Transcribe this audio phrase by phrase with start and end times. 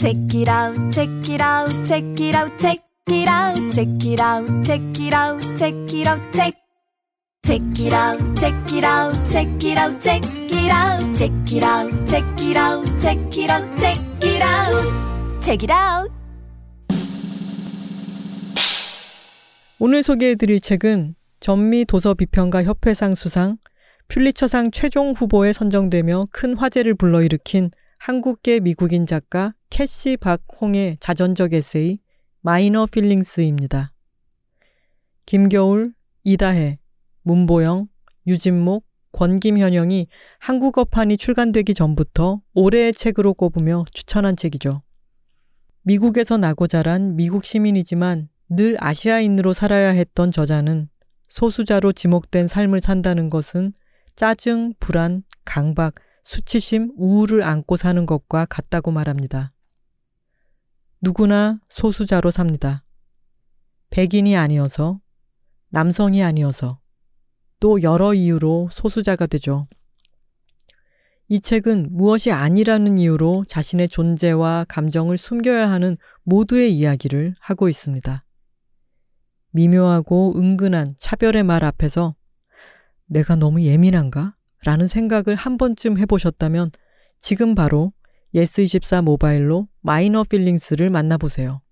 [0.00, 4.64] Check it out, check it out, check it out, check it out, check it out,
[4.64, 6.54] check it out, check it out, check.
[7.42, 12.06] Check it out, check it out, check it out, check it out, check it out,
[12.06, 16.10] check it out, check it out, check it out, check it out.
[19.78, 23.58] 오늘 소개해드릴 책은 전미 도서 비평가 협회상 수상,
[24.08, 27.70] 퓰리처상 최종 후보에 선정되며 큰 화제를 불러일으킨
[28.02, 31.98] 한국계 미국인 작가 캐시 박홍의 자전적 에세이
[32.40, 33.92] Minor Feelings입니다.
[35.26, 35.92] 김겨울,
[36.24, 36.78] 이다혜,
[37.24, 37.88] 문보영,
[38.26, 40.06] 유진목, 권김현영이
[40.38, 44.80] 한국어판이 출간되기 전부터 올해의 책으로 꼽으며 추천한 책이죠.
[45.82, 50.88] 미국에서 나고 자란 미국 시민이지만 늘 아시아인으로 살아야 했던 저자는
[51.28, 53.74] 소수자로 지목된 삶을 산다는 것은
[54.16, 55.96] 짜증, 불안, 강박,
[56.30, 59.52] 수치심, 우울을 안고 사는 것과 같다고 말합니다.
[61.00, 62.84] 누구나 소수자로 삽니다.
[63.90, 65.00] 백인이 아니어서,
[65.70, 66.78] 남성이 아니어서,
[67.58, 69.66] 또 여러 이유로 소수자가 되죠.
[71.26, 78.24] 이 책은 무엇이 아니라는 이유로 자신의 존재와 감정을 숨겨야 하는 모두의 이야기를 하고 있습니다.
[79.50, 82.14] 미묘하고 은근한 차별의 말 앞에서
[83.06, 84.36] 내가 너무 예민한가?
[84.64, 86.70] 라는 생각을 한 번쯤 해보셨다면
[87.18, 87.92] 지금 바로
[88.34, 91.62] 예스24 모바일로 Minor Feelings를 만나보세요.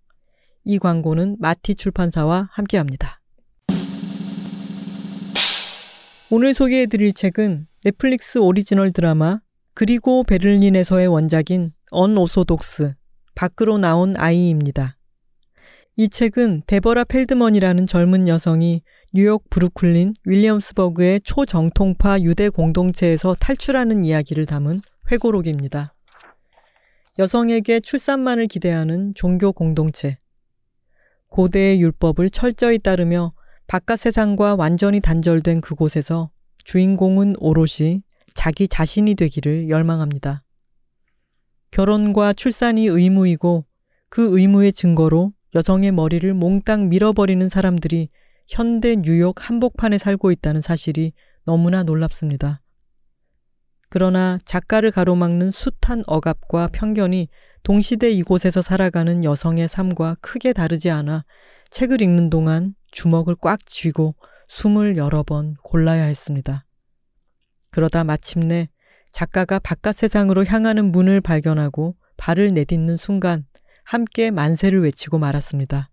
[0.64, 3.20] 이 광고는 마티 출판사와 함께합니다.
[6.30, 9.40] 오늘 소개해드릴 책은 넷플릭스 오리지널 드라마
[9.72, 12.94] 그리고 베를린에서의 원작인 Unorthodox
[13.34, 14.96] 밖으로 나온 아이입니다.
[15.96, 18.82] 이 책은 데버라 펠드먼이라는 젊은 여성이
[19.14, 25.94] 뉴욕 브루클린 윌리엄스버그의 초정통파 유대 공동체에서 탈출하는 이야기를 담은 회고록입니다.
[27.18, 30.18] 여성에게 출산만을 기대하는 종교 공동체.
[31.28, 33.32] 고대의 율법을 철저히 따르며
[33.66, 36.30] 바깥 세상과 완전히 단절된 그곳에서
[36.64, 38.02] 주인공은 오롯이
[38.34, 40.42] 자기 자신이 되기를 열망합니다.
[41.70, 43.64] 결혼과 출산이 의무이고
[44.10, 48.10] 그 의무의 증거로 여성의 머리를 몽땅 밀어버리는 사람들이
[48.48, 51.12] 현대 뉴욕 한복판에 살고 있다는 사실이
[51.44, 52.62] 너무나 놀랍습니다.
[53.90, 57.28] 그러나 작가를 가로막는 숱한 억압과 편견이
[57.62, 61.24] 동시대 이곳에서 살아가는 여성의 삶과 크게 다르지 않아
[61.70, 64.14] 책을 읽는 동안 주먹을 꽉 쥐고
[64.48, 66.64] 숨을 여러 번 골라야 했습니다.
[67.72, 68.68] 그러다 마침내
[69.12, 73.46] 작가가 바깥 세상으로 향하는 문을 발견하고 발을 내딛는 순간
[73.84, 75.90] 함께 만세를 외치고 말았습니다.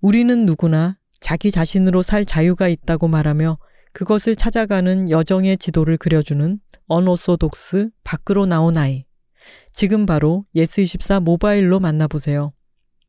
[0.00, 3.56] 우리는 누구나 자기 자신으로 살 자유가 있다고 말하며
[3.92, 9.04] 그것을 찾아가는 여정의 지도를 그려주는 Unorthodox 밖으로 나온 아이.
[9.72, 12.52] 지금 바로 예스24 모바일로 만나보세요.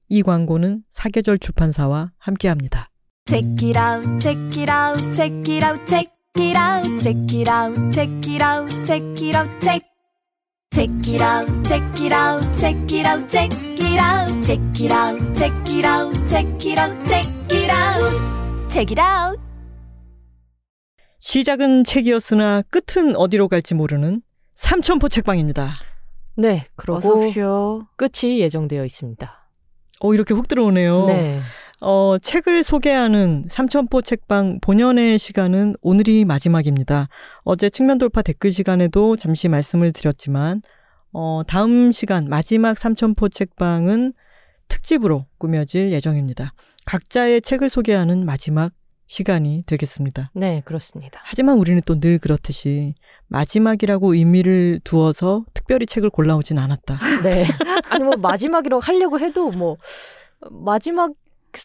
[0.10, 2.90] 이 광고는 사계절 출판사와 함께합니다.
[3.26, 7.92] Check it out, check it out, check it out, check it out, check it out,
[7.92, 9.82] check it out, check it out, check.
[10.72, 15.36] Check it out, check it out, check it out, check it out, check it out,
[15.36, 17.63] check it out, check it out, check it out, check it out.
[21.20, 24.22] 시작은 책이었으나 끝은 어디로 갈지 모르는
[24.56, 25.74] 삼천포 책방입니다.
[26.36, 27.32] 네, 그러고.
[27.96, 29.50] 끝이 예정되어 있습니다.
[30.02, 31.06] 오, 이렇게 훅 들어오네요.
[31.06, 31.40] 네.
[31.80, 37.08] 어, 책을 소개하는 삼천포 책방 본연의 시간은 오늘이 마지막입니다.
[37.44, 40.62] 어제 측면 돌파 댓글 시간에도 잠시 말씀을 드렸지만,
[41.14, 44.14] 어, 다음 시간 마지막 삼천포 책방은
[44.68, 46.54] 특집으로 꾸며질 예정입니다.
[46.86, 48.72] 각자의 책을 소개하는 마지막
[49.08, 50.32] 시간이 되겠습니다.
[50.34, 51.20] 네, 그렇습니다.
[51.24, 52.96] 하지만 우리는 또 늘 그렇듯이
[53.28, 56.98] 마지막이라고 의미를 두어서 특별히 책을 골라오진 않았다.
[57.24, 57.46] 네.
[57.90, 59.78] 아니 뭐 마지막이라고 하려고 해도 뭐
[60.50, 61.12] 마지막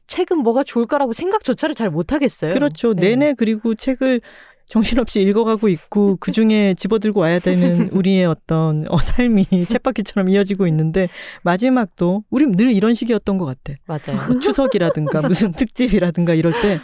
[0.07, 2.53] 책은 뭐가 좋을까라고 생각조차를 잘 못하겠어요.
[2.53, 2.93] 그렇죠.
[2.93, 3.11] 네.
[3.11, 4.21] 내내 그리고 책을
[4.69, 11.09] 정신없이 읽어가고 있고 그 중에 집어들고 와야 되는 우리의 어떤 어, 삶이 쳇바퀴처럼 이어지고 있는데
[11.43, 13.79] 마지막도 우리 늘 이런 식이었던 것 같아.
[13.87, 14.27] 맞아요.
[14.29, 16.81] 뭐 추석이라든가 무슨 특집이라든가 이럴 때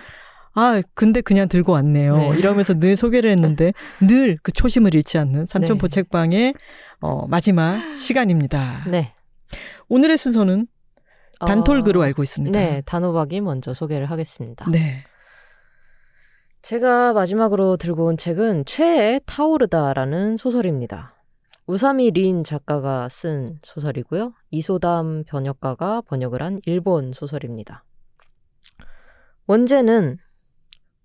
[0.57, 2.17] 아, 근데 그냥 들고 왔네요.
[2.17, 2.39] 네.
[2.39, 5.95] 이러면서 늘 소개를 했는데 늘 그 초심을 잃지 않는 삼천포 네.
[5.95, 6.55] 책방의
[7.01, 8.85] 어, 마지막 시간입니다.
[8.89, 9.13] 네.
[9.89, 10.67] 오늘의 순서는
[11.41, 12.59] 어, 단톨그로 알고 있습니다.
[12.59, 14.65] 네, 단호박이 먼저 소개를 하겠습니다.
[14.71, 15.05] 네.
[16.65, 21.15] 제가 마지막으로 들고 온 책은 최애 타오르다라는 소설입니다.
[21.67, 24.33] 우사미 린 작가가 쓴 소설이고요.
[24.51, 27.85] 이소담 번역가가 번역을 한 일본 소설입니다.
[29.47, 30.17] 원제는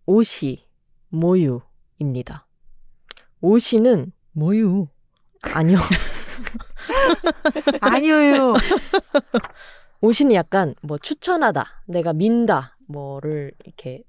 [0.05, 0.65] 오시,
[1.09, 2.47] 모유입니다.
[3.41, 4.87] 오시는 뭐유?
[5.41, 5.77] 아니요.
[7.81, 8.53] 아니에요.
[9.99, 14.03] 오신이 약간 뭐 추천하다, 내가 민다, 뭐를 이렇게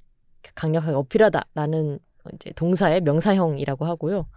[0.55, 1.99] 강력하게 어필하다라는
[2.35, 4.29] 이제 동사의 명사형이라고 하고요.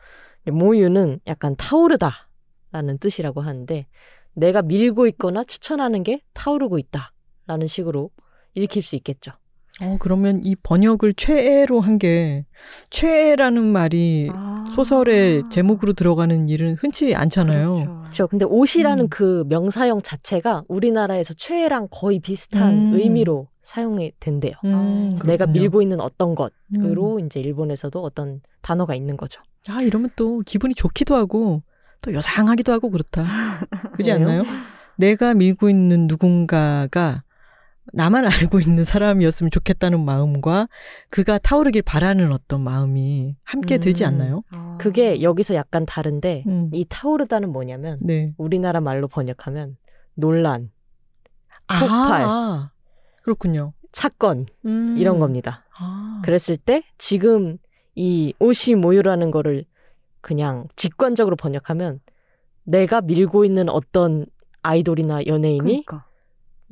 [0.52, 3.88] 모유는 약간 타오르다라는 뜻이라고 하는데
[4.34, 8.10] 내가 밀고 있거나 추천하는 게 타오르고 있다라는 식으로
[8.56, 9.32] 읽힐 수 있겠죠.
[9.82, 12.46] 어, 그러면 이 번역을 최애로 한 게
[12.90, 14.66] 최애라는 말이 아.
[14.76, 17.74] 소설의 제목으로 들어가는 일은 흔치 않잖아요.
[17.74, 18.00] 그렇죠.
[18.02, 18.28] 그렇죠.
[18.28, 19.10] 근데 옷이라는 음.
[19.10, 22.94] 그 명사형 자체가 우리나라에서 최애랑 거의 비슷한 음.
[22.94, 24.54] 의미로 사용이 된대요.
[24.66, 25.62] 음, 내가 그렇군요.
[25.62, 26.36] 밀고 있는 어떤 음.
[26.36, 29.42] 것으로 이제 일본에서도 어떤 단어가 있는 거죠.
[29.70, 31.64] 아, 이러면 또 기분이 좋기도 하고
[32.04, 33.24] 또 여상하기도 하고 그렇다.
[33.96, 34.20] 그지 왜요?
[34.22, 34.44] 않나요?
[34.98, 37.24] 내가 밀고 있는 누군가가
[37.92, 40.70] 나만 알고 있는 사람이었으면 좋겠다는 마음과
[41.10, 43.80] 그가 타오르길 바라는 어떤 마음이 함께 음.
[43.82, 44.44] 들지 않나요?
[44.52, 44.78] 아.
[44.80, 46.70] 그게 여기서 약간 다른데 음.
[46.74, 48.34] 이 타오르다는 뭐냐면 네.
[48.38, 49.78] 우리나라 말로 번역하면
[50.16, 50.72] 논란,
[51.68, 52.24] 폭발.
[52.24, 52.72] 아,
[53.24, 53.74] 그렇군요.
[53.92, 54.96] 사건 음.
[54.98, 55.66] 이런 겁니다.
[55.78, 56.22] 아.
[56.24, 57.58] 그랬을 때 지금
[57.96, 59.66] 이 옷이 모유라는 거를
[60.22, 62.00] 그냥 직관적으로 번역하면
[62.64, 64.26] 내가 밀고 있는 어떤
[64.62, 66.06] 아이돌이나 연예인이 그러니까.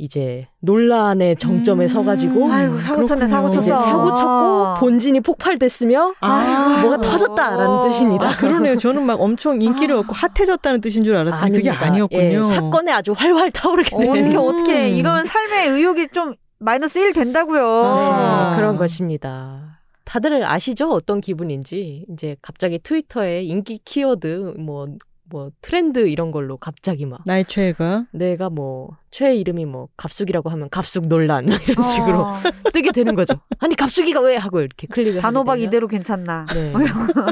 [0.01, 1.88] 이제 논란의 정점에 음.
[1.88, 3.62] 서가지고 아이고 사고 쳤네 사고 그렇군요.
[3.75, 3.83] 쳤어.
[3.83, 8.25] 이제 사고 쳤고 본진이 폭발됐으며 아, 뭐가 터졌다라는 뜻입니다.
[8.25, 8.77] 아, 그러네요.
[8.80, 11.86] 저는 막 엄청 인기를 얻고 핫해졌다는 뜻인 줄 알았더니 그게 아닙니다.
[11.86, 12.39] 아니었군요.
[12.39, 14.42] 예, 사건에 아주 활활 타오르게 어, 되는 어떻게 음.
[14.42, 17.63] 어떻게 이런 삶의 의욕이 좀 마이너스 1 된다고요.
[17.63, 18.50] 아.
[18.51, 19.81] 네, 그런 것입니다.
[20.03, 20.89] 다들 아시죠?
[20.89, 22.07] 어떤 기분인지.
[22.12, 24.88] 이제 갑자기 트위터에 인기 키워드, 뭐,
[25.31, 30.69] 뭐, 트렌드 이런 걸로 갑자기 막, 나의 최애가 내가 뭐, 최애 이름이 뭐, 갑숙이라고 하면
[30.69, 32.25] 갑숙 논란, 이런 어, 식으로
[32.73, 33.35] 뜨게 되는 거죠.
[33.59, 34.35] 아니, 갑숙이가 왜?
[34.35, 36.45] 하고 이렇게 클릭을 단호박 이대로 괜찮나?
[36.53, 36.73] 네.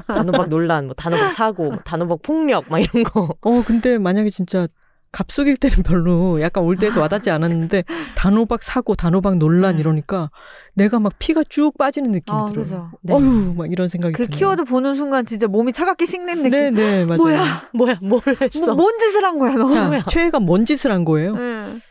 [0.07, 3.35] 단호박 논란, 뭐, 단호박 사고, 뭐 단호박 폭력, 막 이런 거.
[3.41, 4.67] 어 근데 만약에 진짜
[5.11, 7.83] 갑숙일 때는 별로 약간 올드해서 와닿지 않았는데
[8.15, 9.79] 단호박 사고 단호박 논란 음.
[9.79, 10.29] 이러니까
[10.73, 12.63] 내가 막 피가 쭉 빠지는 느낌이 아, 들어요.
[12.63, 12.91] 그죠.
[13.01, 13.13] 네.
[13.13, 14.37] 어휴 막 이런 생각이 그 드네요.
[14.37, 16.51] 키워드 보는 순간 진짜 몸이 차갑게 식는 느낌.
[16.51, 17.17] 네네 맞아요.
[17.17, 17.69] 뭐야?
[17.73, 18.65] 뭐야, 뭘 했어?
[18.67, 19.69] 뭐, 뭔 짓을 한 거야 너?
[19.69, 20.03] 자?
[20.07, 21.33] 최애가 뭔 짓을 한 거예요?
[21.35, 21.81] 응.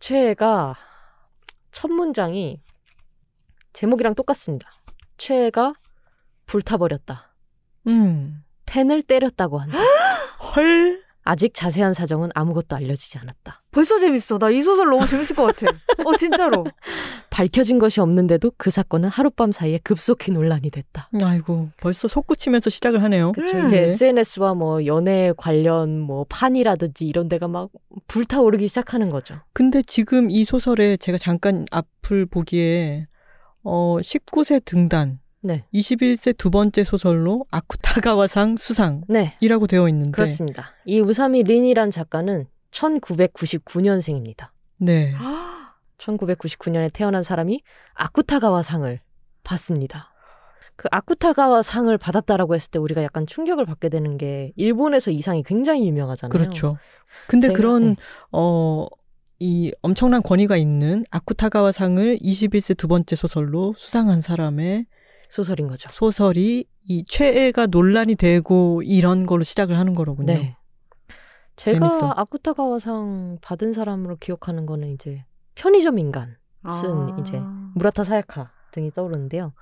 [0.00, 0.76] 최애가
[1.72, 2.60] 첫 문장이
[3.72, 4.70] 제목이랑 똑같습니다.
[5.16, 5.74] 최애가
[6.46, 7.34] 불타버렸다.
[7.86, 8.42] 음.
[8.66, 9.78] 펜을 때렸다고 한다.
[10.54, 11.07] 헐.
[11.30, 13.62] 아직 자세한 사정은 아무것도 알려지지 않았다.
[13.70, 14.38] 벌써 재밌어.
[14.38, 15.66] 나 이 소설 너무 재밌을 것 같아.
[16.06, 16.64] 어 진짜로.
[17.28, 21.10] 밝혀진 것이 없는데도 그 사건은 하룻밤 사이에 급속히 논란이 됐다.
[21.22, 23.32] 아이고 벌써 속구치면서 시작을 하네요.
[23.32, 23.58] 그쵸.
[23.58, 23.66] 음.
[23.66, 23.82] 이제 네.
[23.82, 27.68] SNS와 뭐 연애 관련 뭐 판이라든지 이런 데가 막
[28.06, 29.34] 불타오르기 시작하는 거죠.
[29.52, 33.06] 근데 지금 이 소설에 제가 잠깐 앞을 보기에
[33.62, 35.64] 어 19세 등단, 네.
[35.72, 39.36] 21세 두 번째 소설로 아쿠타가와상 수상이라고 네.
[39.68, 40.72] 되어 있는데 그렇습니다.
[40.84, 44.48] 이 우사미 린이란 작가는 1999년생입니다.
[44.78, 45.14] 네.
[45.98, 47.62] 1999년에 태어난 사람이
[47.94, 49.00] 아쿠타가와 상을
[49.44, 50.12] 받습니다.
[50.76, 55.42] 그 아쿠타가와 상을 받았다라고 했을 때 우리가 약간 충격을 받게 되는 게 일본에서 이 상이
[55.42, 56.30] 굉장히 유명하잖아요.
[56.30, 56.76] 그렇죠.
[57.26, 57.96] 근데 제가- 그런 네.
[58.30, 58.86] 어,
[59.40, 64.86] 이 엄청난 권위가 있는 아쿠타가와 상을 21세 두 번째 소설로 수상한 사람의
[65.28, 65.88] 소설인 거죠.
[65.88, 70.32] 소설이 이 최애가 논란이 되고 이런 걸로 시작을 하는 거로군요.
[70.32, 70.56] 네.
[71.56, 72.10] 제가 재밌어.
[72.16, 76.36] 아쿠타가와 상 받은 사람으로 기억하는 거는 이제 편의점 인간
[76.80, 77.16] 쓴 아.
[77.20, 77.40] 이제
[77.74, 79.52] 무라타 사야카 등이 떠오르는데요.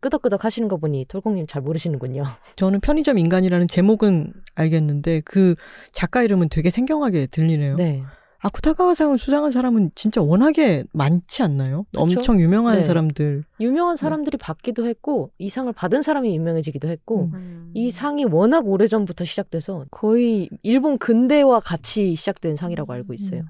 [0.00, 2.24] 끄덕끄덕 하시는 거 보니 톨콩님 잘 모르시는군요.
[2.56, 5.54] 저는 편의점 인간이라는 제목은 알겠는데 그
[5.92, 7.76] 작가 이름은 되게 생경하게 들리네요.
[7.76, 8.02] 네.
[8.38, 11.84] 아쿠타가와상을 수상한 사람은 진짜 워낙에 많지 않나요?
[11.90, 12.00] 그쵸?
[12.00, 12.82] 엄청 유명한 네.
[12.82, 13.44] 사람들.
[13.60, 17.34] 유명한 사람들이 받기도 했고 이 상을 받은 사람이 유명해지기도 했고 음.
[17.34, 17.70] 음.
[17.74, 23.40] 이 상이 워낙 오래전부터 시작돼서 거의 일본 근대와 같이 시작된 상이라고 알고 있어요.
[23.40, 23.46] 음.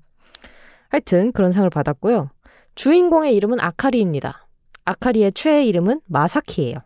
[0.88, 2.30] 하여튼 그런 상을 받았고요.
[2.76, 4.46] 주인공의 이름은 아카리입니다.
[4.84, 6.76] 아카리의 최애 이름은 마사키예요.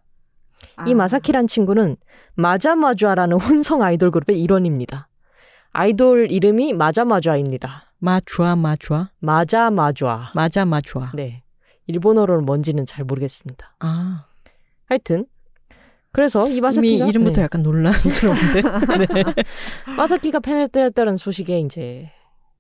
[0.86, 0.94] 이 아.
[0.94, 1.96] 마사키란 친구는
[2.34, 5.08] 마자마좌라는 혼성 아이돌 그룹의 일원입니다.
[5.72, 7.89] 아이돌 이름이 마자마좌입니다.
[8.00, 10.30] 마주아 마주아 마자 마좌.
[10.34, 11.12] 마자 마주아.
[11.14, 11.42] 네.
[11.86, 13.76] 일본어로는 뭔지는 잘 모르겠습니다.
[13.80, 14.26] 아
[14.86, 15.26] 하여튼
[16.12, 17.42] 그래서 이 마사키가 이름부터 네.
[17.42, 18.62] 약간 논란스러운데.
[19.14, 19.34] 네.
[19.96, 22.10] 마사키가 펜을 때렸다는 소식에 이제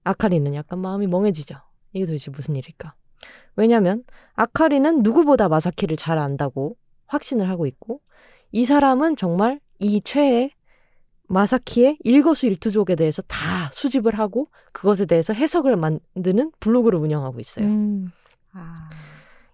[0.04, 1.56] 아카리는 약간 마음이 멍해지죠.
[1.92, 2.94] 이게 도대체 무슨 일일까?
[3.56, 4.04] 왜냐하면
[4.34, 8.00] 아카리는 누구보다 마사키를 잘 안다고 확신을 하고 있고
[8.52, 10.50] 이 사람은 정말 이 최애
[11.30, 17.66] 마사키의 일거수일투족에 대해서 다 수집을 하고 그것에 대해서 해석을 만드는 블로그를 운영하고 있어요.
[17.66, 18.10] 음.
[18.52, 18.90] 아.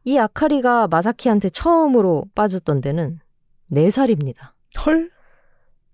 [0.05, 3.21] 이 아카리가 마사키한테 처음으로 빠졌던 데는
[3.71, 4.53] 4살입니다.
[4.85, 5.11] 헐.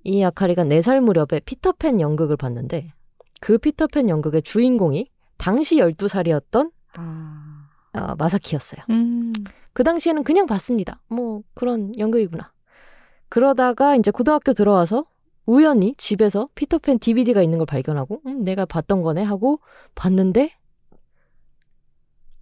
[0.04, 2.92] 이 아카리가 4살 무렵에 피터팬 연극을 봤는데
[3.40, 7.68] 그 피터팬 연극의 주인공이 당시 12살이었던 아.
[7.94, 8.82] 어, 마사키였어요.
[8.90, 9.32] 음.
[9.72, 11.00] 그 당시에는 그냥 봤습니다.
[11.08, 12.52] 뭐 그런 연극이구나.
[13.28, 15.06] 그러다가 이제 고등학교 들어와서
[15.46, 19.60] 우연히 집에서 피터팬 DVD가 있는 걸 발견하고 음, 내가 봤던 거네 하고
[19.94, 20.52] 봤는데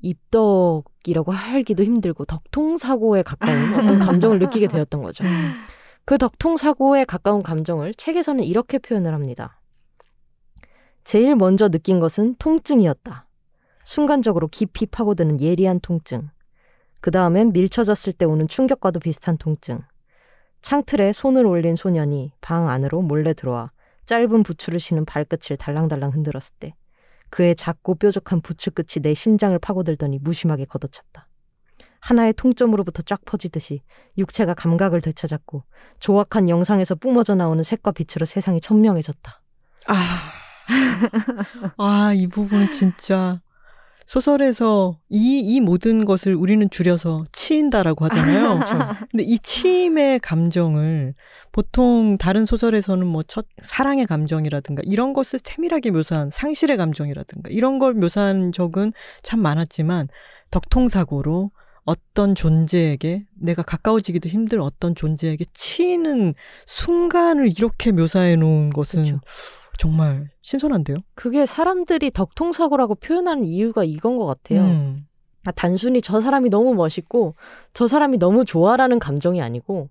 [0.02, 5.24] 입덕이라고 하기도 힘들고 덕통사고에 가까운 어떤 감정을 느끼게 되었던 거죠.
[6.04, 9.60] 그 덕통사고에 가까운 감정을 책에서는 이렇게 표현을 합니다.
[11.04, 13.26] 제일 먼저 느낀 것은 통증이었다.
[13.84, 16.30] 순간적으로 깊이 파고드는 예리한 통증.
[17.00, 19.80] 그 다음엔 밀쳐졌을 때 오는 충격과도 비슷한 통증.
[20.62, 23.70] 창틀에 손을 올린 소년이 방 안으로 몰래 들어와
[24.04, 26.74] 짧은 부츠를 신은 발끝을 달랑달랑 흔들었을 때
[27.30, 31.28] 그의 작고 뾰족한 부츠 끝이 내 심장을 파고들더니 무심하게 걷어찼다.
[32.00, 33.82] 하나의 통점으로부터 쫙 퍼지듯이
[34.18, 35.64] 육체가 감각을 되찾았고
[36.00, 39.42] 조악한 영상에서 뿜어져 나오는 색과 빛으로 세상이 천명해졌다.
[39.86, 39.94] 아.
[41.76, 43.40] 아, 이 부분 진짜
[44.10, 48.58] 소설에서 이, 이 모든 것을 우리는 줄여서 치인다라고 하잖아요.
[49.08, 51.14] 근데 이 치임의 감정을
[51.52, 57.94] 보통 다른 소설에서는 뭐 첫 사랑의 감정이라든가 이런 것을 세밀하게 묘사한 상실의 감정이라든가 이런 걸
[57.94, 60.08] 묘사한 적은 참 많았지만
[60.50, 61.52] 덕통사고로
[61.84, 66.34] 어떤 존재에게 내가 가까워지기도 힘들 어떤 존재에게 치이는
[66.66, 69.20] 순간을 이렇게 묘사해 놓은 것은 그렇죠.
[69.80, 70.98] 정말 신선한데요.
[71.14, 74.60] 그게 사람들이 덕통사고라고 표현하는 이유가 이건 것 같아요.
[74.60, 75.06] 음.
[75.46, 77.34] 아, 단순히 저 사람이 너무 멋있고
[77.72, 79.88] 저 사람이 너무 좋아라는 감정이 아니고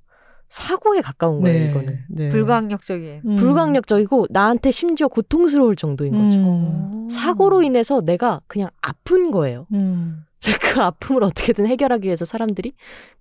[0.47, 1.99] 사고에 가까운 거예요, 이거는.
[2.07, 2.27] 네.
[2.27, 3.21] 불가항력적인.
[3.25, 3.35] 음.
[3.35, 6.37] 불강력적이고 나한테 심지어 고통스러울 정도인 거죠.
[6.37, 7.07] 음.
[7.09, 9.65] 사고로 인해서 내가 그냥 아픈 거예요.
[9.73, 10.23] 음.
[10.61, 12.73] 그 아픔을 어떻게든 해결하기 위해서 사람들이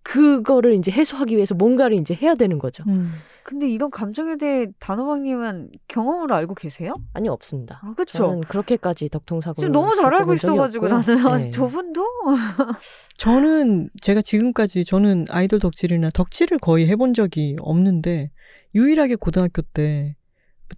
[0.03, 2.85] 그거를 이제 해소하기 위해서 뭔가를 이제 해야 되는 거죠.
[2.87, 3.13] 음.
[3.43, 6.93] 근데 이런 감정에 대해 단호박님은 경험으로 알고 계세요?
[7.15, 7.81] 아니 없습니다.
[7.83, 8.19] 아, 그쵸.
[8.19, 11.51] 저는 그렇게까지 덕통사고 지금 너무 잘 알고 있어가지고 나는 네.
[11.51, 12.05] 저분도
[13.17, 18.31] 저는 제가 지금까지 저는 아이돌 덕질이나 덕질을 거의 해본 적이 없는데
[18.75, 20.19] 유일하게 고등학교 때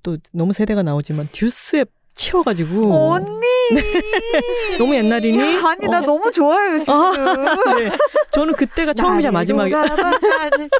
[0.02, 3.40] 또 너무 세대가 나오지만 듀스에 치여가지고 언니
[4.78, 5.38] 너무 옛날이니?
[5.64, 6.00] 아니 나 어.
[6.02, 6.94] 너무 좋아요 지금.
[7.78, 7.92] 네.
[8.30, 9.72] 저는 그때가 처음이자 마지막이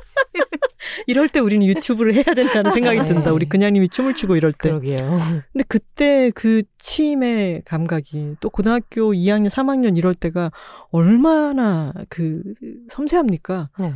[1.06, 3.06] 이럴 때 우리는 유튜브를 해야 된다는 생각이 네.
[3.06, 3.32] 든다.
[3.32, 4.70] 우리 그냥님이 춤을 추고 이럴 때.
[4.70, 5.18] 그러게요.
[5.52, 10.50] 근데 그때 그 치임의 감각이 또 고등학교 2학년, 3학년 이럴 때가
[10.90, 12.42] 얼마나 그
[12.88, 13.70] 섬세합니까?
[13.78, 13.94] 네.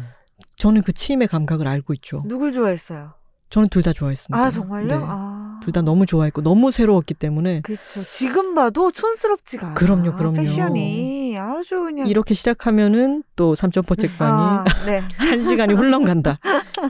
[0.57, 2.23] 저는 그 치임의 감각을 알고 있죠.
[2.26, 3.12] 누굴 좋아했어요?
[3.50, 4.43] 저는 둘 다 좋아했습니다.
[4.45, 4.87] 아 정말요?
[4.87, 4.95] 네.
[5.00, 5.53] 아.
[5.64, 8.02] 둘 다 너무 좋아했고 너무 새로웠기 때문에 그렇죠.
[8.04, 9.75] 지금 봐도 촌스럽지가 않아.
[9.75, 10.37] 그럼요, 그럼요.
[10.37, 15.03] 패션이 아주 그냥 이렇게 시작하면은 또 삼점포 책방이 아, 네.
[15.17, 16.38] 한 시간이 훌렁 간다.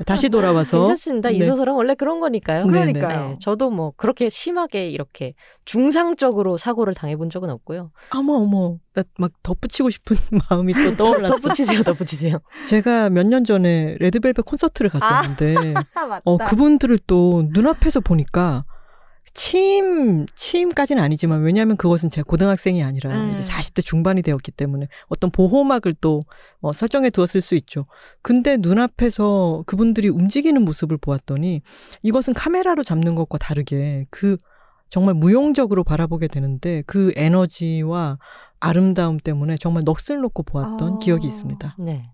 [0.06, 1.30] 다시 돌아와서 괜찮습니다.
[1.30, 1.44] 이 네.
[1.46, 2.66] 소설은 원래 그런 거니까요.
[2.66, 3.28] 네, 그러니까요.
[3.28, 5.34] 네, 저도 뭐 그렇게 심하게 이렇게
[5.64, 7.90] 중상적으로 사고를 당해본 적은 없고요.
[8.10, 10.16] 어머 어머 나 막 덧붙이고 싶은
[10.50, 11.36] 마음이 또 떠올랐어.
[11.36, 12.38] 덧붙이세요, 덧붙이세요.
[12.66, 16.22] 제가 몇 년 전에 레드벨벳 콘서트를 갔었는데 아 맞다.
[16.24, 18.64] 어 그분들을 또 눈앞에서 보니까
[19.34, 23.32] 취임 취임까지는 아니지만 왜냐하면 그것은 제 고등학생이 아니라 음.
[23.32, 26.22] 이제 40대 중반이 되었기 때문에 어떤 보호막을 또
[26.60, 27.86] 어, 설정해 두었을 수 있죠.
[28.22, 31.62] 근데 눈앞에서 그분들이 움직이는 모습을 보았더니
[32.02, 34.36] 이것은 카메라로 잡는 것과 다르게 그
[34.88, 38.18] 정말 무용적으로 바라보게 되는데 그 에너지와
[38.60, 40.98] 아름다움 때문에 정말 넋을 놓고 보았던 아.
[41.00, 41.76] 기억이 있습니다.
[41.80, 42.10] 네.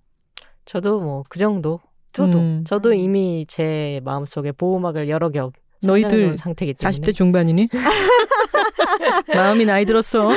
[0.65, 1.81] 저도 뭐 그 정도.
[2.13, 2.65] 저도 음.
[2.65, 7.69] 저도 이미 제 마음속에 보호막을 여러 겹 너희들 상태이기 때문에 40대 중반이니?
[9.35, 10.31] 마음이 나이 들었어.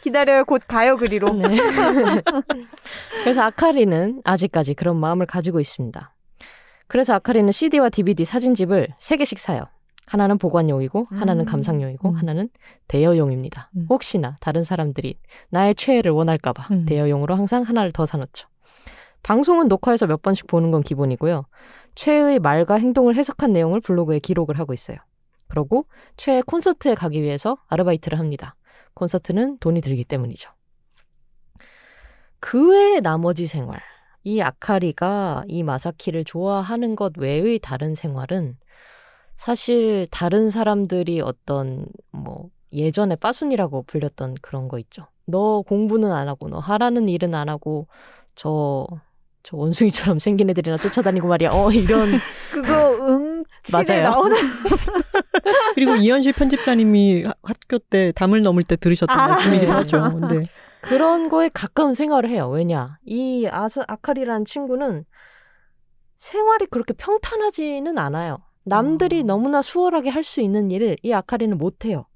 [0.00, 0.44] 기다려요.
[0.44, 1.32] 곧 가요 그리로.
[1.32, 1.56] 네.
[3.24, 6.14] 그래서 아카리는 아직까지 그런 마음을 가지고 있습니다.
[6.86, 9.64] 그래서 아카리는 CD와 DVD 사진집을 세 개씩 사요.
[10.06, 11.46] 하나는 보관용이고, 하나는 음.
[11.46, 12.14] 감상용이고, 음.
[12.14, 12.50] 하나는
[12.88, 13.70] 대여용입니다.
[13.76, 13.86] 음.
[13.88, 15.18] 혹시나 다른 사람들이
[15.48, 16.84] 나의 최애를 원할까봐 음.
[16.86, 18.46] 대여용으로 항상 하나를 더 사놓죠.
[19.24, 21.46] 방송은 녹화해서 몇 번씩 보는 건 기본이고요.
[21.94, 24.98] 최애의 말과 행동을 해석한 내용을 블로그에 기록을 하고 있어요.
[25.48, 25.86] 그러고
[26.18, 28.54] 최애 콘서트에 가기 위해서 아르바이트를 합니다.
[28.92, 30.50] 콘서트는 돈이 들기 때문이죠.
[32.38, 33.80] 그 외의 나머지 생활,
[34.24, 38.58] 이 아카리가 이 마사키를 좋아하는 것 외의 다른 생활은
[39.36, 45.06] 사실 다른 사람들이 어떤 뭐 예전에 빠순이라고 불렸던 그런 거 있죠.
[45.24, 47.88] 너 공부는 안 하고 너 하라는 일은 안 하고
[48.34, 48.86] 저
[49.44, 51.50] 저 원숭이처럼 생긴 애들이나 쫓아다니고 말이야.
[51.52, 52.08] 어 이런
[52.50, 54.02] 그거 응치에 맞아요.
[54.10, 54.36] 나오는
[55.74, 59.28] 그리고 이현실 편집자님이 하- 학교 때 담을 넘을 때 들으셨던 아.
[59.28, 59.72] 말씀이기도 네.
[59.72, 60.18] 하죠.
[60.30, 60.42] 네.
[60.80, 62.48] 그런 거에 가까운 생활을 해요.
[62.48, 62.98] 왜냐?
[63.04, 65.04] 이 아스, 아카리라는 친구는
[66.16, 68.38] 생활이 그렇게 평탄하지는 않아요.
[68.64, 69.24] 남들이 어.
[69.24, 72.06] 너무나 수월하게 할 수 있는 일을 이 아카리는 못해요.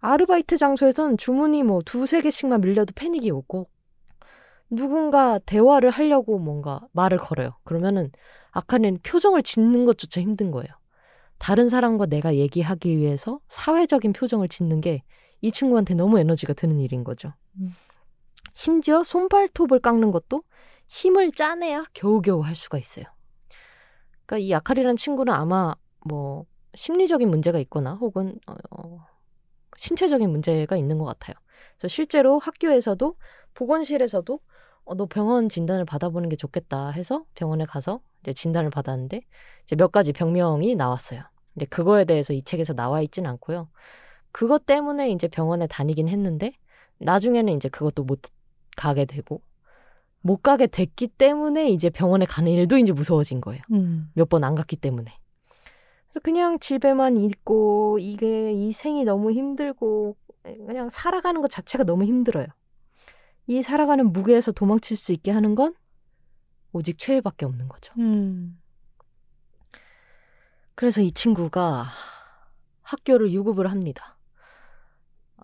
[0.00, 3.68] 아르바이트 장소에선 주문이 뭐 두세 개씩만 밀려도 패닉이 오고
[4.70, 7.56] 누군가 대화를 하려고 뭔가 말을 걸어요.
[7.64, 8.10] 그러면은
[8.50, 10.68] 아카리는 표정을 짓는 것조차 힘든 거예요.
[11.38, 15.02] 다른 사람과 내가 얘기하기 위해서 사회적인 표정을 짓는 게
[15.40, 17.32] 이 친구한테 너무 에너지가 드는 일인 거죠.
[17.60, 17.74] 음.
[18.54, 20.42] 심지어 손발톱을 깎는 것도
[20.88, 23.04] 힘을 짜내야 겨우겨우 할 수가 있어요.
[24.26, 26.44] 그러니까 이 아카리라는 친구는 아마 뭐
[26.74, 28.38] 심리적인 문제가 있거나 혹은
[28.70, 29.06] 어,
[29.76, 31.34] 신체적인 문제가 있는 것 같아요.
[31.78, 33.16] 그래서 실제로 학교에서도
[33.54, 34.40] 보건실에서도
[34.88, 39.20] 어, 너 병원 진단을 받아보는 게 좋겠다 해서 병원에 가서 이제 진단을 받았는데
[39.64, 41.22] 이제 몇 가지 병명이 나왔어요.
[41.52, 43.68] 근데 그거에 대해서 이 책에서 나와 있진 않고요.
[44.32, 46.52] 그것 때문에 이제 병원에 다니긴 했는데
[46.98, 48.20] 나중에는 이제 그것도 못
[48.76, 49.42] 가게 되고
[50.22, 53.62] 못 가게 됐기 때문에 이제 병원에 가는 일도 이제 무서워진 거예요.
[53.70, 54.10] 음.
[54.14, 55.12] 몇번 안 갔기 때문에.
[56.06, 60.16] 그래서 그냥 집에만 있고 이게 이 생이 너무 힘들고
[60.66, 62.46] 그냥 살아가는 것 자체가 너무 힘들어요.
[63.48, 65.74] 이 살아가는 무게에서 도망칠 수 있게 하는 건
[66.72, 67.94] 오직 최애밖에 없는 거죠.
[67.98, 68.60] 음.
[70.74, 71.88] 그래서 이 친구가
[72.82, 74.18] 학교를 유급을 합니다.
[75.38, 75.42] 아,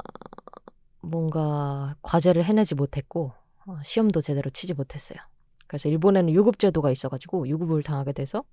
[1.00, 3.32] 뭔가 과제를 해내지 못했고
[3.66, 5.18] 어, 시험도 제대로 치지 못했어요.
[5.66, 8.44] 그래서 일본에는 유급 제도가 있어가지고 유급을 당하게 돼서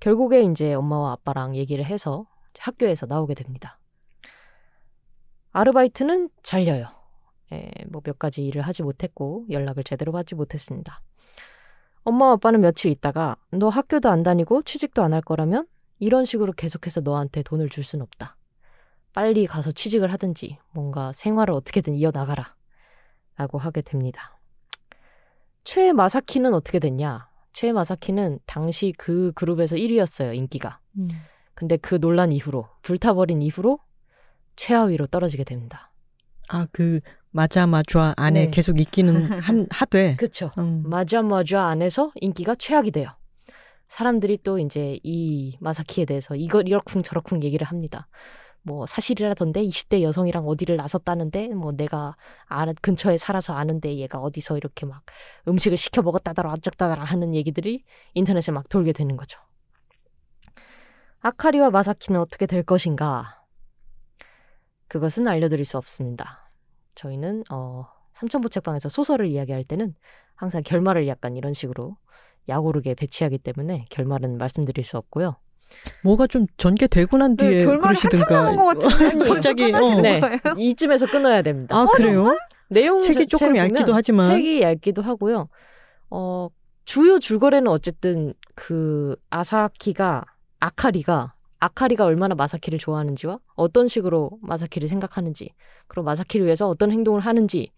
[0.00, 2.26] 결국에 이제 엄마와 아빠랑 얘기를 해서
[2.58, 3.78] 학교에서 나오게 됩니다.
[5.52, 7.01] 아르바이트는 잘려요.
[7.52, 11.00] 예, 뭐몇 가지 일을 하지 못했고 연락을 제대로 받지 못했습니다.
[12.04, 15.66] 엄마 아빠는 며칠 있다가 너 학교도 안 다니고 취직도 안 할 거라면
[16.00, 18.36] 이런 식으로 계속해서 너한테 돈을 줄 순 없다.
[19.12, 22.56] 빨리 가서 취직을 하든지 뭔가 생활을 어떻게든 이어나가라.
[23.36, 24.38] 라고 하게 됩니다.
[25.64, 27.28] 최 마사키는 어떻게 됐냐?
[27.52, 30.80] 최 마사키는 당시 그 그룹에서 1위였어요, 인기가.
[30.98, 31.08] 음.
[31.54, 33.78] 근데 그 논란 이후로, 불타버린 이후로
[34.56, 35.92] 최하위로 떨어지게 됩니다.
[36.48, 37.00] 아, 그
[37.32, 38.50] 맞아 맞아 안에 네.
[38.50, 40.16] 계속 있기는 한 하되.
[40.16, 40.50] 그쵸.
[40.58, 40.82] 음.
[40.86, 43.08] 맞아 맞아 안에서 인기가 최악이 돼요.
[43.88, 48.08] 사람들이 또 이제 이 마사키에 대해서 이걸 이렇쿵 저렇쿵 얘기를 합니다.
[48.62, 52.16] 뭐 사실이라던데 20대 여성이랑 어디를 나섰다는데 뭐 내가
[52.48, 55.02] 아, 근처에 살아서 아는데 얘가 어디서 이렇게 막
[55.48, 57.82] 음식을 시켜 먹었다더라 어쩌다더라 하는 얘기들이
[58.14, 59.38] 인터넷에 막 돌게 되는 거죠.
[61.20, 63.42] 아카리와 마사키는 어떻게 될 것인가?
[64.88, 66.41] 그것은 알려드릴 수 없습니다.
[66.94, 69.94] 저희는 어, 삼천부 책방에서 소설을 이야기할 때는
[70.34, 71.96] 항상 결말을 약간 이런 식으로
[72.48, 75.36] 야고르게 배치하기 때문에 결말은 말씀드릴 수 없고요.
[76.02, 78.42] 뭐가 좀 전개되고 난 뒤에 네, 결말이 한참 그러시든가.
[78.42, 80.00] 남은 것 같은데 갑자기, 어.
[80.00, 80.20] 네?
[80.58, 81.76] 이쯤에서 끊어야 됩니다.
[81.76, 82.36] 아, 그래요?
[82.68, 84.24] 내용 책이 조금 얇기도 하지만.
[84.24, 85.48] 책이 얇기도 하고요.
[86.10, 86.48] 어,
[86.84, 90.24] 주요 줄거리는 어쨌든 그 아사키가
[90.60, 95.54] 아카리가 아카리가 얼마나 마사키를 좋아하는지와 어떤 식으로 마사키를 생각하는지
[95.86, 97.68] 그리고 마사키를 위해서 어떤 행동을 하는지에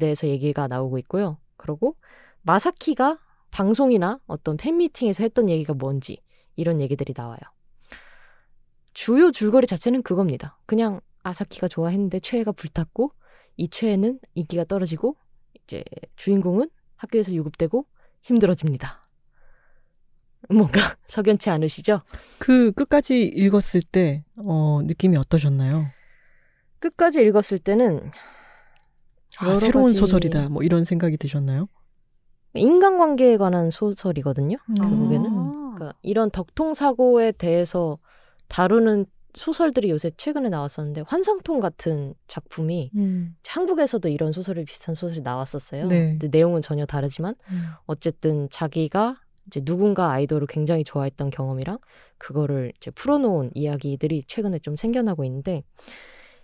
[0.00, 1.36] 대해서 얘기가 나오고 있고요.
[1.58, 1.96] 그리고
[2.42, 3.18] 마사키가
[3.50, 6.18] 방송이나 어떤 팬미팅에서 했던 얘기가 뭔지
[6.56, 7.38] 이런 얘기들이 나와요.
[8.94, 10.58] 주요 줄거리 자체는 그겁니다.
[10.64, 13.12] 그냥 아사키가 좋아했는데 최애가 불탔고
[13.58, 15.14] 이 최애는 인기가 떨어지고
[15.62, 15.84] 이제
[16.16, 17.84] 주인공은 학교에서 유급되고
[18.22, 19.05] 힘들어집니다.
[20.48, 22.00] 뭔가 석연치 않으시죠?
[22.38, 25.86] 그 끝까지 읽었을 때 어, 느낌이 어떠셨나요?
[26.78, 28.10] 끝까지 읽었을 때는
[29.38, 30.48] 아, 새로운 가지- 소설이다.
[30.48, 31.68] 뭐 이런 생각이 드셨나요?
[32.54, 34.56] 인간관계에 관한 소설이거든요.
[34.76, 35.72] 결국에는 아.
[35.74, 37.98] 그러니까 이런 덕통 사고에 대해서
[38.48, 43.36] 다루는 소설들이 요새 최근에 나왔었는데 환상통 같은 작품이 음.
[43.46, 45.88] 한국에서도 이런 소설이 비슷한 소설이 나왔었어요.
[45.88, 46.16] 네.
[46.18, 47.66] 근데 내용은 전혀 다르지만 음.
[47.84, 51.78] 어쨌든 자기가 이제 누군가 아이돌을 굉장히 좋아했던 경험이랑
[52.18, 55.62] 그거를 이제 풀어놓은 이야기들이 최근에 좀 생겨나고 있는데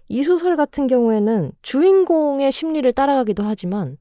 [0.09, 3.97] 이 소설 같은 경우에는 주인공의 심리를 따라가기도 하지만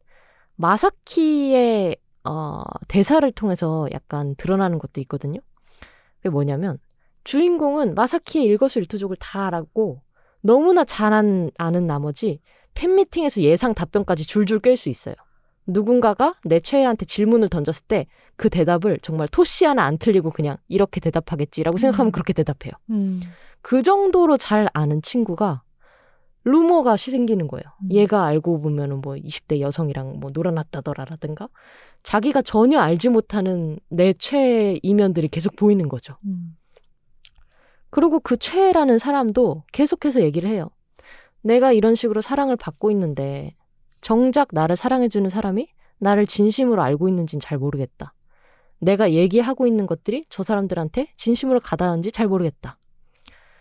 [0.56, 5.40] 마사키의 어, 대사를 통해서 약간 드러나는 것도 있거든요.
[6.18, 6.78] 그게 뭐냐면
[7.24, 10.02] 주인공은 마사키의 일거수일투족을 다 알았고
[10.42, 12.40] 너무나 잘 안- 아는 나머지
[12.74, 15.16] 팬미팅에서 예상 답변까지 줄줄 깰 수 있어요.
[15.68, 18.08] 누군가가 내 최애한테 질문을 던졌을 때
[18.42, 22.12] 그 대답을 정말 토시 하나 안 틀리고 그냥 이렇게 대답하겠지라고 생각하면 음.
[22.12, 22.72] 그렇게 대답해요.
[22.90, 23.20] 음.
[23.62, 25.62] 그 정도로 잘 아는 친구가
[26.44, 27.64] 루머가 생기는 거예요.
[27.84, 27.92] 음.
[27.92, 31.50] 얘가 알고 보면은 뭐 20대 여성이랑 뭐 놀아났다더라라든가
[32.02, 36.16] 자기가 전혀 알지 못하는 내 최애 이면들이 계속 보이는 거죠.
[36.26, 36.58] 음.
[37.92, 40.72] 그리고 그 최애라는 사람도 계속해서 얘기를 해요.
[41.44, 43.54] 내가 이런 식으로 사랑을 받고 있는데
[44.02, 45.68] 정작 나를 사랑해주는 사람이
[46.00, 48.14] 나를 진심으로 알고 있는지는 잘 모르겠다.
[48.80, 52.80] 내가 얘기하고 있는 것들이 저 사람들한테 진심으로 가닿은지 잘 모르겠다.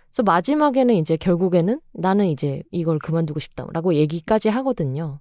[0.08, 5.20] 그래서 마지막에는 이제 결국에는 나는 이제 이걸 그만두고 싶다라고 얘기까지 하거든요.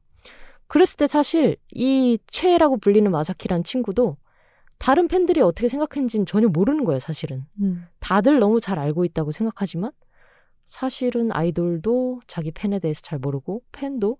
[0.67, 4.17] 그랬을 때 사실 이 최애라고 불리는 마사키란 친구도
[4.77, 7.45] 다른 팬들이 어떻게 생각했는지는 전혀 모르는 거예요, 사실은.
[7.61, 7.85] 음.
[7.99, 9.91] 다들 너무 잘 알고 있다고 생각하지만
[10.65, 14.17] 사실은 아이돌도 자기 팬에 대해서 잘 모르고 팬도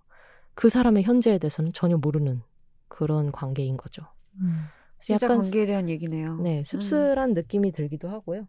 [0.54, 2.42] 그 사람의 현재에 대해서는 전혀 모르는
[2.88, 4.02] 그런 관계인 거죠.
[4.40, 4.64] 음.
[5.00, 6.36] 진짜 관계에 대한 얘기네요.
[6.36, 8.46] 네, 씁쓸한 느낌이 들기도 하고요.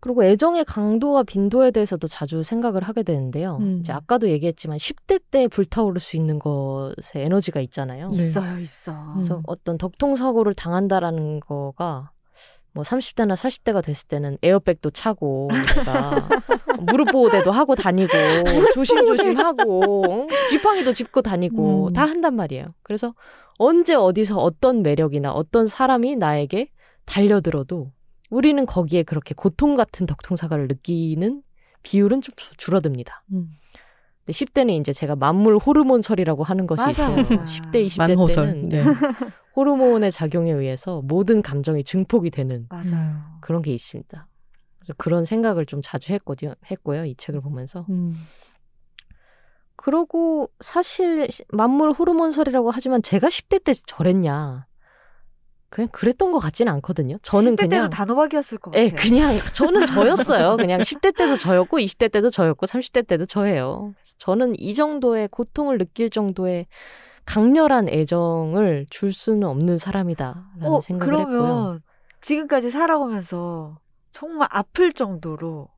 [0.00, 3.56] 그리고 애정의 강도와 빈도에 대해서도 자주 생각을 하게 되는데요.
[3.56, 3.78] 음.
[3.80, 8.08] 이제 아까도 얘기했지만 10대 때 불타오를 수 있는 것에 에너지가 있잖아요.
[8.10, 8.16] 네.
[8.26, 9.12] 있어요, 있어.
[9.14, 9.42] 그래서 음.
[9.46, 12.12] 어떤 덕통사고를 당한다라는 거가
[12.72, 16.28] 뭐 30대나 40대가 됐을 때는 에어백도 차고 내가
[16.80, 18.12] 무릎 보호대도 하고 다니고
[18.74, 21.92] 조심조심 하고 지팡이도 짚고 다니고 음.
[21.92, 22.74] 다 한단 말이에요.
[22.82, 23.14] 그래서
[23.58, 26.70] 언제 어디서 어떤 매력이나 어떤 사람이 나에게
[27.06, 27.90] 달려들어도
[28.30, 31.42] 우리는 거기에 그렇게 고통 같은 덕통사고를 느끼는
[31.82, 33.24] 비율은 좀 줄- 줄어듭니다.
[33.32, 33.48] 음.
[34.24, 37.16] 근데 10대는 이제 제가 만물 호르몬설이라고 하는 것이 맞아, 있어요.
[37.16, 37.44] 맞아.
[37.44, 38.46] 10대, 20대 만호설.
[38.52, 38.84] 때는 네.
[39.58, 43.16] 호르몬의 작용에 의해서 모든 감정이 증폭이 되는 맞아요.
[43.40, 44.28] 그런 게 있습니다.
[44.78, 46.54] 그래서 그런 생각을 좀 자주 했거든요.
[46.70, 47.04] 했고요.
[47.06, 47.84] 이 책을 보면서.
[47.90, 48.14] 음.
[49.74, 54.66] 그러고 사실 시- 만물 호르몬설이라고 하지만 제가 10대 때 저랬냐.
[55.70, 57.18] 그냥 그랬던 것 같지는 않거든요.
[57.22, 58.84] 저는 10대 때도 그냥 단호박이었을 것 같아요.
[58.86, 60.56] 예, 그냥 저는 저였어요.
[60.56, 63.92] 그냥 10대 때도 저였고 20대 때도 저였고 30대 때도 저예요.
[64.18, 66.66] 저는 이 정도의 고통을 느낄 정도의
[67.28, 71.78] 강렬한 애정을 줄 수는 없는 사람이다라는 어, 생각을 그러면 했고요.
[72.22, 73.78] 지금까지 살아오면서
[74.10, 75.68] 정말 아플 정도로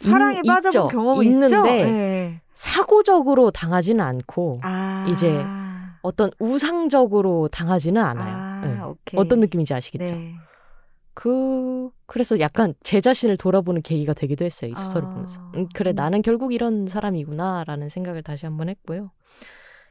[0.00, 0.88] 사랑에 있- 빠져본 있죠.
[0.88, 1.62] 경험은 있는데?
[1.62, 2.40] 네.
[2.54, 5.44] 사고적으로 당하지는 않고 아, 이제
[6.00, 8.34] 어떤 우상적으로 당하지는 않아요.
[8.34, 8.80] 아, 네.
[8.80, 9.20] 오케이.
[9.20, 10.04] 어떤 느낌인지 아시겠죠?
[10.14, 10.34] 네.
[11.12, 14.70] 그 그래서 약간 제 자신을 돌아보는 계기가 되기도 했어요.
[14.70, 15.10] 이 소설을 아.
[15.10, 15.40] 보면서.
[15.56, 19.10] 음, 그래 나는 결국 이런 사람이구나라는 생각을 다시 한번 했고요.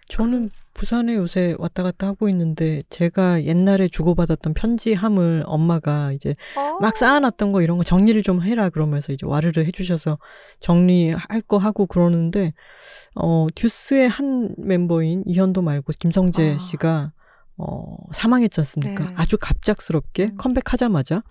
[0.08, 6.78] 저는 부산에 요새 왔다 갔다 하고 있는데 제가 옛날에 주고받았던 편지함을 엄마가 이제 어.
[6.80, 10.18] 막 쌓아놨던 거 이런 거 정리를 좀 해라 그러면서 이제 와르르 해주셔서
[10.60, 12.54] 정리할 거 하고 그러는데
[13.16, 16.60] 어 듀스의 한 멤버인 이현도 말고 김성재 아.
[16.60, 17.14] 씨가
[17.58, 19.06] 어 사망했지 않습니까?
[19.06, 19.14] 네.
[19.16, 20.38] 아주 갑작스럽게 음.
[20.38, 21.24] 컴백하자마자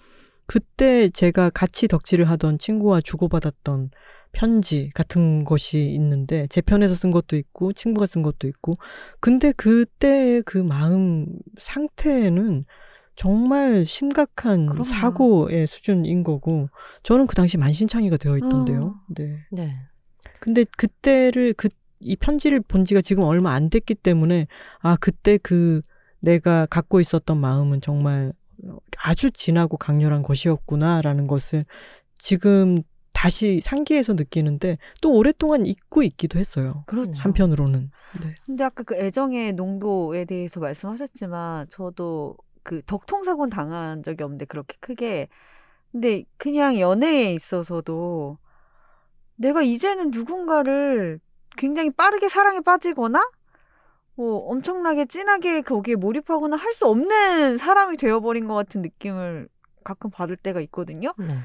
[0.47, 3.91] 그때 제가 같이 덕질을 하던 친구와 주고받았던
[4.35, 8.75] 편지 같은 것이 있는데 제 편에서 쓴 것도 있고 친구가 쓴 것도 있고
[9.21, 11.27] 근데 그때의 그 마음
[11.59, 12.65] 상태는
[13.17, 14.83] 정말 심각한 그럼요.
[14.83, 16.69] 사고의 수준인 거고
[17.05, 18.83] 저는 그 당시 만신창이가 되어 있던데요.
[18.83, 18.95] 어.
[19.09, 19.39] 네.
[19.53, 19.77] 네.
[20.41, 21.69] 근데 그때를 그
[22.05, 24.47] 이 편지를 본 지가 지금 얼마 안 됐기 때문에
[24.81, 25.81] 아 그때 그
[26.21, 28.33] 내가 갖고 있었던 마음은 정말
[28.99, 31.65] 아주 진하고 강렬한 것이었구나라는 것을
[32.19, 32.83] 지금
[33.25, 36.85] 다시 상기해서 느끼는데 또 오랫동안 잊고 있기도 했어요.
[36.87, 37.13] 그렇죠.
[37.17, 37.91] 한편으로는.
[38.23, 38.35] 네.
[38.45, 44.77] 근데 아까 그 애정의 농도에 대해서 말씀하셨지만 저도 그 덕통 사고는 당한 적이 없는데 그렇게
[44.79, 45.29] 크게
[45.91, 48.37] 근데 그냥 연애에 있어서도
[49.37, 51.19] 내가 이제는 누군가를
[51.57, 53.23] 굉장히 빠르게 사랑에 빠지거나
[54.17, 59.49] 뭐 엄청나게 진하게 거기에 몰입하거나 할 수 없는 사람이 되어버린 것 같은 느낌을
[59.83, 61.15] 가끔 받을 때가 있거든요.
[61.17, 61.39] 네.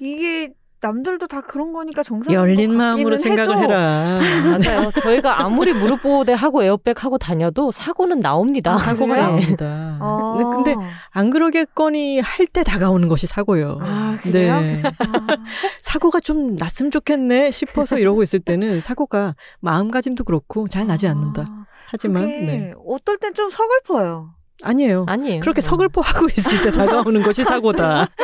[0.00, 0.54] 이게
[0.86, 4.18] 남들도 다 그런 거니까 정상 열린 마음으로 생각을 해라.
[4.46, 4.90] 맞아요.
[4.92, 8.74] 저희가 아무리 무릎 보호대 하고 에어백 하고 다녀도 사고는 나옵니다.
[8.74, 9.26] 아, 사고가 그래요?
[9.26, 9.98] 나옵니다.
[10.00, 10.76] 아, 네, 근데
[11.10, 13.80] 안 그러겠거니 할 때 다가오는 것이 사고예요.
[13.82, 14.60] 아, 그래요?
[14.60, 14.80] 네.
[14.84, 15.36] 아.
[15.80, 21.42] 사고가 좀 났으면 좋겠네 싶어서 이러고 있을 때는 사고가 마음가짐도 그렇고 잘 나지 않는다.
[21.48, 22.72] 아, 하지만 그게 네.
[22.86, 24.30] 어떨 땐 좀 서글퍼요.
[24.62, 25.04] 아니에요.
[25.08, 25.40] 아니에요.
[25.40, 25.66] 그렇게 네.
[25.68, 28.08] 서글퍼 하고 있을 때 다가오는 것이 사고다.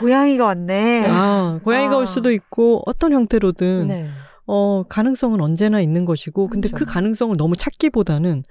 [0.00, 1.06] 고양이가 왔네.
[1.08, 1.98] 아, 고양이가 아.
[1.98, 4.08] 올 수도 있고 어떤 형태로든 네.
[4.46, 6.92] 어, 가능성은 언제나 있는 것이고 근데 그 그렇죠.
[6.92, 8.42] 가능성을 너무 찾기보다는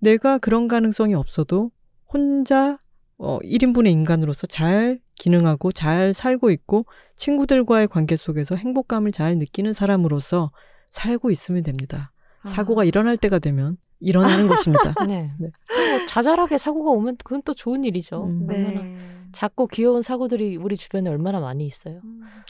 [0.00, 1.70] 내가 그런 가능성이 없어도
[2.12, 2.78] 혼자
[3.18, 6.84] 어, 1인분의 인간으로서 잘 기능하고 잘 살고 있고
[7.16, 10.50] 친구들과의 관계 속에서 행복감을 잘 느끼는 사람으로서
[10.90, 12.12] 살고 있으면 됩니다.
[12.44, 12.84] 사고가 아.
[12.84, 14.94] 일어날 때가 되면 일어나는 것입니다.
[15.06, 15.30] 네.
[15.38, 15.50] 네.
[15.90, 18.24] 뭐 자잘하게 사고가 오면 그건 또 좋은 일이죠.
[18.24, 18.46] 음.
[18.46, 19.15] 네.
[19.36, 22.00] 작고 귀여운 사고들이 우리 주변에 얼마나 많이 있어요.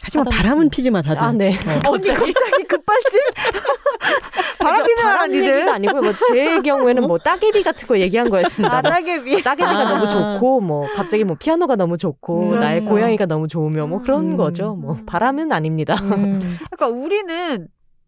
[0.01, 1.21] 하지만 하다 바람은 피지 마 다들.
[1.21, 1.51] 아, 네.
[1.51, 1.91] 어.
[1.91, 3.21] 언니 갑자기 급발진?
[4.61, 5.69] 바람 바람 얘기가 니들.
[5.69, 6.01] 아니고요.
[6.01, 8.79] 뭐제 경우에는 뭐 따개비 같은 거 얘기한 거였습니다.
[8.79, 9.43] 아, 따개비.
[9.43, 9.99] 따개비가 아.
[9.99, 12.91] 너무 좋고 뭐 갑자기 뭐 피아노가 너무 좋고 음, 나의 그렇죠.
[12.91, 14.37] 고양이가 너무 좋으며 뭐 그런 음.
[14.37, 14.77] 거죠.
[14.77, 15.07] 뭐 음.
[15.07, 15.97] 바람은 아닙니다.
[16.03, 16.57] 음.
[16.71, 17.67] 그러니까 우리는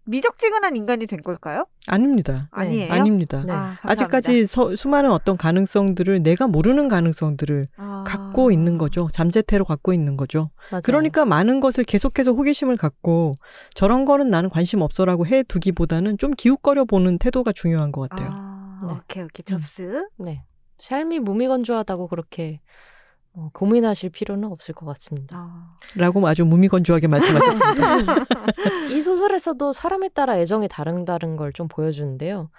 [0.09, 1.67] 미적지근한 인간이 된 걸까요?
[1.87, 2.49] 아닙니다.
[2.51, 2.93] 아니에요.
[2.93, 3.43] 아닙니다.
[3.47, 3.53] 네.
[3.53, 3.77] 아,
[4.47, 8.05] 서- 수많은 어떤 가능성들을 내가 모르는 가능성들을 아.
[8.07, 9.09] 갖고 있는 거죠.
[9.13, 10.51] 잠재태로 갖고 있는 거죠.
[10.71, 10.83] 맞아요.
[10.83, 13.35] 그러니까 많은 것을 계속해서 호기심을 갖고
[13.75, 18.29] 저런 거는 나는 관심 없어라고 해 두기보다는 좀 기웃거려 보는 태도가 중요한 것 같아요.
[18.33, 18.93] 아, 네.
[18.95, 20.09] 오케이 오케이 접수.
[20.17, 20.43] 네.
[20.79, 22.61] 삶이 무미건조하다고 그렇게
[23.35, 25.37] 어, 고민하실 필요는 없을 것 같습니다.
[25.37, 25.79] 아.
[25.97, 28.25] 라고 아주 무미건조하게 말씀하셨습니다.
[28.97, 32.51] 이 소설에서도 사람에 따라 애정이 다른 다른 걸좀 보여주는데요.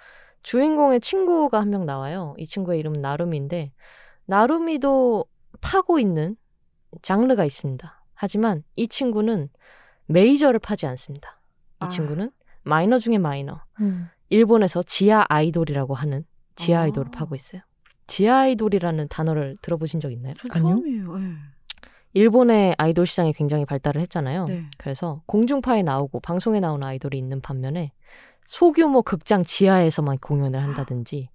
[0.42, 2.34] 주인공의 친구가 한 명 나와요.
[2.38, 3.72] 이 친구의 이름은 나루미인데
[4.26, 5.26] 나루미도
[5.60, 6.36] 파고 있는
[7.02, 8.02] 장르가 있습니다.
[8.14, 9.48] 하지만 이 친구는
[10.06, 11.40] 메이저를 파지 않습니다.
[11.82, 11.88] 이 아.
[11.88, 12.30] 친구는
[12.62, 13.60] 마이너 중에 마이너.
[14.30, 16.24] 일본에서 지하 아이돌이라고 하는
[16.56, 16.82] 지하 아.
[16.84, 17.60] 아이돌을 파고 있어요.
[18.10, 20.34] 지하 아이돌이라는 단어를 들어보신 적 있나요?
[20.52, 21.16] 처음이에요.
[21.16, 21.32] 네.
[22.12, 24.46] 일본의 아이돌 시장이 굉장히 발달을 했잖아요.
[24.46, 24.64] 네.
[24.78, 27.92] 그래서 공중파에 나오고 방송에 나오는 아이돌이 있는 반면에
[28.50, 31.28] 소규모 극장 지하에서만 공연을 한다든지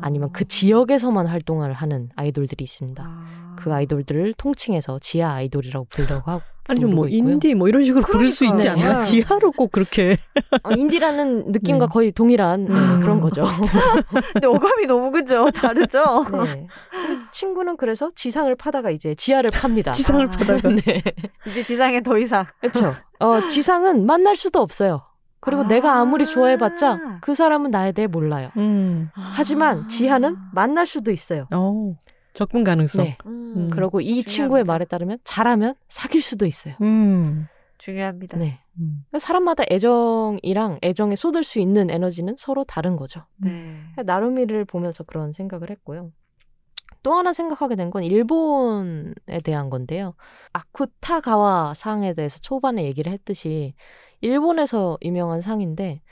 [0.00, 3.04] 아니면 그 지역에서만 활동을 하는 아이돌들이 있습니다.
[3.06, 3.56] 아.
[3.56, 7.32] 그 아이돌들을 통칭해서 지하 아이돌이라고 부르고 하고 아니 좀뭐 부르고 있고요.
[7.32, 8.68] 인디 뭐 이런 식으로 부를 수 있지.
[8.68, 8.96] 않나?
[8.96, 9.02] 네.
[9.04, 10.16] 지하로 꼭 그렇게
[10.64, 11.92] 어, 인디라는 느낌과 네.
[11.92, 13.00] 거의 동일한 네, 음.
[13.00, 13.44] 그런 거죠.
[14.34, 15.48] 근데 어감이 너무 그죠?
[15.54, 16.24] 다르죠?
[16.32, 16.66] 네.
[16.90, 19.92] 그 친구는 그래서 지상을 파다가 이제 지하를 팝니다.
[19.92, 20.30] 지상을 아.
[20.30, 21.00] 파다가 네.
[21.46, 22.44] 이제 지상에 더 이상.
[22.60, 22.92] 그렇죠.
[23.20, 25.02] 어, 지상은 만날 수도 없어요.
[25.40, 25.68] 그리고 아.
[25.68, 28.50] 내가 아무리 좋아해봤자 그 사람은 나에 대해 몰라요.
[28.56, 29.10] 음.
[29.14, 31.46] 하지만 지하는 만날 수도 있어요.
[31.52, 31.94] 어.
[32.32, 33.04] 접근 가능성.
[33.04, 33.16] 네.
[33.26, 34.30] 음, 그리고 이 중요합니다.
[34.30, 36.74] 친구의 말에 따르면 잘하면 사귈 수도 있어요.
[36.82, 37.46] 음.
[37.78, 38.38] 중요합니다.
[38.38, 38.60] 네.
[38.78, 39.04] 음.
[39.08, 43.24] 그러니까 사람마다 애정이랑 애정에 쏟을 수 있는 에너지는 서로 다른 거죠.
[43.36, 43.76] 네.
[44.04, 46.10] 나루미를 보면서 그런 생각을 했고요.
[47.02, 49.12] 또 하나 생각하게 된 건 일본에
[49.44, 50.14] 대한 건데요.
[50.52, 53.74] 아쿠타가와 상에 대해서 초반에 얘기를 했듯이
[54.20, 56.02] 일본에서 유명한 상인데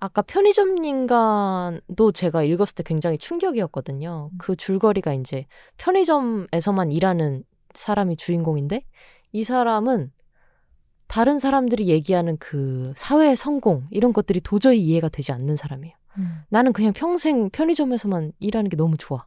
[0.00, 4.30] 아까 편의점 인간도 제가 읽었을 때 굉장히 충격이었거든요.
[4.38, 5.46] 그 줄거리가 이제
[5.78, 8.84] 편의점에서만 일하는 사람이 주인공인데
[9.32, 10.12] 이 사람은
[11.06, 15.94] 다른 사람들이 얘기하는 그 사회 성공 이런 것들이 도저히 이해가 되지 않는 사람이에요.
[16.18, 16.42] 음.
[16.48, 19.26] 나는 그냥 평생 편의점에서만 일하는 게 너무 좋아.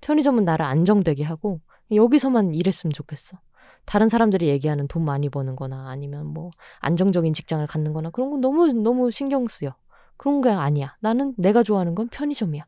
[0.00, 1.60] 편의점은 나를 안정되게 하고
[1.92, 3.38] 여기서만 일했으면 좋겠어.
[3.86, 8.40] 다른 사람들이 얘기하는 돈 많이 버는 거나 아니면 뭐 안정적인 직장을 갖는 거나 그런 건
[8.40, 9.74] 너무 너무 신경 쓰여.
[10.16, 10.96] 그런 게 아니야.
[11.00, 12.64] 나는 내가 좋아하는 건 편의점이야.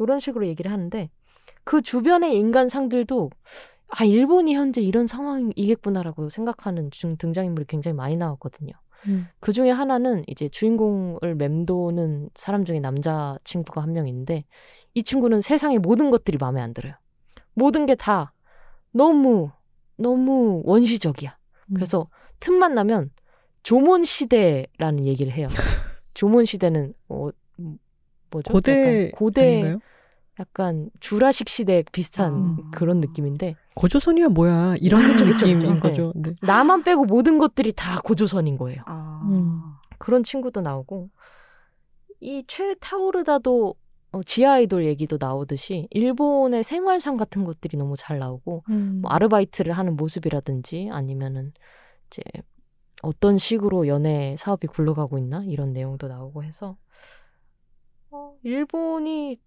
[0.00, 1.10] 이런 식으로 얘기를 하는데
[1.64, 3.30] 그 주변의 인간상들도
[3.88, 8.72] 아, 일본이 현재 이런 상황이겠구나라고 생각하는 중 등장인물이 굉장히 많이 나왔거든요.
[9.06, 9.28] 음.
[9.38, 14.44] 그 중에 하나는 이제 주인공을 맴도는 사람 중에 남자 친구가 한명 있는데
[14.94, 16.94] 이 친구는 세상의 모든 것들이 마음에 안 들어요.
[17.54, 18.32] 모든 게 다
[18.92, 19.50] 너무
[19.96, 21.36] 너무 원시적이야.
[21.70, 21.74] 음.
[21.74, 22.08] 그래서
[22.40, 23.10] 틈만 나면
[23.62, 25.48] 조몬 시대라는 얘기를 해요.
[26.14, 27.28] 조몬 시대는 어,
[27.58, 27.78] 음,
[28.30, 28.52] 뭐죠?
[28.52, 29.78] 고대 약간 고대 아닌가요?
[30.40, 32.70] 약간 주라식 시대 비슷한 음.
[32.72, 35.80] 그런 느낌인데 고조선이야 뭐야 이런 느낌인.
[35.80, 36.12] 거죠.
[36.16, 36.32] 네.
[36.42, 38.82] 나만 빼고 모든 것들이 다 고조선인 거예요.
[38.86, 39.20] 아.
[39.28, 39.60] 음.
[39.98, 41.08] 그런 친구도 나오고
[42.20, 43.74] 이 최 타오르다도
[44.14, 49.00] 어, 지하 아이돌 얘기도 나오듯이 일본의 생활상 같은 것들이 너무 잘 나오고 음.
[49.02, 51.52] 뭐 아르바이트를 하는 모습이라든지 아니면은
[52.06, 52.22] 이제
[53.02, 56.76] 어떤 식으로 연애 사업이 굴러가고 있나 이런 내용도 나오고 해서
[58.12, 59.40] 어, 일본이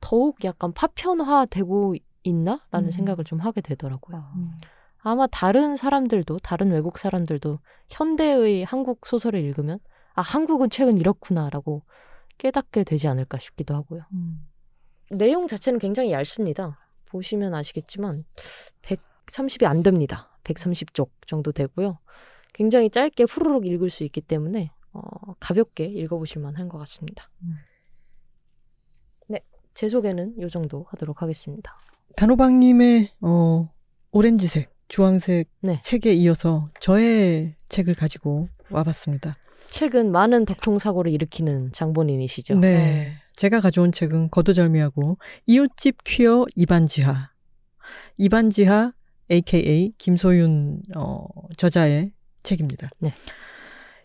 [0.00, 1.94] 더욱 약간 파편화되고
[2.24, 2.90] 있나라는 음.
[2.90, 4.16] 생각을 좀 하게 되더라고요.
[4.16, 4.32] 아.
[4.34, 4.50] 음.
[5.02, 9.78] 아마 다른 사람들도 다른 외국 사람들도 현대의 한국 소설을 읽으면
[10.14, 11.84] 아 한국은 최근 이렇구나라고
[12.40, 14.02] 깨닫게 되지 않을까 싶기도 하고요.
[14.12, 14.46] 음.
[15.10, 16.78] 내용 자체는 굉장히 얇습니다.
[17.06, 18.24] 보시면 아시겠지만
[18.82, 20.30] 130이 안 됩니다.
[20.44, 21.98] 130쪽 정도 되고요.
[22.54, 25.00] 굉장히 짧게 후루룩 읽을 수 있기 때문에 어,
[25.38, 27.30] 가볍게 읽어보실 만한 것 같습니다.
[27.42, 27.56] 음.
[29.28, 29.40] 네,
[29.74, 31.78] 제 소개는 이 정도 하도록 하겠습니다.
[32.16, 33.70] 단호박님의 어,
[34.12, 35.78] 오렌지색, 주황색 네.
[35.80, 39.36] 책에 이어서 저의 책을 가지고 와봤습니다.
[39.70, 42.58] 최근 많은 덕통사고를 일으키는 장본인이시죠?
[42.58, 43.14] 네.
[43.36, 47.30] 제가 가져온 책은 거두절미하고 이웃집 퀴어 이반지하.
[48.18, 48.92] 이반지하
[49.30, 52.90] AKA 김소윤 어, 저자의 책입니다.
[52.98, 53.14] 네.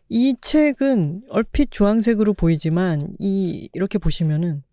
[0.07, 4.63] 이 책은 얼핏 주황색으로 보이지만 이 이렇게 보시면은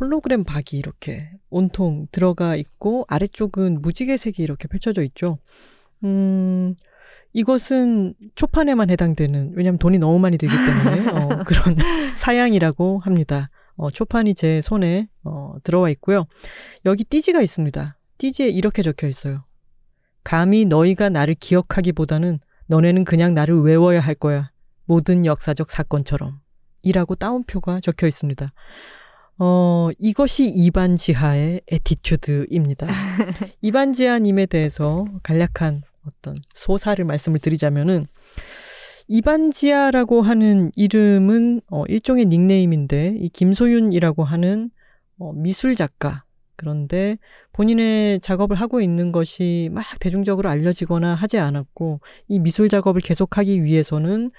[0.00, 5.38] 홀로그램 박이 이렇게 온통 들어가 있고 아래쪽은 무지개색이 이렇게 펼쳐져 있죠.
[6.02, 6.74] 음,
[7.32, 11.76] 이것은 초판에만 해당되는 왜냐하면 돈이 너무 많이 들기 때문에 어, 그런
[12.14, 13.50] 사양이라고 합니다.
[13.76, 16.26] 어, 초판이 제 손에 어, 들어와 있고요.
[16.84, 17.96] 여기 띠지가 있습니다.
[18.18, 19.44] 띠지에 이렇게 적혀 있어요.
[20.22, 24.50] 감히 너희가 나를 기억하기보다는 너네는 그냥 나를 외워야 할 거야.
[24.84, 26.40] 모든 역사적 사건처럼
[26.82, 28.52] 이라고 따옴표가 적혀 있습니다.
[29.38, 32.86] 어, 이것이 이반지하의 attitude입니다.
[33.62, 38.06] 이반지하님에 대해서 간략한 어떤 소사를 말씀을 드리자면은
[39.08, 44.70] 이반지하라고 하는 이름은 어, 일종의 닉네임인데 이 김소윤이라고 하는
[45.18, 46.24] 어, 미술 작가.
[46.54, 47.16] 그런데
[47.52, 54.30] 본인의 작업을 하고 있는 것이 막 대중적으로 알려지거나 하지 않았고 이 미술 작업을 계속하기 위해서는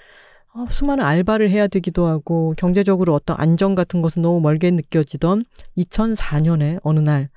[0.54, 5.44] 어, 수많은 알바를 해야 되기도 하고 경제적으로 어떤 안정 같은 것은 너무 멀게 느껴지던
[5.76, 7.28] 2004년에 어느 날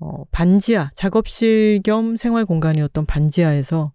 [0.00, 3.92] 어, 반지하 작업실 겸 생활 공간이었던 반지하에서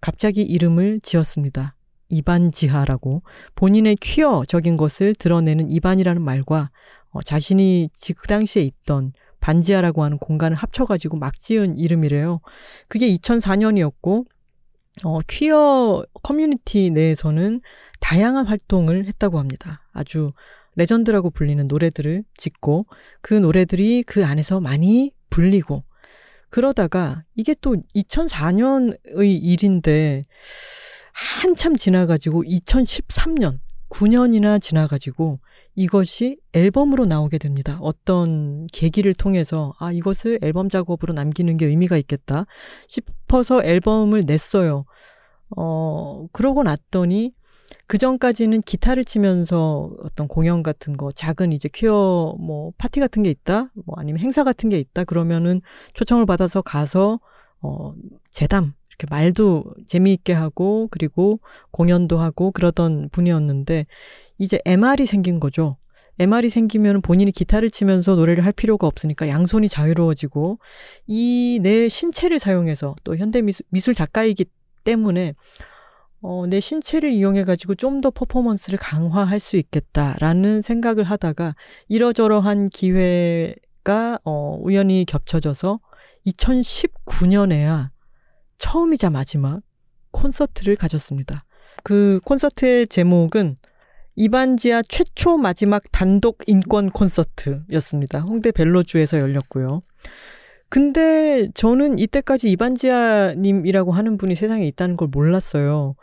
[0.00, 1.76] 갑자기 이름을 지었습니다.
[2.08, 3.22] 이반지하라고
[3.54, 6.70] 본인의 퀴어적인 것을 드러내는 이반이라는 말과
[7.10, 12.40] 어, 자신이 그 당시에 있던 반지하라고 하는 공간을 합쳐가지고 막 지은 이름이래요.
[12.88, 14.26] 그게 2004년이었고
[15.04, 17.60] 어, 퀴어 커뮤니티 내에서는
[18.00, 19.82] 다양한 활동을 했다고 합니다.
[19.92, 20.32] 아주
[20.76, 22.86] 레전드라고 불리는 노래들을 짓고
[23.20, 25.82] 그 노래들이 그 안에서 많이 불리고
[26.48, 30.22] 그러다가 이게 또 2004년의 일인데
[31.12, 35.40] 한참 지나가지고 2013년 9년이나 지나가지고
[35.74, 37.78] 이것이 앨범으로 나오게 됩니다.
[37.80, 42.46] 어떤 계기를 통해서 아 이것을 앨범 작업으로 남기는 게 의미가 있겠다
[42.86, 44.84] 싶어서 앨범을 냈어요.
[45.56, 47.32] 어 그러고 났더니
[47.86, 53.30] 그 전까지는 기타를 치면서 어떤 공연 같은 거, 작은 이제 퀴어 뭐 파티 같은 게
[53.30, 55.60] 있다, 뭐 아니면 행사 같은 게 있다, 그러면은
[55.94, 57.20] 초청을 받아서 가서,
[57.60, 57.94] 어,
[58.30, 61.40] 재담, 이렇게 말도 재미있게 하고, 그리고
[61.72, 63.86] 공연도 하고 그러던 분이었는데,
[64.38, 65.76] 이제 MR이 생긴 거죠.
[66.18, 70.58] MR이 생기면 본인이 기타를 치면서 노래를 할 필요가 없으니까 양손이 자유로워지고,
[71.08, 74.46] 이 내 신체를 사용해서 또 현대 미술, 미술 작가이기
[74.84, 75.34] 때문에
[76.26, 81.54] 어, 내 신체를 이용해가지고 좀 더 퍼포먼스를 강화할 수 있겠다라는 생각을 하다가
[81.88, 85.80] 이러저러한 기회가 어, 우연히 겹쳐져서
[86.26, 87.90] 2019년에야
[88.58, 89.60] 처음이자 마지막
[90.10, 91.44] 콘서트를 가졌습니다.
[91.82, 93.56] 그 콘서트의 제목은
[94.16, 98.20] 이반지아 최초 마지막 단독 인권 콘서트였습니다.
[98.20, 99.82] 홍대 벨로주에서 열렸고요.
[100.74, 105.94] 근데 저는 이때까지 이반지아님이라고 하는 분이 세상에 있다는 걸 몰랐어요.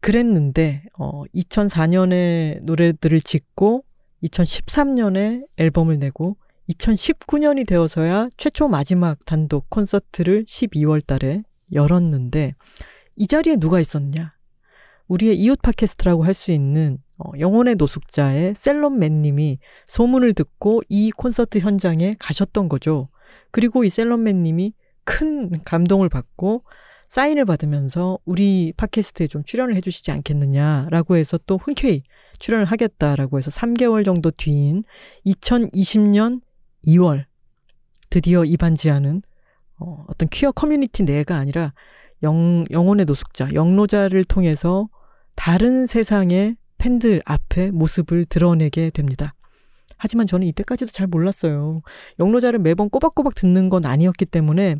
[0.00, 3.84] 그랬는데, 어, 2004년에 노래들을 짓고,
[4.22, 6.36] 2013년에 앨범을 내고,
[6.68, 12.52] 2019년이 되어서야 최초 마지막 단독 콘서트를 12월 달에 열었는데,
[13.16, 14.34] 이 자리에 누가 있었냐?
[15.08, 22.14] 우리의 이웃 팟캐스트라고 할 수 있는 어, 영혼의 노숙자의 셀럽맨님이 소문을 듣고 이 콘서트 현장에
[22.18, 23.08] 가셨던 거죠.
[23.56, 26.62] 그리고 이 셀럽맨 님이 큰 감동을 받고
[27.08, 32.02] 사인을 받으면서 우리 팟캐스트에 좀 출연을 해주시지 않겠느냐라고 해서 또 흔쾌히
[32.38, 34.84] 출연을 하겠다라고 해서 3개월 정도 뒤인
[35.24, 36.42] 2020년
[36.86, 37.24] 2월
[38.10, 39.22] 드디어 이반지하는
[39.78, 41.72] 어, 어떤 퀴어 커뮤니티 내가 아니라
[42.24, 44.90] 영, 영혼의 노숙자, 영노자를 통해서
[45.34, 49.32] 다른 세상의 팬들 앞에 모습을 드러내게 됩니다.
[49.96, 51.82] 하지만 저는 이때까지도 잘 몰랐어요.
[52.18, 54.76] 영로자를 매번 꼬박꼬박 듣는 건 아니었기 때문에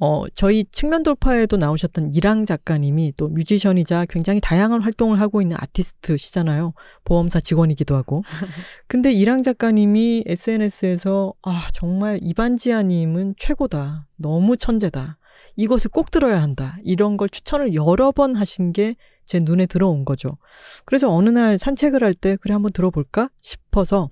[0.00, 6.72] 어, 저희 측면 돌파에도 나오셨던 이랑 작가님이 또 뮤지션이자 굉장히 다양한 활동을 하고 있는 아티스트시잖아요.
[7.04, 8.22] 보험사 직원이기도 하고.
[8.86, 14.06] 근데 이랑 작가님이 SNS에서 아, 정말 이반지아님은 최고다.
[14.16, 15.18] 너무 천재다.
[15.56, 16.78] 이것을 꼭 들어야 한다.
[16.84, 18.94] 이런 걸 추천을 여러 번 하신 게
[19.28, 20.38] 제 눈에 들어온 거죠.
[20.84, 24.10] 그래서 어느 날 산책을 할 때 그래 한번 들어볼까 싶어서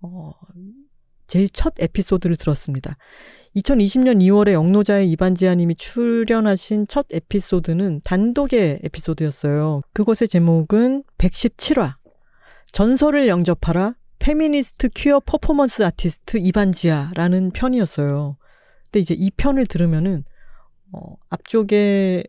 [0.00, 0.32] 어
[1.26, 2.96] 제일 첫 에피소드를 들었습니다.
[3.56, 9.82] 2020년 2월에 영노자의 이반지하님이 출연하신 첫 에피소드는 단독의 에피소드였어요.
[9.92, 11.96] 그것의 제목은 117화.
[12.72, 13.94] 전설을 영접하라.
[14.20, 18.36] 페미니스트 퀴어 퍼포먼스 아티스트 이반지하라는 편이었어요.
[18.84, 20.24] 근데 이제 이 편을 들으면은
[20.92, 22.24] 어, 앞쪽에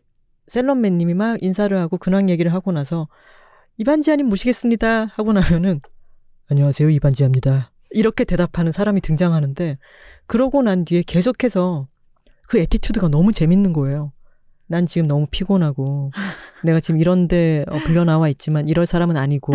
[0.50, 3.08] 셀럽맷님이 막 인사를 하고 근황 얘기를 하고 나서
[3.78, 5.80] 이반지하님 모시겠습니다 하고 나면은
[6.50, 9.78] 안녕하세요 이반지하입니다 이렇게 대답하는 사람이 등장하는데
[10.26, 11.88] 그러고 난 뒤에 계속해서
[12.46, 14.12] 그 attitude가 너무 재밌는 거예요.
[14.66, 16.12] 난 지금 너무 피곤하고
[16.64, 19.54] 내가 지금 이런데 어, 불려 나와 있지만 이럴 사람은 아니고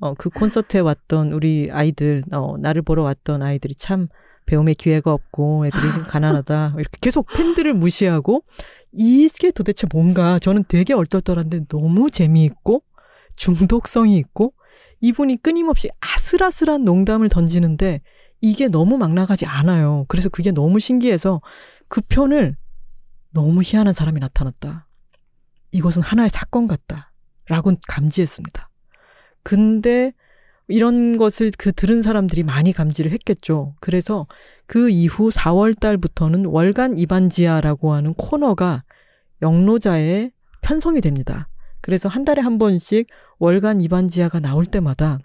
[0.00, 4.08] 어, 그 콘서트에 왔던 우리 아이들 어, 나를 보러 왔던 아이들이 참
[4.46, 8.42] 배움의 기회가 없고 애들이 좀 가난하다 이렇게 계속 팬들을 무시하고
[8.92, 12.82] 이게 도대체 뭔가 저는 되게 얼떨떨한데 너무 재미있고
[13.36, 14.54] 중독성이 있고
[15.00, 18.02] 이분이 끊임없이 아슬아슬한 농담을 던지는데
[18.40, 20.04] 이게 너무 막 나가지 않아요.
[20.08, 21.40] 그래서 그게 너무 신기해서
[21.88, 22.56] 그 편을
[23.30, 24.86] 너무 희한한 사람이 나타났다.
[25.72, 27.12] 이것은 하나의 사건 같다.
[27.48, 28.70] 라고 감지했습니다.
[29.42, 30.12] 근데
[30.72, 33.74] 이런 것을 그 들은 사람들이 많이 감지를 했겠죠.
[33.80, 34.26] 그래서
[34.66, 38.82] 그 이후 4월 달부터는 월간 이반지아라고 하는 코너가
[39.42, 40.30] 영로자에
[40.62, 41.48] 편성이 됩니다.
[41.82, 43.08] 그래서 한 달에 한 번씩
[43.38, 45.18] 월간 이반지아가 나올 때마다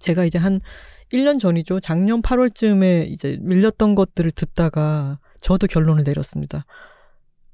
[0.00, 0.60] 제가 이제 한
[1.12, 1.78] 1년 전이죠.
[1.80, 6.64] 작년 8월쯤에 이제 밀렸던 것들을 듣다가 저도 결론을 내렸습니다.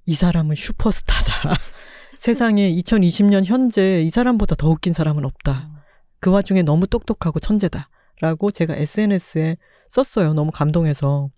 [0.06, 1.54] 이 사람은 슈퍼스타다.
[2.16, 5.79] 세상에 2020년 현재 이 사람보다 더 웃긴 사람은 없다.
[6.20, 7.88] 그 와중에 너무 똑똑하고 천재다.
[8.20, 9.56] 라고 제가 SNS에
[9.88, 10.34] 썼어요.
[10.34, 11.30] 너무 감동해서.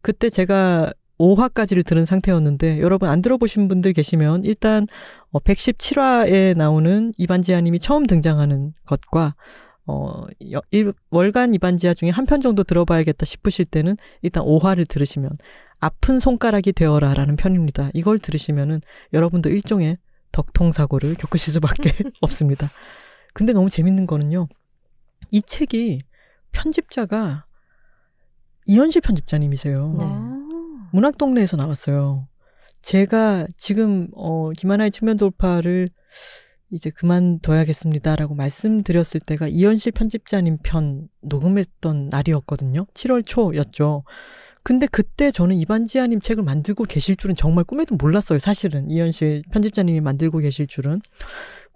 [0.00, 4.86] 그때 제가 5화까지를 들은 상태였는데 여러분 안 들어보신 분들 계시면 일단
[5.34, 9.34] 117화에 어, 나오는 이반지아님이 처음 등장하는 것과
[9.86, 10.24] 어,
[10.70, 15.30] 일, 월간 이반지아 중에 한 편 정도 들어봐야겠다 싶으실 때는 일단 5화를 들으시면
[15.80, 17.90] 아픈 손가락이 되어라 라는 편입니다.
[17.92, 18.80] 이걸 들으시면은
[19.12, 19.98] 여러분도 일종의
[20.32, 22.70] 덕통사고를 겪으실 수밖에 없습니다.
[23.32, 24.48] 근데 너무 재밌는 거는요.
[25.30, 26.02] 이 책이
[26.52, 27.46] 편집자가
[28.66, 29.96] 이현실 편집자님이세요.
[29.98, 30.04] 네.
[30.92, 32.28] 문학 동네에서 나왔어요.
[32.82, 35.88] 제가 지금 어 김하나의 측면 돌파를
[36.70, 42.86] 이제 그만둬야겠습니다라고 말씀드렸을 때가 이현실 편집자님 편 녹음했던 날이었거든요.
[42.94, 44.04] 7월 초였죠.
[44.62, 48.38] 근데 그때 저는 이반지아님 책을 만들고 계실 줄은 정말 꿈에도 몰랐어요.
[48.38, 51.00] 사실은 이현실 편집자님이 만들고 계실 줄은.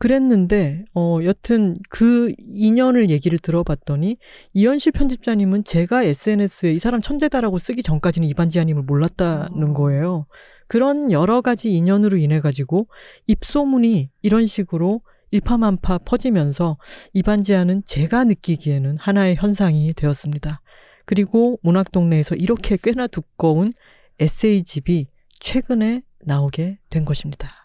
[0.05, 4.19] 그랬는데 어 여튼 그 인연을 얘기를 들어봤더니
[4.53, 9.73] 이현실 편집자님은 제가 SNS에 이 사람 천재다라고 쓰기 전까지는 이반지아님을 몰랐다는 어.
[9.73, 10.27] 거예요.
[10.69, 12.87] 그런 여러 가지 인연으로 인해 가지고
[13.29, 15.01] 입소문이 이런 식으로
[15.31, 16.77] 일파만파 퍼지면서
[17.15, 20.61] 이반지아는 제가 느끼기에는 하나의 현상이 되었습니다.
[21.07, 23.73] 그리고 문학동네에서 이렇게 꽤나 두꺼운
[24.21, 25.07] 에세이집이
[25.41, 27.64] 최근에 나오게 된 것입니다.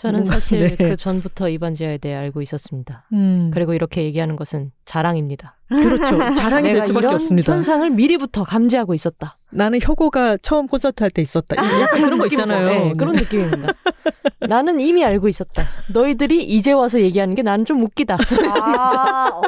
[0.00, 0.88] 저는 뭔가- 사실 네.
[0.90, 3.04] 그 전부터 이반지아에 대해 알고 있었습니다.
[3.12, 5.56] 음, 그리고 이렇게 얘기하는 것은 자랑입니다.
[5.68, 6.16] 그렇죠.
[6.34, 7.52] 자랑이 될 수밖에 이런 없습니다.
[7.52, 9.36] 현상을 미리부터 감지하고 있었다.
[9.52, 11.56] 나는 혁오가 처음 콘서트 할 때 있었다.
[11.56, 12.42] 약간 그런 거 느낌이죠.
[12.42, 12.66] 있잖아요.
[12.66, 13.72] 네, 그런 느낌입니다.
[14.48, 15.64] 나는 이미 알고 있었다.
[15.92, 18.16] 너희들이 이제 와서 얘기하는 게 나는 좀 웃기다.
[18.48, 19.40] 아,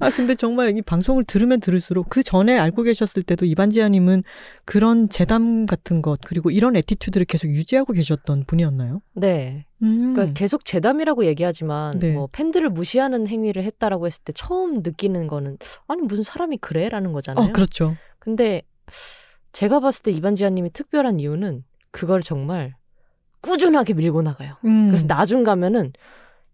[0.00, 4.24] 아 근데 정말 이 방송을 들으면 들을수록 그 전에 알고 계셨을 때도 이반지하님은
[4.64, 9.02] 그런 재담 같은 것 그리고 이런 attitude를 계속 유지하고 계셨던 분이었나요?
[9.14, 9.66] 네.
[9.82, 10.14] 음.
[10.14, 12.12] 그러니까 계속 재담이라고 얘기하지만 네.
[12.12, 17.46] 뭐 팬들을 무시하는 행위를 했다라고 했을 때 처음 느끼는 거는 아니 무슨 사람이 그래라는 거잖아요.
[17.46, 17.96] 어 그렇죠.
[18.18, 18.62] 근데
[19.52, 22.74] 제가 봤을 때 이반지하님이 특별한 이유는 그걸 정말
[23.40, 24.56] 꾸준하게 밀고 나가요.
[24.64, 24.88] 음.
[24.88, 25.92] 그래서 나중 가면은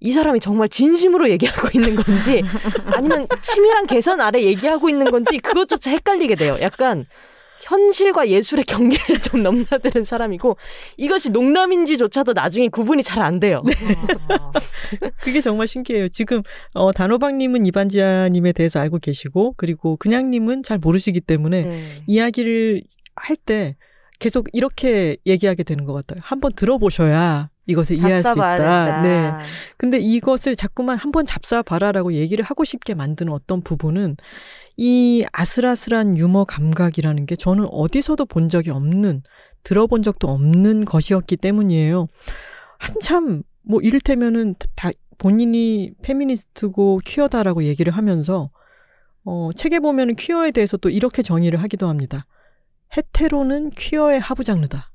[0.00, 2.42] 이 사람이 정말 진심으로 얘기하고 있는 건지
[2.86, 6.56] 아니면 치밀한 계산 아래 얘기하고 있는 건지 그것조차 헷갈리게 돼요.
[6.60, 7.06] 약간
[7.62, 10.58] 현실과 예술의 경계를 좀 넘나드는 사람이고
[10.98, 13.62] 이것이 농담인지조차도 나중에 구분이 잘 안 돼요.
[15.22, 16.08] 그게 정말 신기해요.
[16.10, 16.42] 지금
[16.74, 22.02] 어, 단호박님은 이반지아님에 대해서 알고 계시고 그리고 그냥님은 잘 모르시기 때문에 네.
[22.06, 22.82] 이야기를
[23.16, 23.76] 할 때
[24.18, 26.20] 계속 이렇게 얘기하게 되는 것 같아요.
[26.22, 28.56] 한번 들어보셔야 이것을 이해할 수 있다.
[28.56, 29.02] 된다.
[29.02, 29.32] 네.
[29.76, 34.16] 근데 이것을 자꾸만 한번 잡숴봐라라고 얘기를 하고 싶게 만드는 어떤 부분은
[34.76, 39.22] 이 아슬아슬한 유머 감각이라는 게 저는 어디서도 본 적이 없는,
[39.62, 42.08] 들어본 적도 없는 것이었기 때문이에요.
[42.78, 48.50] 한참, 뭐, 이를테면은 다 본인이 페미니스트고 퀴어다라고 얘기를 하면서,
[49.24, 52.26] 어, 책에 보면은 퀴어에 대해서 또 이렇게 정의를 하기도 합니다.
[52.96, 54.92] 헤테로는 퀴어의 하부 장르다.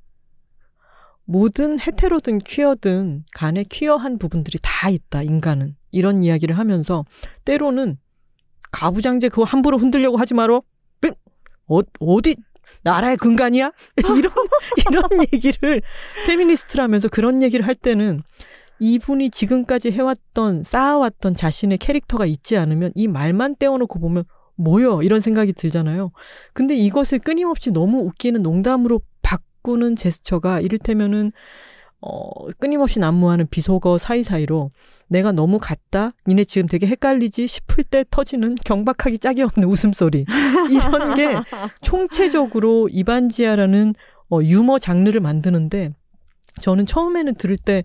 [1.26, 5.76] 모든 헤테로든 퀴어든 간에 퀴어한 부분들이 다 있다, 인간은.
[5.92, 7.06] 이런 이야기를 하면서
[7.46, 7.98] 때로는
[8.72, 10.62] 가부장제 그거 함부로 흔들려고 하지 마라.
[11.02, 11.14] 뺑!
[11.68, 12.36] 어, 어디
[12.84, 13.72] 나라의 근간이야?
[14.18, 14.32] 이런
[14.90, 15.04] 이런
[15.34, 15.82] 얘기를
[16.26, 18.22] 페미니스트라면서 그런 얘기를 할 때는
[18.80, 24.24] 이분이 지금까지 해왔던 쌓아왔던 자신의 캐릭터가 있지 않으면 이 말만 떼어놓고 보면
[24.56, 26.12] 뭐요 이런 생각이 들잖아요.
[26.54, 29.02] 근데 이것을 끊임없이 너무 웃기는 농담으로
[29.62, 31.32] 바꾸는 제스처가 이를테면은
[32.02, 34.72] 어, 끊임없이 난무하는 비속어 사이사이로
[35.08, 36.14] 내가 너무 같다?
[36.28, 37.48] 니네 지금 되게 헷갈리지?
[37.48, 40.26] 싶을 때 터지는 경박하기 짝이 없는 웃음소리.
[40.72, 41.36] 이런 게
[41.84, 43.94] 총체적으로 이반지아라는
[44.32, 45.92] 어, 유머 장르를 만드는데
[46.60, 47.84] 저는 처음에는 들을 때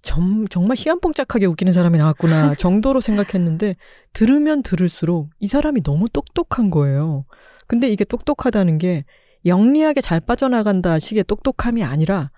[0.00, 3.76] 점, 정말 희한봉짝하게 웃기는 사람이 나왔구나 정도로 생각했는데
[4.12, 7.26] 들으면 들을수록 이 사람이 너무 똑똑한 거예요.
[7.66, 9.04] 근데 이게 똑똑하다는 게
[9.44, 12.30] 영리하게 잘 빠져나간다 식의 똑똑함이 아니라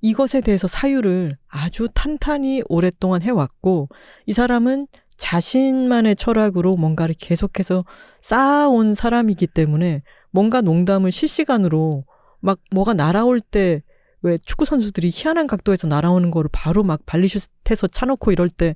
[0.00, 3.88] 이것에 대해서 사유를 아주 탄탄히 오랫동안 해왔고
[4.26, 4.86] 이 사람은
[5.16, 7.84] 자신만의 철학으로 뭔가를 계속해서
[8.20, 12.04] 쌓아온 사람이기 때문에 뭔가 농담을 실시간으로
[12.40, 13.82] 막 뭐가 날아올 때
[14.22, 18.74] 왜 축구 선수들이 희한한 각도에서 날아오는 거를 바로 막 발리슛해서 차놓고 이럴 때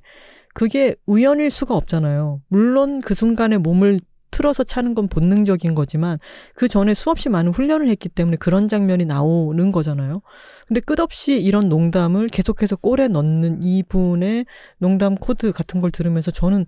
[0.53, 2.41] 그게 우연일 수가 없잖아요.
[2.47, 3.99] 물론 그 순간에 몸을
[4.33, 6.17] 틀어서 차는 건 본능적인 거지만
[6.55, 10.21] 그 전에 수없이 많은 훈련을 했기 때문에 그런 장면이 나오는 거잖아요.
[10.67, 14.45] 근데 끝없이 이런 농담을 계속해서 골에 넣는 이분의
[14.79, 16.65] 농담 코드 같은 걸 들으면서 저는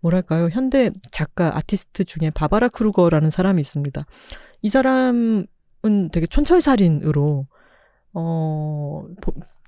[0.00, 0.48] 뭐랄까요.
[0.50, 4.04] 현대 작가 아티스트 중에 바바라 크루거라는 사람이 있습니다.
[4.62, 5.46] 이 사람은
[6.12, 7.46] 되게 촌철살인으로
[8.14, 9.04] 어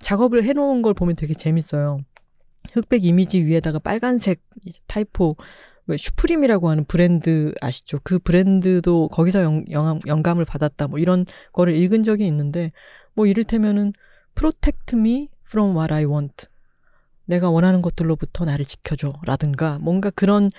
[0.00, 1.98] 작업을 해 놓은 걸 보면 되게 재밌어요.
[2.72, 4.42] 흑백 이미지 위에다가 빨간색
[4.88, 5.36] 타이포
[5.86, 8.00] 왜 슈프림이라고 하는 브랜드 아시죠?
[8.02, 10.88] 그 브랜드도 거기서 영, 영, 영감을 받았다.
[10.88, 12.72] 뭐 이런 거를 읽은 적이 있는데
[13.14, 13.92] 뭐 이를테면은
[14.34, 16.46] protect me from what I want.
[17.24, 19.12] 내가 원하는 것들로부터 나를 지켜줘.
[19.24, 20.50] 라든가 뭔가 그런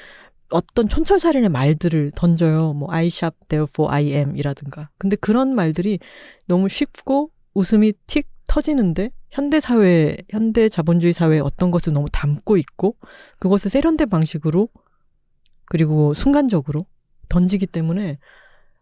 [0.50, 2.74] 어떤 촌철살인의 말들을 던져요.
[2.74, 4.90] 뭐 I shop therefore I am 이라든가.
[4.98, 6.00] 근데 그런 말들이
[6.48, 12.96] 너무 쉽고 웃음이 틱 터지는데 현대 사회, 현대 자본주의 사회에 어떤 것을 너무 담고 있고
[13.40, 14.70] 그것을 세련된 방식으로
[15.70, 16.86] 그리고 순간적으로
[17.30, 18.18] 던지기 때문에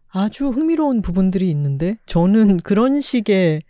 [0.08, 3.62] 아주 흥미로운 부분들이 있는데 저는 그런 식의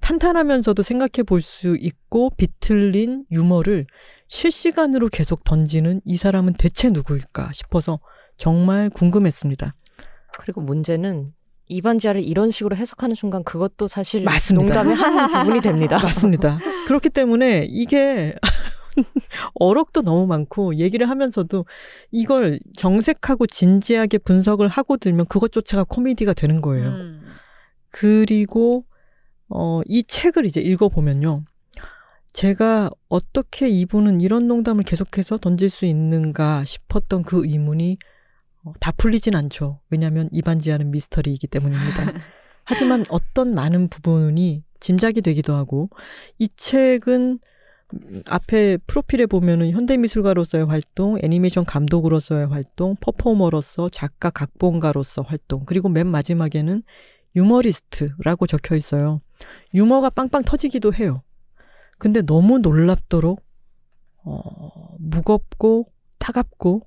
[0.00, 3.86] 탄탄하면서도 생각해 볼 수 있고 비틀린 유머를
[4.28, 8.00] 실시간으로 계속 던지는 이 사람은 대체 누구일까 싶어서
[8.36, 9.74] 정말 궁금했습니다.
[10.38, 11.32] 그리고 문제는
[11.68, 14.82] 이반지하를 이런 식으로 해석하는 순간 그것도 사실 맞습니다.
[14.82, 15.98] 농담의 한 부분이 됩니다.
[16.02, 16.58] 맞습니다.
[16.86, 18.34] 그렇기 때문에 이게
[19.54, 21.64] 어록도 너무 많고 얘기를 하면서도
[22.10, 26.88] 이걸 정색하고 진지하게 분석을 하고 들면 그것조차가 코미디가 되는 거예요.
[26.88, 27.22] 음.
[27.90, 28.84] 그리고
[29.48, 31.44] 어, 이 책을 이제 읽어보면요.
[32.32, 37.98] 제가 어떻게 이분은 이런 농담을 계속해서 던질 수 있는가 싶었던 그 의문이
[38.64, 39.80] 어, 다 풀리진 않죠.
[39.90, 42.12] 왜냐하면 이반지하는 미스터리이기 때문입니다.
[42.64, 45.90] 하지만 어떤 많은 부분이 짐작이 되기도 하고
[46.38, 47.38] 이 책은
[48.26, 56.82] 앞에 프로필에 보면은 현대미술가로서의 활동, 애니메이션 감독으로서의 활동, 퍼포머로서 작가 각본가로서 활동, 그리고 맨 마지막에는
[57.36, 59.20] 유머리스트라고 적혀 있어요.
[59.72, 61.22] 유머가 빵빵 터지기도 해요.
[61.98, 63.44] 근데 너무 놀랍도록
[64.24, 66.86] 어, 무겁고 따갑고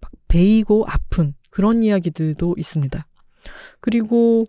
[0.00, 3.06] 막 베이고 아픈 그런 이야기들도 있습니다.
[3.80, 4.46] 그리고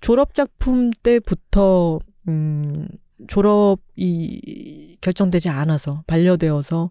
[0.00, 2.88] 졸업 작품 때부터 음,
[3.28, 6.90] 졸업이 결정되지 않아서 반려되어서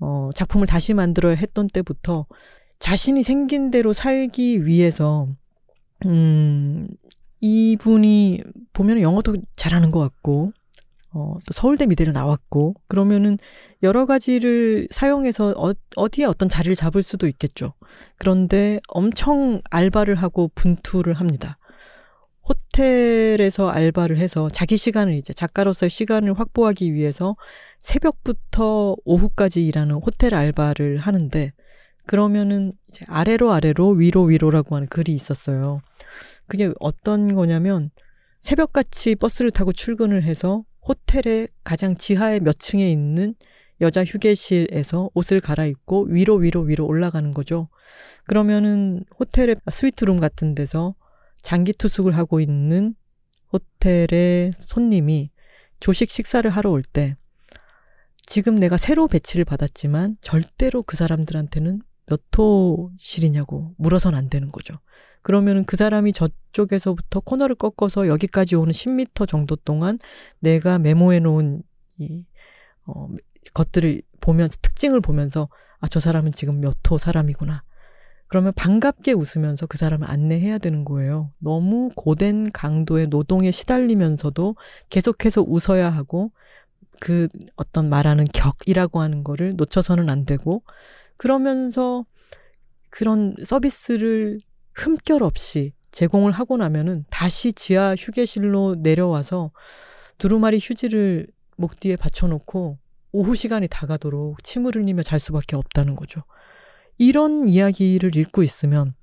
[0.00, 2.26] 어, 작품을 다시 만들어야 했던 때부터
[2.78, 5.28] 자신이 생긴 대로 살기 위해서
[6.04, 6.88] 음,
[7.40, 10.52] 이분이 보면 영어도 잘하는 것 같고
[11.12, 13.38] 어, 또 서울대 미대를 나왔고 그러면은
[13.82, 17.72] 여러 가지를 사용해서 어, 어디에 어떤 자리를 잡을 수도 있겠죠.
[18.18, 21.58] 그런데 엄청 알바를 하고 분투를 합니다.
[22.76, 27.36] 호텔에서 알바를 해서 자기 시간을 이제 작가로서의 시간을 확보하기 위해서
[27.78, 31.52] 새벽부터 오후까지 일하는 호텔 알바를 하는데
[32.04, 35.80] 그러면은 이제 아래로 아래로 위로 위로라고 하는 글이 있었어요.
[36.46, 37.90] 그게 어떤 거냐면
[38.40, 43.34] 새벽같이 버스를 타고 출근을 해서 호텔의 가장 지하의 몇 층에 있는
[43.80, 47.68] 여자 휴게실에서 옷을 갈아입고 위로 위로 위로 올라가는 거죠.
[48.26, 50.94] 그러면은 호텔의 스위트룸 같은 데서
[51.46, 52.96] 장기 투숙을 하고 있는
[53.52, 55.30] 호텔의 손님이
[55.78, 57.14] 조식 식사를 하러 올 때
[58.26, 64.74] 지금 내가 새로 배치를 받았지만 절대로 그 사람들한테는 몇 호실이냐고 물어선 안 되는 거죠.
[65.22, 70.00] 그러면은 그 사람이 저쪽에서부터 코너를 꺾어서 여기까지 오는 10m 정도 동안
[70.40, 71.62] 내가 메모해 놓은
[71.98, 72.24] 이,
[72.86, 73.08] 어,
[73.54, 77.62] 것들을 보면서, 특징을 보면서, 아, 저 사람은 지금 몇 호 사람이구나.
[78.28, 81.30] 그러면 반갑게 웃으면서 그 사람을 안내해야 되는 거예요.
[81.38, 84.56] 너무 고된 강도의 노동에 시달리면서도
[84.90, 86.32] 계속해서 웃어야 하고
[86.98, 90.62] 그 어떤 말하는 격이라고 하는 거를 놓쳐서는 안 되고
[91.16, 92.04] 그러면서
[92.90, 94.40] 그런 서비스를
[94.74, 99.50] 흠결 없이 제공을 하고 나면은 다시 지하 휴게실로 내려와서
[100.18, 102.78] 두루마리 휴지를 목 뒤에 받쳐놓고
[103.12, 106.22] 오후 시간이 다가도록 침을 흘리며 잘 수밖에 없다는 거죠.
[106.98, 108.94] 이런 이야기를 읽고 있으면,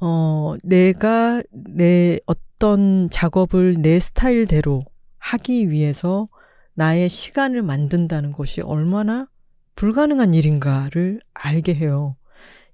[0.00, 4.84] 어, 내가 내 어떤 작업을 내 스타일대로
[5.18, 6.28] 하기 위해서
[6.74, 9.28] 나의 시간을 만든다는 것이 얼마나
[9.74, 12.16] 불가능한 일인가를 알게 해요.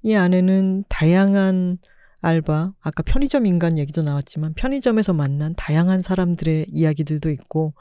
[0.03, 1.79] 이 안에는 다양한
[2.21, 7.75] 알바, 아까 편의점 인간 얘기도 나왔지만 편의점에서 만난 다양한 사람들의 이야기들도 있고,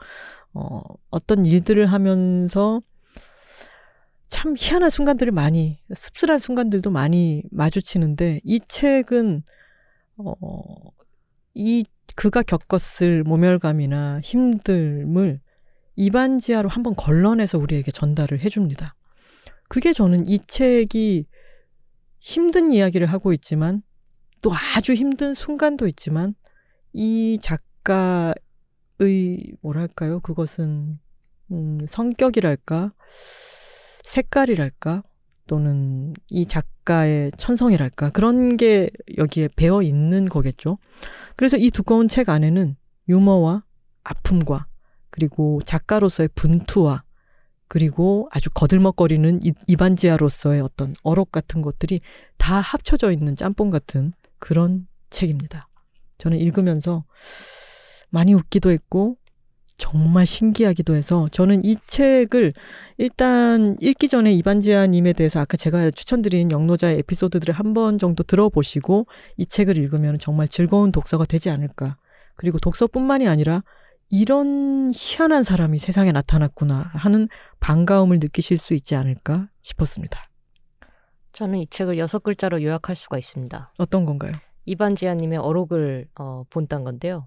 [0.52, 2.80] 어, 어떤 일들을 하면서
[4.32, 9.42] 참 희한한 순간들을 많이 씁쓸한 순간들도 많이 마주치는데 이 책은
[10.16, 10.34] 어,
[11.52, 11.84] 이
[12.16, 15.38] 그가 겪었을 모멸감이나 힘듦을
[15.96, 18.94] 이반지하로 한번 걸러내서 우리에게 전달을 해줍니다.
[19.68, 21.26] 그게 저는 이 책이
[22.18, 23.82] 힘든 이야기를 하고 있지만
[24.42, 26.34] 또 아주 힘든 순간도 있지만
[26.94, 28.32] 이 작가의
[29.60, 30.20] 뭐랄까요?
[30.20, 30.98] 그것은
[31.50, 32.94] 음, 성격이랄까?
[34.02, 35.02] 색깔이랄까?
[35.46, 38.10] 또는 이 작가의 천성이랄까?
[38.10, 40.78] 그런 게 여기에 배어 있는 거겠죠.
[41.36, 42.76] 그래서 이 두꺼운 책 안에는
[43.08, 43.64] 유머와
[44.04, 44.66] 아픔과
[45.10, 47.02] 그리고 작가로서의 분투와
[47.68, 52.00] 그리고 아주 거들먹거리는 이- 이반지아로서의 어떤 어록 같은 것들이
[52.36, 55.68] 다 합쳐져 있는 짬뽕 같은 그런 책입니다.
[56.18, 57.04] 저는 읽으면서
[58.10, 59.16] 많이 웃기도 했고
[59.82, 62.52] 정말 신기하기도 해서 저는 이 책을
[62.98, 69.06] 일단 읽기 전에 이반지아님에 대해서 아까 제가 추천드린 영노자의 에피소드들을 한 번 정도 들어보시고
[69.38, 71.96] 이 책을 읽으면 정말 즐거운 독서가 되지 않을까.
[72.36, 73.64] 그리고 독서뿐만이 아니라
[74.08, 77.28] 이런 희한한 사람이 세상에 나타났구나 하는
[77.58, 80.28] 반가움을 느끼실 수 있지 않을까 싶었습니다.
[81.32, 83.72] 저는 이 책을 여섯 글자로 요약할 수가 있습니다.
[83.78, 84.32] 어떤 건가요?
[84.66, 87.26] 이반지아님의 어록을 어, 본딴 건데요.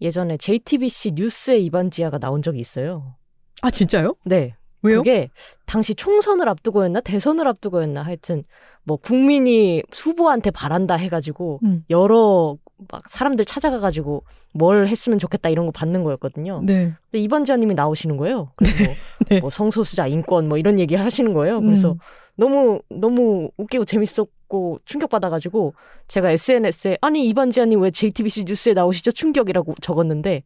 [0.00, 3.14] 예전에 JTBC 뉴스에 이반지아가 나온 적이 있어요.
[3.62, 4.14] 아 진짜요?
[4.24, 4.54] 네.
[4.82, 4.98] 왜요?
[4.98, 5.30] 그게
[5.64, 8.44] 당시 총선을 앞두고였나 대선을 앞두고였나 하여튼
[8.84, 11.84] 뭐 국민이 후보한테 바란다 해가지고 음.
[11.90, 12.56] 여러
[12.88, 16.60] 막 사람들 찾아가가지고 뭘 했으면 좋겠다 이런 거 받는 거였거든요.
[16.62, 16.92] 네.
[17.10, 18.36] 근데 이반지아님이 나오시는 거예요.
[18.36, 18.54] 뭐,
[19.28, 19.40] 네.
[19.40, 21.60] 뭐 성소수자 인권 뭐 이런 얘기 하시는 거예요.
[21.60, 21.98] 그래서 음.
[22.36, 25.74] 너무 너무 웃기고 재밌었고 충격받아가지고
[26.08, 30.44] 제가 SNS에 아니 이반지아님 왜 JTBC 뉴스에 나오시죠 충격이라고 적었는데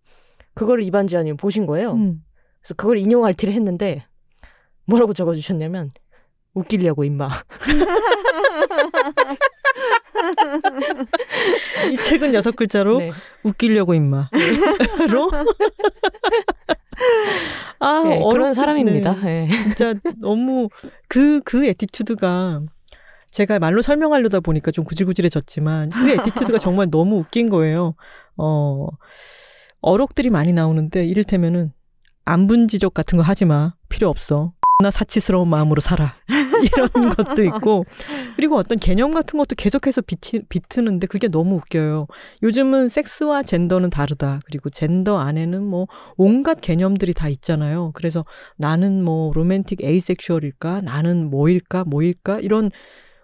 [0.54, 1.94] 그거를 이반지아님 보신 거예요.
[1.94, 2.22] 음.
[2.60, 4.06] 그래서 그걸 인용할 티를 했는데
[4.84, 5.90] 뭐라고 적어주셨냐면
[6.54, 7.28] 웃기려고 임마.
[11.92, 13.12] 이 책은 여섯 글자로 네.
[13.42, 14.28] 웃기려고 임마로
[17.78, 19.14] 아 네, 그런 사람입니다.
[19.20, 19.46] 네.
[19.46, 19.48] 네.
[19.48, 20.68] 진짜 너무
[21.08, 22.60] 그 그 attitude가
[23.30, 27.94] 제가 말로 설명하려다 보니까 좀 구질구질해졌지만 그 attitude가 정말 너무 웃긴 거예요.
[28.36, 28.88] 어
[29.80, 31.72] 어록들이 많이 나오는데 이를테면은
[32.24, 34.52] 안분 지적 같은 거 하지 마 필요 없어.
[34.82, 36.12] 나 사치스러운 마음으로 살아
[36.76, 37.84] 이런 것도 있고
[38.36, 42.06] 그리고 어떤 개념 같은 것도 계속해서 비트, 비트는데 그게 너무 웃겨요.
[42.42, 44.40] 요즘은 섹스와 젠더는 다르다.
[44.46, 45.86] 그리고 젠더 안에는 뭐
[46.16, 47.90] 온갖 개념들이 다 있잖아요.
[47.94, 48.24] 그래서
[48.56, 50.82] 나는 뭐 로맨틱 에이섹슈얼일까?
[50.82, 51.84] 나는 뭐일까?
[51.84, 52.40] 뭐일까?
[52.40, 52.70] 이런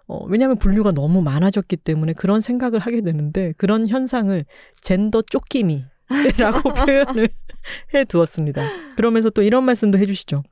[0.07, 4.45] 어, 왜냐하면 분류가 너무 많아졌기 때문에 그런 생각을 하게 되는데 그런 현상을
[4.81, 5.87] 젠더 쫓기미라고
[6.85, 7.29] 표현을
[7.93, 8.61] 해 두었습니다.
[8.95, 10.43] 그러면서 또 이런 말씀도 해주시죠.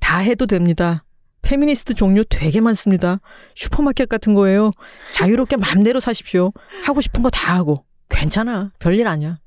[0.00, 1.04] 다 해도 됩니다.
[1.42, 3.20] 페미니스트 종류 되게 많습니다.
[3.54, 4.70] 슈퍼마켓 같은 거예요.
[5.12, 6.52] 자유롭게 마음대로 사십시오.
[6.84, 7.84] 하고 싶은 거 다 하고.
[8.08, 8.72] 괜찮아.
[8.78, 9.38] 별일 아니야.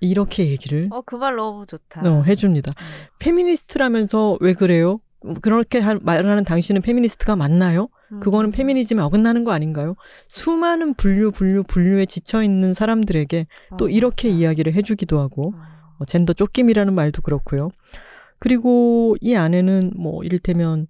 [0.00, 2.00] 이렇게 얘기를 어, 그 말 너무 좋다.
[2.08, 2.72] 어, 해줍니다.
[3.18, 5.00] 페미니스트라면서 왜 그래요?
[5.42, 7.88] 그렇게 할- 말하는 당신은 페미니스트가 맞나요?
[8.12, 8.20] 음.
[8.20, 9.94] 그거는 페미니즘에 어긋나는 거 아닌가요?
[10.28, 13.46] 수많은 분류, 분류, 분류에 지쳐 있는 사람들에게
[13.78, 14.38] 또 어, 이렇게 맞아.
[14.38, 15.60] 이야기를 해주기도 하고, 어.
[15.98, 17.70] 어, 젠더 쫓김이라는 말도 그렇고요.
[18.38, 20.86] 그리고 이 안에는 뭐 이를테면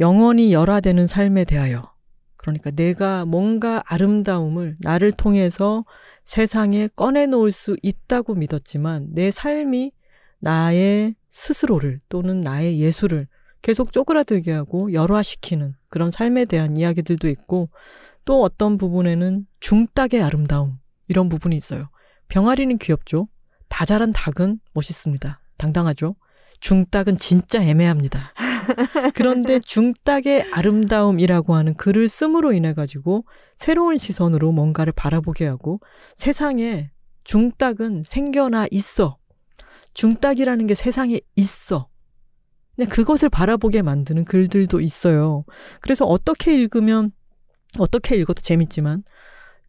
[0.00, 1.92] 영원히 열화되는 삶에 대하여
[2.36, 5.84] 그러니까 내가 뭔가 아름다움을 나를 통해서
[6.24, 9.92] 세상에 꺼내놓을 수 있다고 믿었지만 내 삶이
[10.40, 13.28] 나의 스스로를 또는 나의 예술을
[13.62, 17.70] 계속 쪼그라들게 하고 열화시키는 그런 삶에 대한 이야기들도 있고
[18.24, 20.78] 또 어떤 부분에는 중닭의 아름다움
[21.08, 21.88] 이런 부분이 있어요.
[22.28, 23.28] 병아리는 귀엽죠.
[23.68, 25.40] 다 자란 닭은 멋있습니다.
[25.58, 26.16] 당당하죠.
[26.60, 28.32] 중닭은 진짜 애매합니다.
[29.14, 33.24] 그런데 중닭의 아름다움이라고 하는 글을 씀으로 인해 가지고
[33.56, 35.80] 새로운 시선으로 뭔가를 바라보게 하고
[36.14, 36.90] 세상에
[37.24, 39.18] 중닭은 생겨나 있어.
[39.94, 41.88] 중닭이라는 게 세상에 있어.
[42.74, 45.44] 그냥 그것을 바라보게 만드는 글들도 있어요.
[45.80, 47.12] 그래서 어떻게 읽으면
[47.78, 49.04] 어떻게 읽어도 재밌지만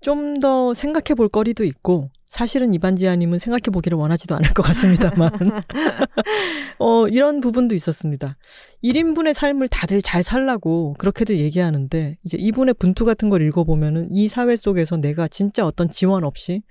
[0.01, 5.29] 좀 더 생각해 볼 거리도 있고 사실은 이반지아님은 생각해 보기를 원하지도 않을 것 같습니다만
[6.79, 8.37] 어, 이런 부분도 있었습니다.
[8.83, 14.55] 1인분의 삶을 다들 잘 살라고 그렇게들 얘기하는데 이제 이분의 분투 같은 걸 읽어보면은 이 사회
[14.55, 16.63] 속에서 내가 진짜 어떤 지원 없이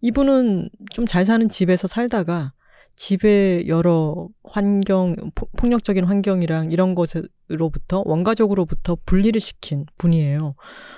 [0.00, 2.54] 이분은 좀 잘 사는 집에서 살다가
[2.96, 10.54] 집의 여러 환경, 포- 폭력적인 환경이랑 이런 것으로부터 원가적으로부터 분리를 시킨 분이에요.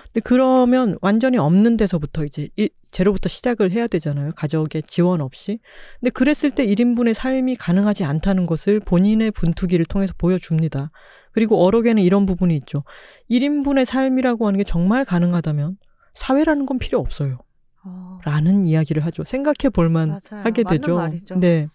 [0.07, 4.31] 근데 그러면 완전히 없는 데서부터 이제 일, 제로부터 시작을 해야 되잖아요.
[4.37, 5.59] 가족의 지원 없이.
[5.99, 10.93] 근데 그랬을 때 1인분의 삶이 가능하지 않다는 것을 본인의 분투기를 통해서 보여줍니다.
[11.33, 12.85] 그리고 어록에는 이런 부분이 있죠.
[13.29, 15.77] 1인분의 삶이라고 하는 게 정말 가능하다면
[16.15, 17.41] 사회라는 건 필요 없어요.
[17.85, 19.25] 어, 라는 이야기를 하죠.
[19.25, 20.21] 생각해 볼만.
[20.31, 20.95] 하게 되죠.
[20.95, 21.35] 말이죠.
[21.41, 21.67] 네.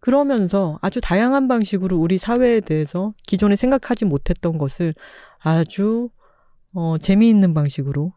[0.00, 4.94] 그러면서 아주 다양한 방식으로 우리 사회에 대해서 기존에 생각하지 못했던 것을
[5.38, 6.10] 아주
[6.74, 8.12] 어, 재미있는 방식으로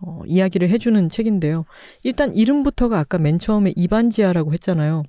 [0.00, 1.64] 어, 이야기를 해주는 책인데요.
[2.02, 5.02] 일단 이름부터가 아까 맨 처음에 이반지하라고 했잖아요.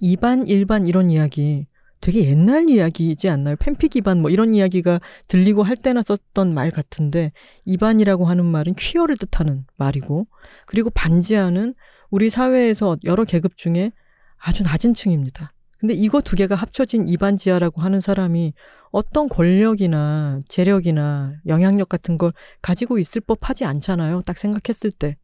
[0.00, 1.66] 이반, 일반 이런 이야기
[2.00, 3.56] 되게 옛날 이야기이지 않나요?
[3.56, 7.32] 팬픽 이반 뭐 이런 이야기가 들리고 할 때나 썼던 말 같은데
[7.64, 10.26] 이반이라고 하는 말은 퀴어를 뜻하는 말이고
[10.66, 11.74] 그리고 반지하는
[12.10, 13.90] 우리 사회에서 여러 계급 중에
[14.36, 15.52] 아주 낮은 층입니다.
[15.78, 18.52] 근데 이거 두 개가 합쳐진 이반지하라고 하는 사람이
[18.94, 22.32] 어떤 권력이나 재력이나 영향력 같은 걸
[22.62, 24.22] 가지고 있을 법하지 않잖아요.
[24.24, 25.16] 딱 생각했을 때.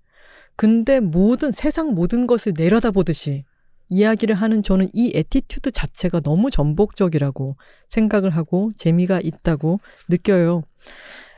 [0.57, 3.45] 근데 모든 세상 모든 것을 내려다보듯이
[3.89, 7.57] 이야기를 하는 저는 이 attitude 자체가 너무 전복적이라고
[7.87, 10.65] 생각을 하고 재미가 있다고 느껴요.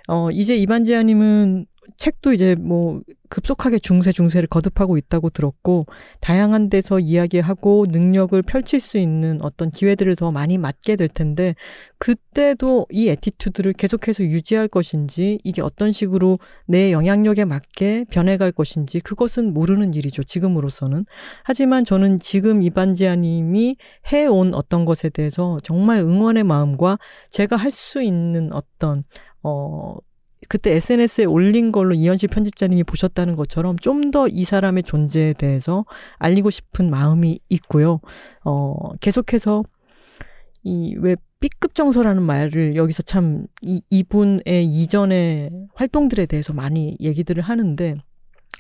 [0.08, 1.66] 어, 이제 이반지하님은
[1.96, 5.86] 책도 이제 뭐 급속하게 증쇄 증쇄를 거듭하고 있다고 들었고
[6.20, 11.54] 다양한 데서 이야기하고 능력을 펼칠 수 있는 어떤 기회들을 더 많이 맞게 될 텐데
[11.98, 19.52] 그때도 이 attitude를 계속해서 유지할 것인지 이게 어떤 식으로 내 영향력에 맞게 변해갈 것인지 그것은
[19.54, 21.06] 모르는 일이죠 지금으로서는.
[21.42, 23.76] 하지만 저는 지금 이반지하님이
[24.12, 26.98] 해온 어떤 것에 대해서 정말 응원의 마음과
[27.30, 29.02] 제가 할 수 있는 어떤
[29.42, 29.96] 어
[30.48, 35.84] 그때 SNS에 올린 걸로 이현실 편집자님이 보셨다는 것처럼 좀 더 이 사람의 존재에 대해서
[36.18, 38.00] 알리고 싶은 마음이 있고요.
[38.44, 39.62] 어, 계속해서
[40.64, 47.96] 이왜 B급 정서라는 말을 여기서 참 이, 이분의 이전의 활동들에 대해서 많이 얘기들을 하는데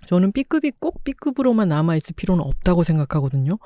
[0.06, 3.58] 저는 B급이 꼭 B급으로만 남아있을 필요는 없다고 생각하거든요.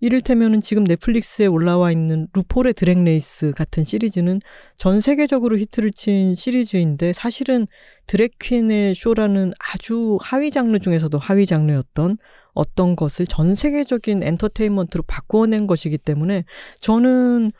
[0.00, 4.40] 이를테면은 지금 넷플릭스에 올라와 있는 루폴의 드랙레이스 같은 시리즈는
[4.76, 7.66] 전 세계적으로 히트를 친 시리즈인데 사실은
[8.06, 12.18] 드랙퀸의 쇼라는 아주 하위 장르 중에서도 하위 장르였던
[12.52, 16.44] 어떤 것을 전 세계적인 엔터테인먼트로 바꾸어낸 것이기 때문에
[16.80, 17.52] 저는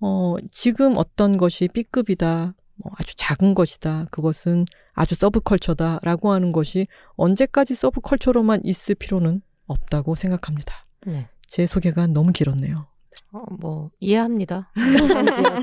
[0.00, 2.54] 어 지금 어떤 것이 B급이다.
[2.82, 4.06] 뭐 아주 작은 것이다.
[4.10, 4.64] 그것은
[4.94, 6.86] 아주 서브컬처다라고 하는 것이
[7.16, 10.86] 언제까지 서브컬처로만 있을 필요는 없다고 생각합니다.
[11.06, 11.28] 네.
[11.46, 12.86] 제 소개가 너무 길었네요.
[13.32, 14.70] 어, 뭐 이해합니다.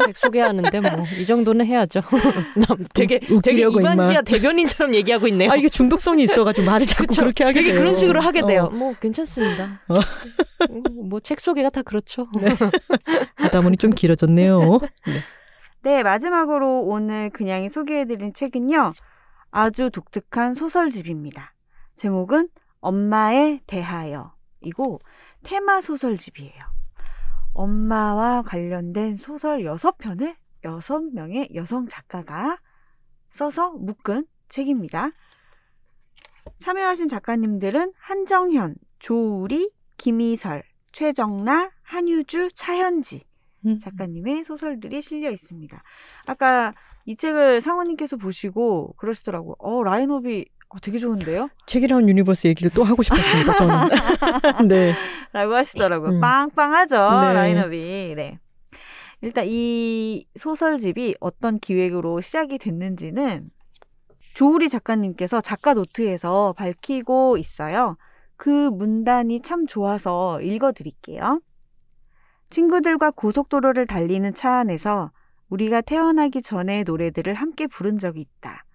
[0.06, 2.02] 책 소개하는데 뭐 이 정도는 해야죠.
[2.68, 4.22] 남 되게 웃- 되게 임마.
[4.24, 5.50] 대변인처럼 얘기하고 있네요.
[5.52, 7.22] 아 이게 중독성이 있어가지고 말을 자꾸 그쵸?
[7.22, 7.80] 그렇게 하게 되게 돼요.
[7.82, 8.66] 그런 식으로 하게 돼요.
[8.66, 9.82] 어, 뭐 괜찮습니다.
[9.88, 9.96] 어.
[11.10, 12.28] 뭐책 소개가 다 그렇죠.
[13.36, 14.80] 하다 보니 좀 길어졌네요.
[15.84, 18.94] 네, 마지막으로 오늘 그냥이 소개해드린 책은요.
[19.52, 21.54] 아주 독특한 소설집입니다.
[21.96, 22.50] 제목은
[22.80, 25.00] 엄마에 대하여 이고
[25.44, 26.64] 테마 소설집이에요.
[27.54, 32.58] 엄마와 관련된 소설 6편을 6명의 여성 작가가
[33.32, 35.12] 써서 묶은 책입니다.
[36.60, 43.24] 참여하신 작가님들은 한정현, 조우리, 김희설, 최정나, 한유주, 차현지
[43.66, 43.80] 음.
[43.80, 45.84] 작가님의 소설들이 실려 있습니다.
[46.26, 46.72] 아까
[47.06, 49.56] 이 책을 상호님께서 보시고 그러시더라고요.
[49.60, 51.50] 어, 라인업이 어, 되게 좋은데요?
[51.66, 53.56] 책읽아웃 universe 얘기를 또 하고 싶었습니다.
[53.56, 54.68] 저는.
[54.70, 54.94] 네.
[55.34, 56.12] 라고 하시더라고요.
[56.12, 56.22] 음.
[56.22, 57.34] 빵빵하죠, 네.
[57.34, 58.14] 라인업이.
[58.16, 58.40] 네.
[59.22, 63.52] 일단 이 소설집이 어떤 기획으로 시작이 됐는지는
[64.34, 67.98] 조우리 작가님께서 작가 노트에서 밝히고 있어요.
[68.38, 71.42] 그 문단이 참 좋아서 읽어드릴게요.
[72.50, 75.12] 친구들과 고속도로를 달리는 차 안에서
[75.52, 78.66] 우리가 태어나기 전의 노래들을 함께 부른 적이 있다.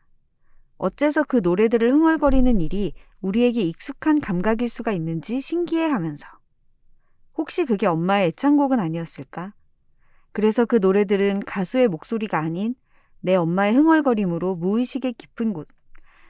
[0.76, 6.26] 어째서 그 노래들을 흥얼거리는 일이 우리에게 익숙한 감각일 수가 있는지 신기해 하면서
[7.34, 9.54] 혹시 그게 엄마의 애창곡은 아니었을까?
[10.32, 12.74] 그래서 그 노래들은 가수의 목소리가 아닌
[13.20, 15.68] 내 엄마의 흥얼거림으로 무의식의 깊은 곳,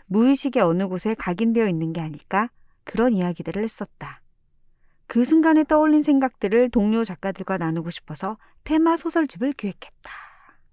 [0.07, 2.51] 무의식의 어느 곳에 각인되어 있는 게 아닐까?
[2.85, 4.23] 그런 이야기들을 했었다.
[5.09, 10.26] 그 순간에 떠올린 생각들을 동료 작가들과 나누고 싶어서 테마 소설집을 기획했다.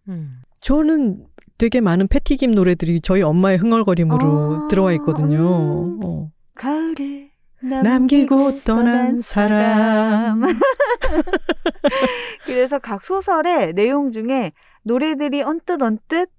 [0.10, 0.42] 음.
[0.62, 1.26] 저는
[1.58, 5.84] 되게 많은 패티김 노래들이 저희 엄마의 흥얼거림으로 아, 들어와 있거든요.
[5.84, 6.00] 음.
[6.04, 6.32] 어.
[6.56, 7.30] 가을을
[7.62, 10.42] 남기고 떠난 사람.
[12.46, 14.52] 그래서 각 소설의 내용 중에
[14.84, 16.30] 노래들이 언뜻 언뜻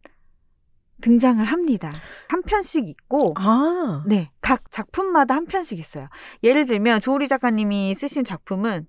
[1.00, 1.92] 등장을 합니다.
[2.28, 4.04] 한 편씩 있고, 아.
[4.06, 6.08] 네, 각 작품마다 한 편씩 있어요.
[6.42, 8.86] 예를 들면 조우리 작가님이 쓰신 작품은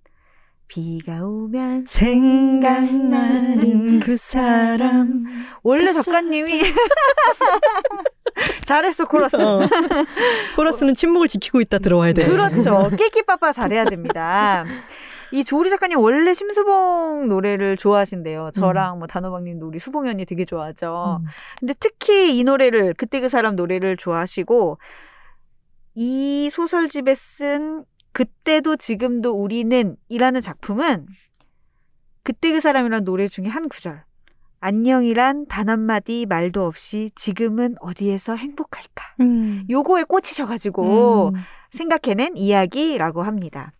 [0.67, 5.25] 비가 오면 생각나는 그 사람.
[5.63, 6.61] 원래 작가님이
[8.65, 9.35] 잘했어 코러스.
[9.37, 9.59] 어.
[10.55, 12.27] 코러스는 침묵을 지키고 있다 들어와야 돼요.
[12.29, 12.89] 그렇죠.
[12.97, 14.65] 끼끼빠빠 잘해야 됩니다.
[15.31, 18.51] 이 조우리 작가님 원래 심수봉 노래를 좋아하신대요.
[18.53, 21.19] 저랑 뭐 단호박님도 우리 수봉이 언니 되게 좋아하죠.
[21.21, 21.25] 음.
[21.59, 24.77] 근데 특히 이 노래를 그때 그 사람 노래를 좋아하시고
[25.95, 27.85] 이 소설집에 쓴
[28.15, 31.05] 그때도 지금도 우리는 이라는 작품은
[32.23, 34.05] 그때 그 사람이란 노래 중에 한 구절.
[34.61, 39.15] 안녕이란 단 한마디 말도 없이 지금은 어디에서 행복할까.
[39.19, 39.65] 음.
[39.69, 41.41] 요거에 꽂히셔가지고 음.
[41.71, 43.73] 생각해낸 이야기라고 합니다.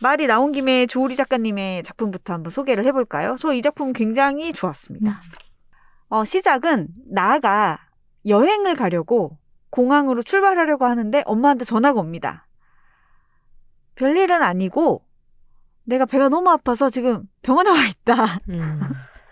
[0.00, 3.34] 말이 나온 김에 조우리 작가님의 작품부터 한번 소개를 해볼까요?
[3.40, 5.20] 저 이 작품 굉장히 좋았습니다.
[6.10, 7.76] 어, 시작은 나가
[8.24, 9.36] 여행을 가려고
[9.70, 12.47] 공항으로 출발하려고 하는데 엄마한테 전화가 옵니다.
[13.98, 15.02] 별일은 아니고
[15.84, 18.40] 내가 배가 너무 아파서 지금 병원에 와 있다.
[18.48, 18.80] 음,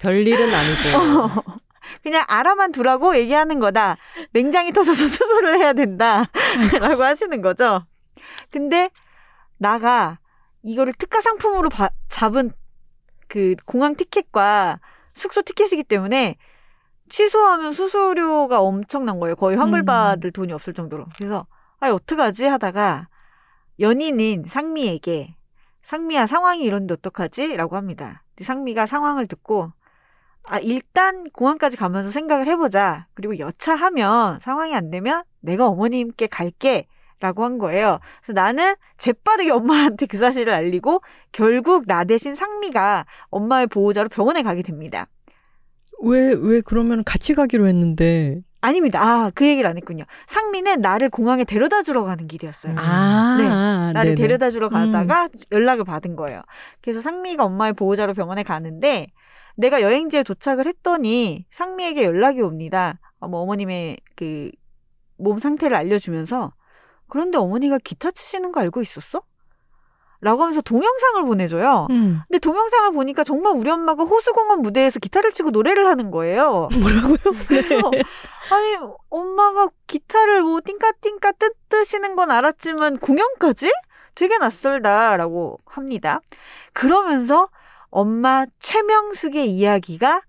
[0.01, 1.43] 별일은 아니고.
[2.03, 3.97] 그냥 알아만 두라고 얘기하는 거다.
[4.33, 6.25] 맹장이 터져서 수술을 해야 된다.
[6.81, 7.85] 라고 하시는 거죠.
[8.51, 8.91] 근데
[9.59, 10.19] 나가
[10.63, 12.51] 이거를 특가 상품으로 바- 잡은
[13.29, 14.81] 그 공항 티켓과
[15.15, 16.37] 숙소 티켓이기 때문에
[17.09, 19.37] 취소하면 수수료가 엄청난 거예요.
[19.37, 21.07] 거의 환불받을 돈이 없을 정도로.
[21.17, 21.47] 그래서
[21.79, 23.07] 아 어떡하지 하다가
[23.81, 25.37] 연인인 상미에게
[25.83, 27.57] 상미야 상황이 이런데 어떡하지?
[27.57, 28.23] 라고 합니다.
[28.41, 29.73] 상미가 상황을 듣고
[30.43, 33.07] 아 일단 공항까지 가면서 생각을 해보자.
[33.15, 36.87] 그리고 여차하면 상황이 안 되면 내가 어머님께 갈게.
[37.19, 37.99] 라고 한 거예요.
[38.21, 41.01] 그래서 나는 재빠르게 엄마한테 그 사실을 알리고
[41.33, 45.07] 결국 나 대신 상미가 엄마의 보호자로 병원에 가게 됩니다.
[46.03, 48.43] 왜, 왜 그러면 같이 가기로 했는데.
[48.67, 49.01] 아닙니다.
[49.03, 50.05] 아, 그 얘기를 안 했군요.
[50.27, 52.73] 상미는 나를 공항에 데려다 주러 가는 길이었어요.
[52.73, 52.79] 음.
[52.79, 53.93] 아, 네.
[53.93, 54.15] 나를 네네.
[54.15, 56.43] 데려다 주러 가다가 연락을 받은 거예요.
[56.83, 59.09] 그래서 상미가 엄마의 보호자로 병원에 가는데
[59.57, 63.01] 내가 여행지에 도착을 했더니 상미에게 연락이 옵니다.
[63.21, 64.51] 어, 뭐 어머님의 그
[65.19, 66.53] 몸 상태를 알려주면서
[67.09, 69.23] 그런데 어머니가 기타 치시는 거 알고 있었어?
[70.27, 71.87] 라고 하면서 동영상을 보내줘요.
[71.91, 72.21] 음.
[72.27, 76.69] 근데 동영상을 보니까 정말 우리 엄마가 호수공원 무대에서 기타를 치고 노래를 하는 거예요.
[76.81, 77.17] 뭐라고요?
[77.47, 77.77] 그래서
[78.51, 81.31] 아니 엄마가 기타를 뭐 띵까띵까
[81.71, 83.73] 뜯으시는 건 알았지만 공연까지
[84.17, 86.21] 되게 낯설다라고 합니다.
[86.73, 87.49] 그러면서
[87.91, 90.23] 엄마 최명숙의 이야기가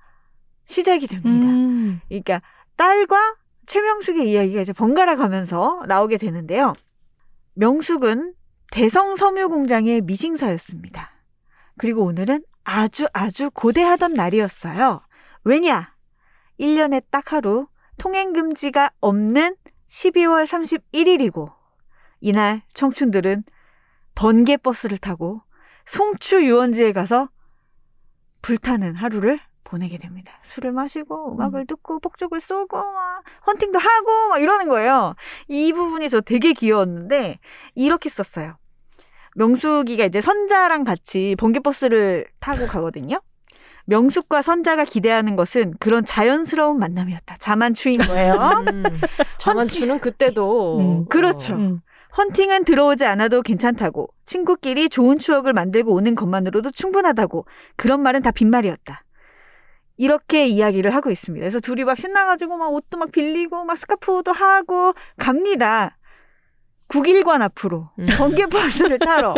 [0.65, 1.47] 시작이 됩니다.
[1.47, 2.01] 음.
[2.07, 2.43] 그러니까
[2.75, 3.35] 딸과
[3.65, 6.73] 최명숙의 이야기가 이제 번갈아 가면서 나오게 되는데요.
[7.55, 8.35] 명숙은
[8.71, 11.11] 대성 섬유 공장의 미싱사였습니다.
[11.77, 15.01] 그리고 오늘은 아주 아주 고대하던 날이었어요.
[15.43, 15.93] 왜냐?
[16.59, 19.55] 1년에 딱 하루 통행 금지가 없는
[19.89, 21.53] 12월 31일이고
[22.19, 23.43] 이날 청춘들은
[24.15, 25.41] 번개 버스를 타고
[25.85, 27.29] 송추 유원지에 가서
[28.41, 30.39] 불타는 하루를 보내게 됩니다.
[30.43, 35.15] 술을 마시고 음악을 듣고 폭죽을 쏘고 막 헌팅도 하고 막 이러는 거예요.
[35.47, 37.39] 이 부분이 저 되게 귀여웠는데
[37.75, 38.57] 이렇게 썼어요.
[39.35, 43.19] 명숙이가 이제 선자랑 같이 번개버스를 타고 가거든요.
[43.85, 47.37] 명숙과 선자가 기대하는 것은 그런 자연스러운 만남이었다.
[47.37, 48.33] 자만추인 거예요.
[48.67, 48.83] 음,
[49.37, 50.79] 자만추는 그때도.
[50.79, 51.55] 음, 그렇죠.
[51.55, 51.81] 음.
[52.17, 57.45] 헌팅은 들어오지 않아도 괜찮다고 친구끼리 좋은 추억을 만들고 오는 것만으로도 충분하다고
[57.75, 59.03] 그런 말은 다 빈말이었다.
[59.97, 61.41] 이렇게 이야기를 하고 있습니다.
[61.43, 65.97] 그래서 둘이 막 신나가지고 막 옷도 막 빌리고 막 스카프도 하고 갑니다.
[66.87, 68.05] 국일관 앞으로 음.
[68.17, 69.35] 번개버스를 타러.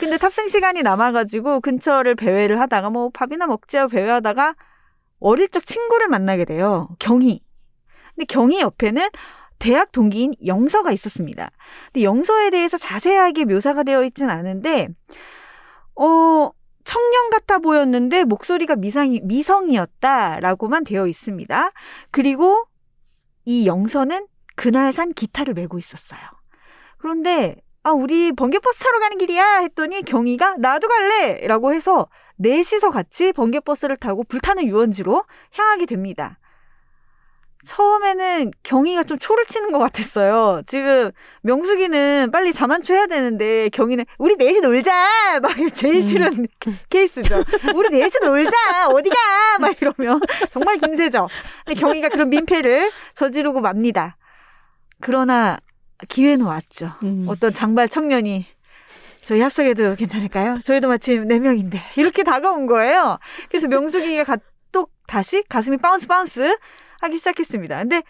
[0.00, 4.54] 근데 탑승 시간이 남아가지고 근처를 배회를 하다가 뭐 밥이나 하고 배회하다가
[5.20, 6.88] 어릴 적 친구를 만나게 돼요.
[6.98, 7.42] 경희.
[8.14, 9.08] 근데 경희 옆에는
[9.58, 11.50] 대학 동기인 영서가 있었습니다.
[11.92, 14.88] 근데 영서에 대해서 자세하게 묘사가 되어 있진 않은데,
[15.94, 16.50] 어,
[16.84, 21.70] 청년 같아 보였는데 목소리가 미상이, 미성이었다라고만 되어 있습니다.
[22.10, 22.66] 그리고
[23.44, 24.26] 이 영서는
[24.56, 26.20] 그날 산 기타를 메고 있었어요.
[26.98, 29.58] 그런데, 아, 우리 번개버스 타러 가는 길이야!
[29.58, 31.46] 했더니 경희가 나도 갈래!
[31.46, 35.24] 라고 해서 넷이서 같이 번개버스를 타고 불타는 유원지로
[35.54, 36.38] 향하게 됩니다.
[37.64, 40.62] 처음에는 경희가 좀 초를 치는 것 같았어요.
[40.66, 46.46] 지금 명숙이는 빨리 자만추 해야 되는데 경희는 우리 넷이 놀자 막 제일 싫은
[46.90, 47.44] 케이스죠.
[47.74, 51.28] 우리 넷이 놀자 어디가 막 이러면 정말 김새죠.
[51.64, 54.16] 근데 경희가 그런 민폐를 저지르고 맙니다.
[55.00, 55.58] 그러나
[56.08, 56.92] 기회는 왔죠.
[57.04, 57.26] 음.
[57.28, 58.46] 어떤 장발 청년이
[59.22, 60.58] 저희 합석해도 괜찮을까요?
[60.64, 63.18] 저희도 마침 네 명인데 이렇게 다가온 거예요.
[63.48, 64.36] 그래서 명숙이가 가,
[64.72, 66.56] 또 다시 가슴이 bounce bounce
[67.02, 67.78] 하기 시작했습니다.
[67.78, 68.02] 근데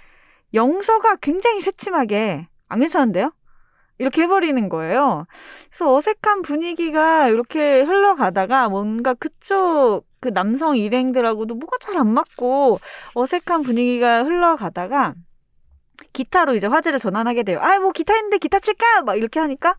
[0.55, 3.33] 영서가 굉장히 새침하게 안 괜찮은데요?
[3.99, 5.27] 이렇게 해버리는 거예요.
[5.71, 12.79] 그래서 어색한 분위기가 이렇게 흘러가다가 뭔가 그쪽 그 남성 일행들하고도 뭐가 잘 안 맞고
[13.15, 15.15] 어색한 분위기가 흘러가다가
[16.13, 17.59] 기타로 이제 화제를 전환하게 돼요.
[17.61, 19.03] 아, 뭐 기타 있는데 기타 칠까?
[19.03, 19.77] 막 이렇게 하니까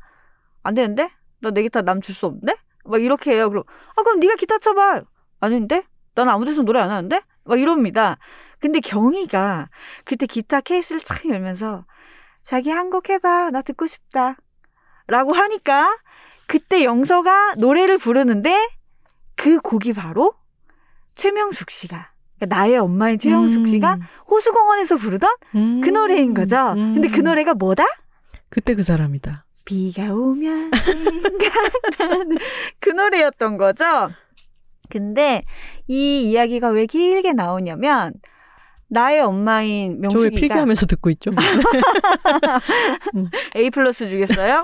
[0.63, 1.09] 안 되는데?
[1.41, 2.55] 너내 기타 남 줄 수 없는데?
[2.85, 3.49] 막 이렇게 해요.
[3.49, 3.63] 그럼
[3.95, 5.01] 아 그럼 네가 기타 쳐봐.
[5.39, 5.83] 아닌데?
[6.15, 7.21] 난 아무 데서 노래 안 하는데?
[7.43, 8.17] 막 이럽니다.
[8.63, 9.67] 근데 경희가
[10.05, 11.83] 그때 기타 케이스를 착 열면서
[12.43, 13.49] 자기 한 곡 해봐.
[13.51, 14.37] 나 듣고 싶다.
[15.07, 15.97] 라고 하니까
[16.47, 18.55] 그때 영서가 노래를 부르는데
[19.35, 20.33] 그 곡이 바로
[21.15, 23.97] 최명숙 씨가 그러니까 나의 엄마인 최명숙 씨가
[24.29, 25.81] 호수공원에서 부르던 음.
[25.81, 26.71] 그 노래인 거죠.
[26.71, 26.93] 음.
[26.93, 27.83] 근데 그 노래가 뭐다?
[28.47, 29.43] 그때 그 사람이다.
[29.65, 32.37] 비가 오면 생각나는
[32.79, 34.09] 그 노래였던 거죠.
[34.89, 35.43] 근데
[35.87, 38.13] 이 이야기가 왜 길게 나오냐면
[38.93, 41.31] 나의 엄마인 명숙이가 필기하면서 듣고 있죠?
[43.55, 44.63] A 플러스 주겠어요?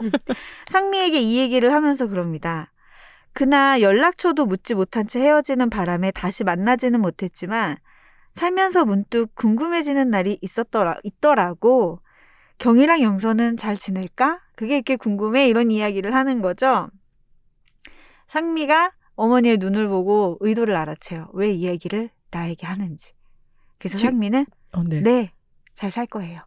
[0.67, 2.71] 상미에게 이 얘기를 하면서 그럽니다.
[3.33, 7.77] 그나 연락처도 묻지 못한 채 헤어지는 바람에 다시 만나지는 못했지만
[8.31, 11.99] 살면서 문득 궁금해지는 날이 있었더라 있더라고.
[12.59, 14.41] 경이랑 영서는 잘 지낼까?
[14.55, 16.89] 그게 이렇게 궁금해 이런 이야기를 하는 거죠.
[18.27, 21.29] 상미가 어머니의 눈을 보고 의도를 알아채요.
[21.33, 23.13] 왜이 얘기를 나에게 하는지.
[23.79, 25.01] 그래서 지- 상미는 어, 네.
[25.01, 25.31] 네,
[25.73, 26.41] 잘 살 거예요.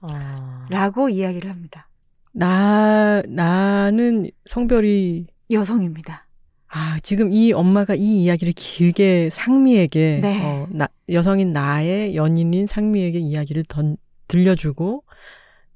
[0.00, 0.66] 아.
[0.70, 1.88] 라고 이야기를 합니다.
[2.32, 6.26] 나 나는 성별이 여성입니다.
[6.68, 10.42] 아 지금 이 엄마가 이 이야기를 길게 상미에게 네.
[10.44, 13.96] 어, 나, 여성인 나의 연인인 상미에게 이야기를 던,
[14.28, 15.02] 들려주고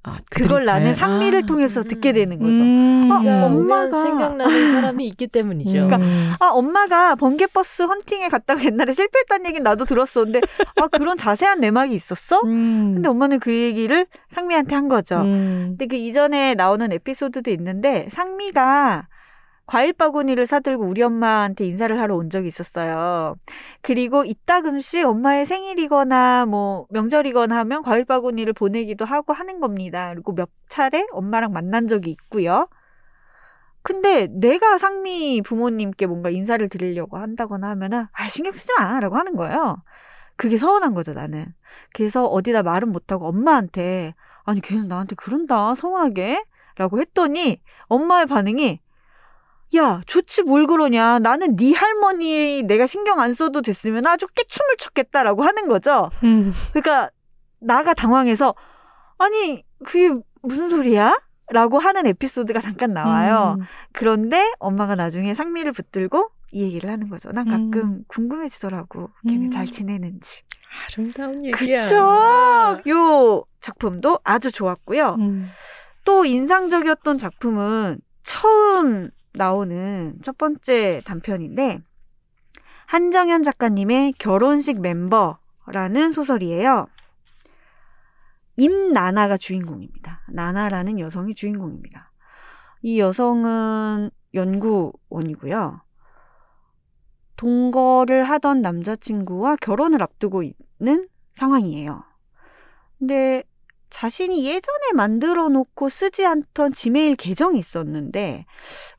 [0.05, 1.85] 아, 그걸 나는 잘- 상미를 아, 통해서 음.
[1.85, 2.59] 듣게 되는 거죠.
[2.59, 3.09] 음.
[3.11, 5.73] 어, 그러니까 엄마가- 생각나는 사람이 있기 때문이죠.
[5.73, 6.33] 그러니까 음.
[6.41, 10.41] 아, 엄마가 번개버스 헌팅에 갔다가 옛날에 실패했다는 얘기는 나도 들었었는데,
[10.81, 12.41] 아, 그런 자세한 내막이 있었어?
[12.45, 12.95] 음.
[12.95, 15.21] 근데 엄마는 그 얘기를 상미한테 한 거죠.
[15.21, 15.77] 음.
[15.79, 19.07] 근데 그 이전에 나오는 에피소드도 있는데, 상미가
[19.73, 23.37] 과일 바구니를 사들고 우리 엄마한테 인사를 하러 온 적이 있었어요.
[23.81, 30.11] 그리고 이따금씩 엄마의 생일이거나 뭐 명절이거나 하면 과일 바구니를 보내기도 하고 하는 겁니다.
[30.13, 32.69] 그리고 몇 차례 엄마랑 만난 적이 있고요.
[33.81, 39.83] 근데 내가 상미 부모님께 뭔가 인사를 드리려고 한다거나 하면은 아 신경 쓰지 마라고 하는 거예요.
[40.37, 41.47] 그게 서운한 거죠 나는.
[41.95, 44.15] 그래서 어디다 말은 못하고 엄마한테
[44.45, 46.43] 아니 걔는 나한테 그런다 서운하게
[46.77, 48.82] 라고 했더니 엄마의 반응이
[49.75, 55.43] 야 좋지 뭘 그러냐 나는 네 할머니 내가 신경 안 써도 됐으면 아주 깨춤을 췄겠다라고
[55.43, 56.11] 하는 거죠.
[56.25, 56.53] 음.
[56.73, 57.11] 그러니까
[57.59, 58.55] 나가 당황해서
[59.19, 60.11] 아니 그게
[60.43, 61.17] 무슨 소리야?
[61.51, 63.57] 라고 하는 에피소드가 잠깐 나와요.
[63.59, 63.65] 음.
[63.93, 67.31] 그런데 엄마가 나중에 상미를 붙들고 이 얘기를 하는 거죠.
[67.33, 68.05] 난 가끔 음.
[68.09, 69.11] 궁금해지더라고.
[69.29, 69.51] 걔네 음.
[69.51, 70.43] 잘 지내는지.
[70.97, 71.81] 아름다운 얘기야.
[71.81, 71.97] 그쵸?
[72.89, 75.17] 요 작품도 아주 좋았고요.
[75.19, 75.51] 음.
[76.05, 81.81] 또 인상적이었던 작품은 처음 나오는 첫 번째 단편인데
[82.87, 86.87] 한정현 작가님의 결혼식 멤버라는 소설이에요.
[88.57, 90.21] 임나나가 주인공입니다.
[90.29, 92.13] 나나라는 여성이 주인공입니다.
[92.83, 95.81] 이 여성은 연구원이고요.
[97.37, 102.05] 동거를 하던 남자친구와 결혼을 앞두고 있는 상황이에요.
[102.99, 103.43] 근데
[103.93, 108.47] 자신이 예전에 만들어 놓고 쓰지 않던 지메일 계정이 있었는데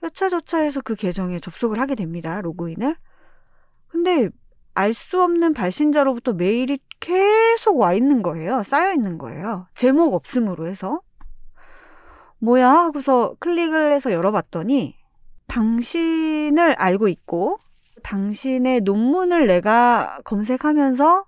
[0.03, 2.41] 여차저차 해서 그 계정에 접속을 하게 됩니다.
[2.41, 2.95] 로그인을.
[3.87, 4.29] 근데
[4.75, 8.63] 알 수 없는 발신자로부터 메일이 계속 와 있는 거예요.
[8.63, 9.67] 쌓여 있는 거예요.
[9.73, 11.01] 제목 없음으로 해서.
[12.37, 14.95] 뭐야 하고서 클릭을 해서 열어봤더니
[15.47, 17.57] 당신을 알고 있고
[18.03, 21.25] 당신의 논문을 내가 검색하면서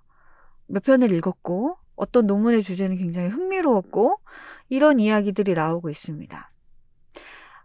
[0.68, 4.20] 몇 편을 읽었고 어떤 논문의 주제는 굉장히 흥미로웠고
[4.68, 6.50] 이런 이야기들이 나오고 있습니다.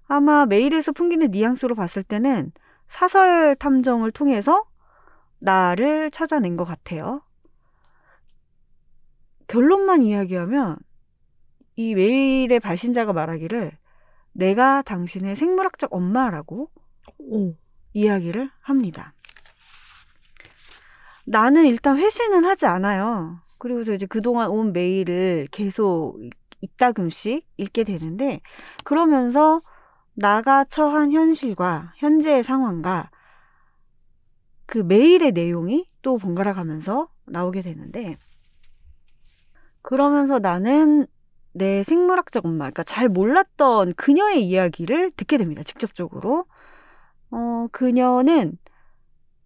[0.07, 2.51] 아마 메일에서 풍기는 뉘앙스로 봤을 때는
[2.87, 4.65] 사설 탐정을 통해서
[5.39, 7.21] 나를 찾아낸 것 같아요.
[9.47, 10.77] 결론만 이야기하면
[11.75, 13.71] 이 메일의 발신자가 말하기를
[14.33, 16.69] 내가 당신의 생물학적 엄마라고
[17.19, 17.55] 오.
[17.93, 19.13] 이야기를 합니다.
[21.25, 23.39] 나는 일단 회신은 하지 않아요.
[23.61, 26.19] 그리고서 이제 그동안 온 메일을 계속
[26.61, 28.41] 이따금씩 읽게 되는데,
[28.83, 29.61] 그러면서
[30.15, 33.11] 나가 처한 현실과 현재의 상황과
[34.65, 38.17] 그 메일의 내용이 또 번갈아 가면서 나오게 되는데,
[39.83, 41.05] 그러면서 나는
[41.51, 45.61] 내 생물학적 엄마, 그러니까 잘 몰랐던 그녀의 이야기를 듣게 됩니다.
[45.61, 46.45] 직접적으로.
[47.29, 48.57] 어, 그녀는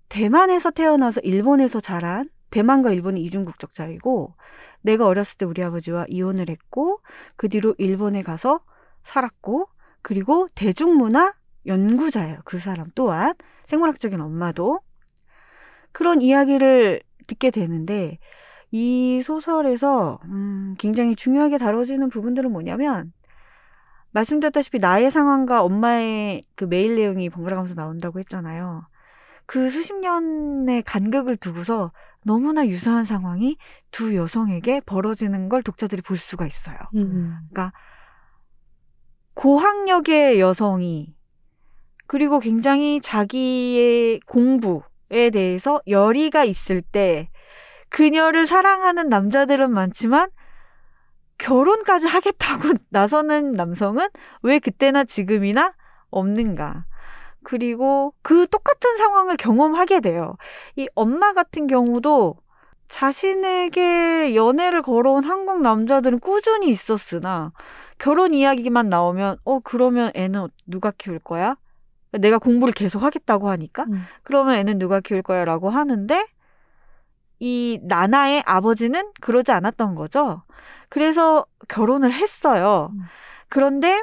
[0.08, 4.34] 대만에서 태어나서 일본에서 자란 대만과 일본이 이중국적 자이고
[4.82, 7.02] 내가 어렸을 때 우리 아버지와 이혼을 했고
[7.36, 8.62] 그 뒤로 일본에 가서
[9.04, 9.68] 살았고
[10.02, 11.34] 그리고 대중문화
[11.66, 12.40] 연구자예요.
[12.46, 13.34] 그 사람 또한
[13.66, 14.82] 생물학적인 엄마도
[15.92, 18.20] 그런 이야기를 듣게 되는데
[18.72, 23.14] 이 소설에서 음, 굉장히 중요하게 다뤄지는 부분들은 뭐냐면
[24.12, 28.88] 말씀드렸다시피 나의 상황과 엄마의 그 메일 내용이 번갈아가면서 나온다고 했잖아요.
[29.46, 31.92] 그 수십 년의 간극을 두고서
[32.26, 33.56] 너무나 유사한 상황이
[33.92, 36.76] 두 여성에게 벌어지는 걸 독자들이 볼 수가 있어요.
[36.96, 37.38] 음.
[39.36, 41.14] 고학력의 여성이
[42.08, 47.30] 그리고 굉장히 자기의 공부에 대해서 열의가 있을 때
[47.90, 50.30] 그녀를 사랑하는 남자들은 많지만
[51.38, 54.08] 결혼까지 하겠다고 나서는 남성은
[54.42, 55.74] 왜 그때나 지금이나
[56.10, 56.86] 없는가.
[57.46, 60.36] 그리고 그 똑같은 상황을 경험하게 돼요.
[60.76, 62.36] 이 엄마 같은 경우도
[62.90, 67.54] 자신에게 연애를 걸어온 한국 남자들은 꾸준히 있었으나
[67.98, 71.56] 결혼 이야기만 나오면 어 그러면 애는 누가 키울 거야?
[72.12, 74.04] 내가 공부를 계속 하겠다고 하니까 음.
[74.24, 76.26] 그러면 애는 누가 키울 거야라고 하는데
[77.40, 80.44] 이 나나의 아버지는 그러지 않았던 거죠.
[80.90, 82.92] 그래서 결혼을 했어요.
[82.94, 83.02] 음.
[83.50, 84.02] 그런데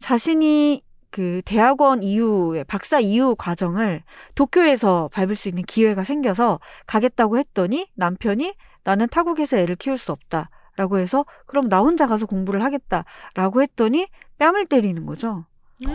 [0.00, 0.82] 자신이
[1.14, 4.02] 그 대학원 이후에 박사 이후 과정을
[4.34, 6.58] 도쿄에서 밟을 수 있는 기회가 생겨서
[6.88, 8.52] 가겠다고 했더니 남편이
[8.82, 13.04] 나는 타국에서 애를 키울 수 없다 라고 해서 그럼 나 혼자 가서 공부를 하겠다
[13.34, 14.08] 라고 했더니
[14.38, 15.44] 뺨을 때리는 거죠.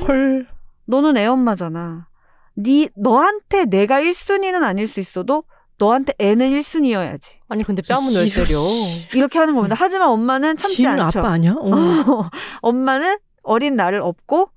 [0.07, 0.47] 헐.
[0.85, 2.07] 너는 애 엄마잖아.
[2.53, 5.43] 네 너한테 내가 1순위는 아닐 수 있어도
[5.79, 7.39] 너한테 애는 1순위여야지.
[7.49, 8.45] 아니 근데 뺨은 왜 때려?
[8.45, 9.09] 씨.
[9.17, 9.75] 이렇게 하는 겁니다.
[9.77, 11.19] 하지만 엄마는 참지 지는 않죠.
[11.19, 11.55] 아빠 아니야?
[11.59, 12.29] 어.
[12.61, 14.51] 엄마는 어린 나를 업고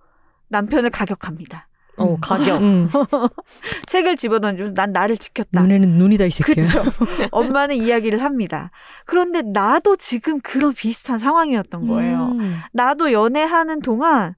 [0.53, 1.67] 남편을 가격합니다.
[1.97, 2.63] 어 가격.
[2.63, 2.89] 음.
[3.87, 5.61] 책을 집어던지면서 난 나를 지켰다.
[5.61, 6.55] 눈에는 눈이다 이 새끼야.
[6.55, 6.83] 그렇죠.
[7.33, 8.71] 엄마는 이야기를 합니다.
[9.05, 12.29] 그런데 나도 지금 그런 비슷한 상황이었던 거예요.
[12.33, 12.61] 음.
[12.73, 14.35] 나도 연애하는 동안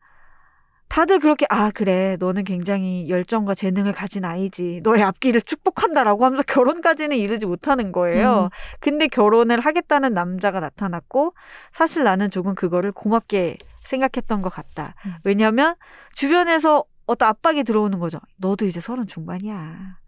[0.89, 7.17] 다들 그렇게 아 그래 너는 굉장히 열정과 재능을 가진 아이지 너의 앞길을 축복한다라고 하면서 결혼까지는
[7.17, 8.45] 이르지 못하는 거예요.
[8.45, 8.49] 음.
[8.81, 11.35] 근데 결혼을 하겠다는 남자가 나타났고
[11.73, 14.95] 사실 나는 조금 그거를 고맙게 생각했던 것 같다.
[15.07, 15.15] 음.
[15.25, 15.75] 왜냐하면
[16.15, 18.19] 주변에서 어떤 압박이 들어오는 거죠.
[18.37, 19.99] 너도 이제 서른 중반이야.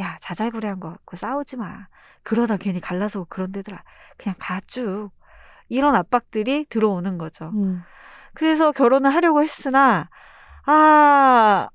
[0.00, 1.86] 야 자잘구레한 거 갖고 싸우지 마.
[2.22, 3.82] 그러다 괜히 갈라서 그런 데더라.
[4.16, 5.10] 그냥 가 쭉.
[5.68, 7.50] 이런 압박들이 들어오는 거죠.
[7.54, 7.82] 음.
[8.34, 10.08] 그래서 결혼을 하려고 했으나
[10.64, 11.68] 아,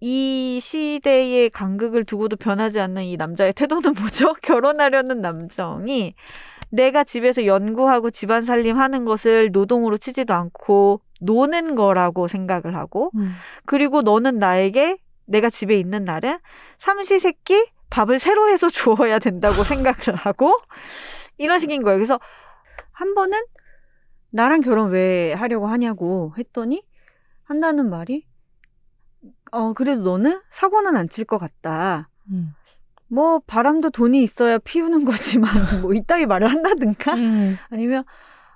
[0.00, 4.34] 이 시대의 간극을 두고도 변하지 않는 이 남자의 태도는 뭐죠?
[4.42, 6.14] 결혼하려는 남성이
[6.70, 13.32] 내가 집에서 연구하고 집안 살림하는 것을 노동으로 치지도 않고 노는 거라고 생각을 하고 음.
[13.64, 16.38] 그리고 너는 나에게 내가 집에 있는 날은
[16.78, 20.60] 삼시세끼 밥을 새로 해서 주어야 된다고 생각을 하고
[21.38, 21.96] 이런 식인 거예요.
[21.98, 22.20] 그래서
[22.92, 23.38] 한 번은
[24.30, 26.82] 나랑 결혼 왜 하려고 하냐고 했더니
[27.44, 28.26] 한다는 말이
[29.50, 32.10] 어 그래도 너는 사고는 안 칠 것 같다.
[32.30, 32.54] 음.
[33.08, 35.50] 뭐 바람도 돈이 있어야 피우는 거지만
[35.82, 37.56] 뭐 이따위 말을 한다든가 음.
[37.70, 38.04] 아니면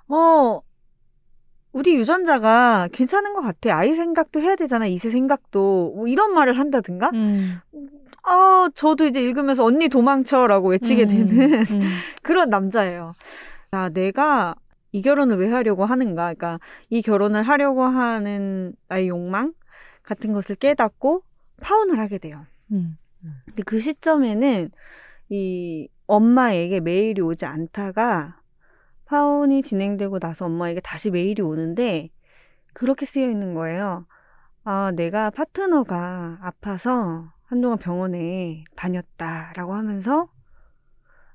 [0.07, 0.61] 어
[1.71, 7.09] 우리 유전자가 괜찮은 것 같아 아이 생각도 해야 되잖아 이세 생각도 뭐 이런 말을 한다든가
[7.13, 7.59] 음.
[8.23, 11.07] 아 저도 이제 읽으면서 언니 도망쳐라고 외치게 음.
[11.07, 11.81] 되는 음.
[12.21, 13.13] 그런 남자예요.
[13.71, 14.55] 아, 내가
[14.91, 16.33] 이 결혼을 왜 하려고 하는가?
[16.33, 19.53] 그러니까 이 결혼을 하려고 하는 나의 욕망
[20.03, 21.23] 같은 것을 깨닫고
[21.59, 22.45] 파혼을 하게 돼요.
[22.71, 22.97] 음.
[23.45, 24.71] 근데 그 시점에는
[25.29, 28.39] 이 엄마에게 메일이 오지 않다가
[29.05, 32.09] 파혼이 진행되고 나서 엄마에게 다시 메일이 오는데
[32.73, 34.05] 그렇게 쓰여 있는 거예요.
[34.63, 40.29] 아, 내가 파트너가 아파서 한동안 병원에 다녔다라고 하면서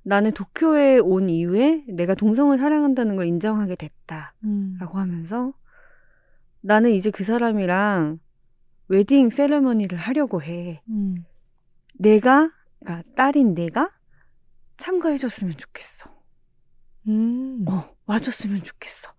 [0.03, 4.78] 나는 도쿄에 온 이후에 내가 동성을 사랑한다는 걸 인정하게 됐다라고 음.
[4.80, 5.53] 하면서
[6.61, 8.18] 나는 이제 그 사람이랑
[8.89, 10.82] 웨딩 세레머니를 하려고 해.
[10.89, 11.14] 음.
[11.99, 13.90] 내가, 그러니까 딸인 내가
[14.76, 16.10] 참가해줬으면 좋겠어.
[17.09, 17.64] 음.
[17.68, 19.12] 어, 와줬으면 좋겠어.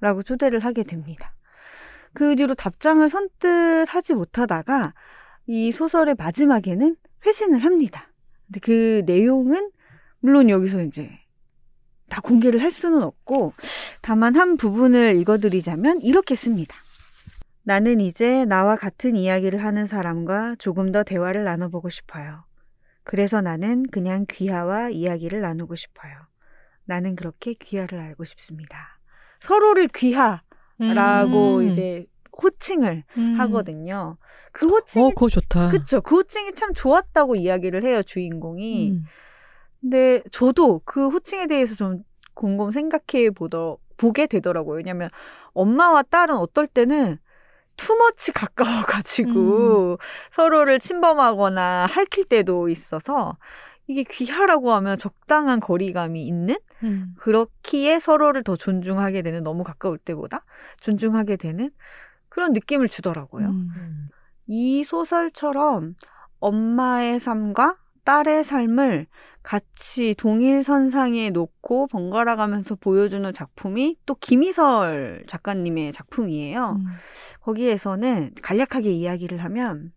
[0.00, 1.34] 라고 초대를 하게 됩니다.
[2.12, 4.94] 그 뒤로 답장을 선뜻 하지 못하다가
[5.46, 8.12] 이 소설의 마지막에는 회신을 합니다.
[8.46, 9.70] 근데 그 내용은
[10.20, 11.10] 물론 여기서 이제
[12.08, 13.54] 다 공개를 할 수는 없고
[14.02, 16.76] 다만 한 부분을 읽어드리자면 이렇게 씁니다.
[17.64, 22.44] 나는 이제 나와 같은 이야기를 하는 사람과 조금 더 대화를 나눠보고 싶어요.
[23.04, 26.12] 그래서 나는 그냥 귀하와 이야기를 나누고 싶어요.
[26.84, 28.98] 나는 그렇게 귀하를 알고 싶습니다.
[29.40, 31.68] 서로를 귀하라고 음.
[31.68, 32.06] 이제
[32.42, 33.34] 호칭을 음.
[33.38, 34.16] 하거든요.
[34.52, 35.70] 그 호칭이 어, 그거 좋다.
[35.70, 36.00] 그쵸.
[36.00, 38.90] 그 호칭이 참 좋았다고 이야기를 해요, 주인공이.
[38.92, 39.04] 음.
[39.80, 42.02] 근데 저도 그 호칭에 대해서 좀
[42.34, 44.76] 곰곰 생각해 보더, 보게 되더라고요.
[44.76, 45.10] 왜냐면
[45.52, 47.18] 엄마와 딸은 어떨 때는
[47.82, 49.98] 투머치 가까워가지고
[50.30, 53.36] 서로를 침범하거나 할킬 때도 있어서
[53.88, 57.14] 이게 귀하라고 하면 적당한 거리감이 있는 음.
[57.18, 60.44] 그렇기에 서로를 더 존중하게 되는 너무 가까울 때보다
[60.80, 61.70] 존중하게 되는
[62.28, 63.48] 그런 느낌을 주더라고요.
[63.48, 63.68] 음.
[63.76, 64.08] 음.
[64.46, 65.94] 이 소설처럼
[66.38, 69.06] 엄마의 삶과 딸의 삶을
[69.42, 76.76] 같이 동일선상에 놓고 번갈아 가면서 보여주는 작품이 또 김희설 작가님의 작품이에요.
[76.78, 76.86] 음.
[77.40, 79.92] 거기에서는 간략하게 이야기를 하면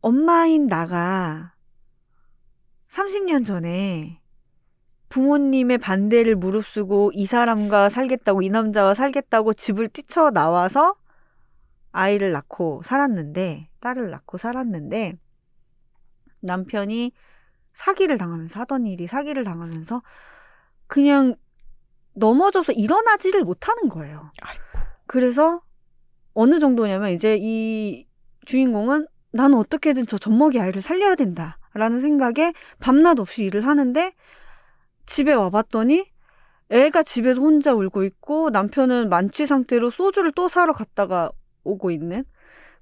[0.00, 1.54] 엄마인 나가
[2.88, 4.22] 30년 전에
[5.08, 10.96] 부모님의 반대를 무릅쓰고 이 사람과 살겠다고 이 남자와 살겠다고 집을 뛰쳐 나와서
[11.92, 15.14] 아이를 낳고 살았는데 딸을 낳고 살았는데
[16.40, 17.12] 남편이
[17.76, 20.02] 사기를 당하면서 하던 일이 사기를 당하면서
[20.86, 21.36] 그냥
[22.14, 24.30] 넘어져서 일어나지를 못하는 거예요.
[24.42, 24.62] 아이고.
[25.06, 25.62] 그래서
[26.32, 28.06] 어느 정도냐면 이제 이
[28.46, 34.14] 주인공은 나는 어떻게든 저 젖먹이 아이를 살려야 된다라는 생각에 밤낮 없이 일을 하는데
[35.04, 36.10] 집에 와봤더니
[36.70, 41.30] 애가 집에서 혼자 울고 있고 남편은 만취 상태로 소주를 또 사러 갔다가
[41.62, 42.24] 오고 있는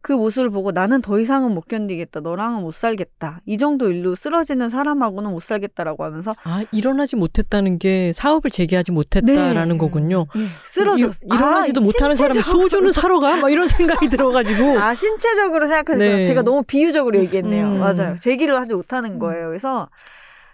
[0.07, 2.21] 그 모습을 보고 나는 더 이상은 못 견디겠다.
[2.21, 3.41] 너랑은 못 살겠다.
[3.47, 9.69] 이 정도 일로 쓰러지는 사람하고는 못 살겠다라고 하면서 아, 일어나지 못했다는 게 사업을 재개하지 못했다라는
[9.71, 9.79] 네.
[9.79, 10.27] 거군요.
[10.37, 12.43] 예, 쓰러졌 일- 일어나지도 아, 못하는 사람이.
[12.43, 13.37] 소주는 사러 가?
[13.41, 14.79] 막 이런 생각이 들어가지고.
[14.79, 16.23] 아 신체적으로 생각해서 네.
[16.25, 17.67] 제가 너무 비유적으로 얘기했네요.
[17.67, 17.81] 음.
[17.81, 18.17] 맞아요.
[18.21, 19.47] 제 길로 하지 못하는 거예요.
[19.49, 19.89] 그래서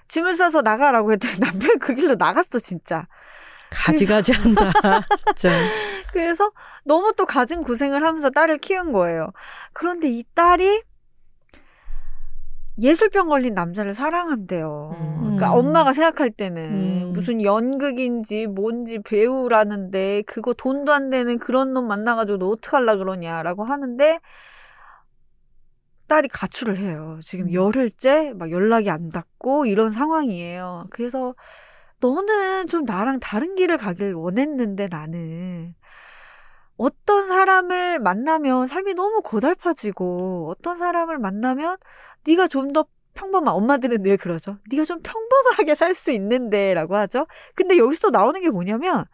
[0.07, 3.09] 짐을 싸서 나가라고 했더니 남편이 그 길로 나갔어 진짜.
[3.71, 4.73] 가지가지 한다.
[5.17, 5.49] 진짜.
[6.13, 6.53] 그래서
[6.85, 9.33] 너무 또 가진 고생을 하면서 딸을 키운 거예요.
[9.73, 10.83] 그런데 이 딸이
[12.81, 14.97] 예술병 걸린 남자를 사랑한대요.
[14.99, 15.21] 음.
[15.21, 17.13] 그러니까 엄마가 생각할 때는 음.
[17.13, 24.19] 무슨 연극인지 뭔지 배우라는데 그거 돈도 안 되는 그런 놈 만나가지고 너 어떡할라 그러냐라고 하는데
[26.09, 27.19] 딸이 가출을 해요.
[27.23, 27.53] 지금 음.
[27.53, 30.87] 열흘째 막 연락이 안 닿고 이런 상황이에요.
[30.91, 31.35] 그래서
[32.01, 35.75] 너는 좀 나랑 다른 길을 가길 원했는데 나는
[36.81, 41.77] 어떤 사람을 만나면 삶이 너무 고달파지고 어떤 사람을 만나면
[42.27, 44.57] 네가 좀 더 평범한 엄마들은 늘 그러죠.
[44.71, 47.27] 네가 좀 평범하게 살 수 있는데라고 하죠.
[47.55, 49.05] 근데 여기서 또 나오는 게 뭐냐면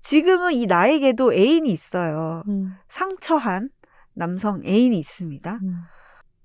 [0.00, 2.42] 지금은 이 나에게도 애인이 있어요.
[2.48, 3.68] 음, 상처한
[4.14, 5.58] 남성 애인이 있습니다.
[5.62, 5.74] 음,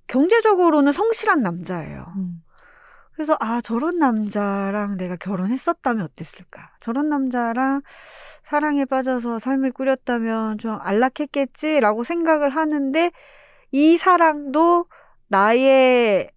[0.08, 2.06] 경제적으로는 성실한 남자예요.
[2.18, 2.42] 음.
[3.16, 6.72] 그래서 아 저런 남자랑 내가 결혼했었다면 어땠을까?
[6.82, 7.82] 저런 남자랑
[8.44, 13.12] 사랑에 빠져서 삶을 꾸렸다면 좀 안락했겠지라고 생각을 하는데
[13.72, 14.88] 이 사랑도
[15.28, 16.30] 나의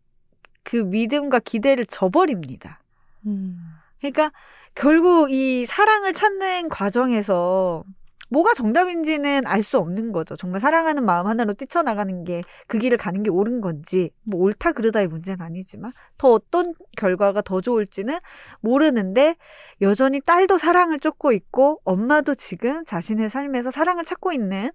[0.63, 2.81] 그 믿음과 기대를 저버립니다.
[3.27, 3.59] 음.
[3.99, 4.31] 그러니까
[4.75, 7.83] 결국 이 사랑을 찾는 과정에서
[8.31, 10.37] 뭐가 정답인지는 알 수 없는 거죠.
[10.37, 15.09] 정말 사랑하는 마음 하나로 뛰쳐나가는 게 그 길을 가는 게 옳은 건지 뭐 옳다 그르다의
[15.09, 18.19] 문제는 아니지만 더 어떤 결과가 더 좋을지는
[18.61, 19.37] 모르는데
[19.81, 24.71] 여전히 딸도 사랑을 쫓고 있고 엄마도 지금 자신의 삶에서 사랑을 찾고 있는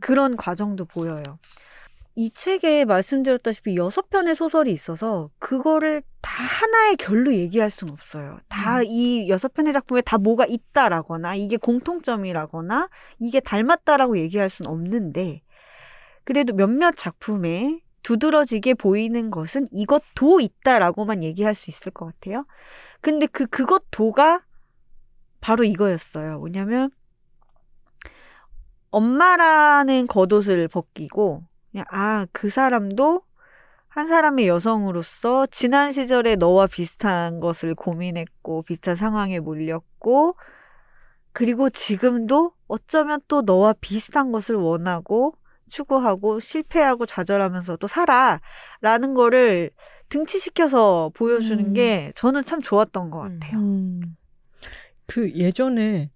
[0.00, 1.38] 그런 과정도 보여요.
[2.20, 8.40] 이 책에 말씀드렸다시피 여섯 편의 소설이 있어서 그거를 다 하나의 결로 얘기할 수는 없어요.
[8.48, 12.88] 다이 여섯 편의 작품에 다 뭐가 있다라거나 이게 공통점이라거나
[13.20, 15.42] 이게 닮았다라고 얘기할 수는 없는데
[16.24, 22.46] 그래도 몇몇 작품에 두드러지게 보이는 것은 이것도 있다라고만 얘기할 수 있을 것 같아요.
[23.00, 24.42] 근데 그 그것도가
[25.40, 26.40] 바로 이거였어요.
[26.40, 26.90] 뭐냐면
[28.90, 33.22] 엄마라는 겉옷을 벗기고 그냥 아, 그 사람도
[33.88, 40.36] 한 사람의 여성으로서 지난 시절에 너와 비슷한 것을 고민했고 비슷한 상황에 몰렸고
[41.32, 45.34] 그리고 지금도 어쩌면 또 너와 비슷한 것을 원하고
[45.68, 49.70] 추구하고 실패하고 좌절하면서도 살아라는 거를
[50.08, 51.72] 등치시켜서 보여주는 음.
[51.74, 53.40] 게 저는 참 좋았던 것 음.
[53.40, 53.58] 같아요.
[53.58, 54.16] 음.
[55.06, 56.10] 그 예전에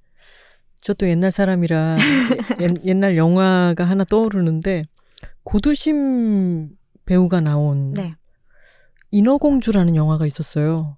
[0.81, 1.97] 저도 옛날 사람이라
[2.61, 4.85] 옛, 옛날 영화가 하나 떠오르는데
[5.45, 6.71] 고두심
[7.05, 8.15] 배우가 나온 네.
[9.11, 10.97] 인어공주라는 영화가 있었어요.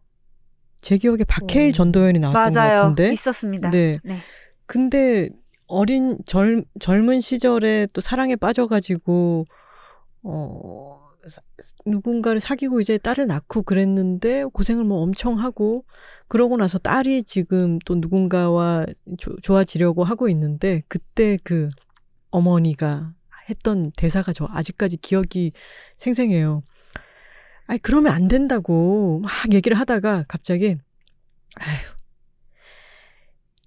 [0.81, 1.73] 제 기억에 박해일 음.
[1.73, 2.81] 전도연이 나왔던 것 맞아요.
[2.83, 3.13] 같은데.
[3.13, 3.71] 있었습니다.
[3.71, 3.99] 네.
[4.05, 4.19] 네.
[4.67, 5.31] 근데
[5.67, 9.47] 어린 젊, 젊은 시절에 또 사랑에 빠져가지고
[10.23, 11.41] 어 사-
[11.87, 15.85] 누군가를 사귀고 이제 딸을 낳고 그랬는데 고생을 뭐 엄청 하고
[16.29, 18.85] 그러고 나서 딸이 지금 또 누군가와
[19.19, 21.71] 조- 좋아지려고 하고 있는데 그때 그
[22.31, 23.15] 어머니가
[23.49, 25.53] 했던 대사가 저 아직까지 기억이
[25.97, 26.63] 생생해요.
[27.67, 30.77] 아이 그러면 안 된다고 막 얘기를 하다가 갑자기
[31.57, 31.95] 아휴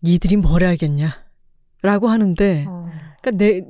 [0.04, 1.26] 니들이 뭘 알겠냐
[1.82, 2.90] 라고 하는데 어.
[3.22, 3.62] 그러니까 내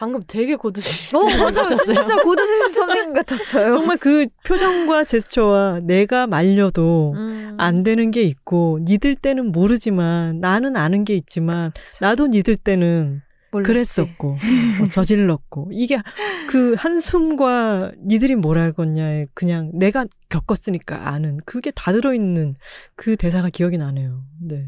[0.00, 1.14] 방금 되게 고드시.
[1.14, 1.76] 어, 맞아요.
[1.76, 3.72] 진짜 고두심 선생님 같았어요.
[3.72, 7.56] 정말 그 표정과 제스처와 내가 말려도 음.
[7.58, 13.20] 안 되는 게 있고 니들 때는 모르지만 나는 아는 게 있지만 나도 니들 때는
[13.50, 13.66] 몰랐지.
[13.66, 14.38] 그랬었고
[14.78, 15.98] 어, 저질렀고 이게
[16.46, 22.56] 그 한숨과 니들이 뭘 알겠냐에 그냥 내가 겪었으니까 아는 그게 다 들어있는
[22.96, 24.24] 그 대사가 기억이 나네요.
[24.40, 24.66] 네.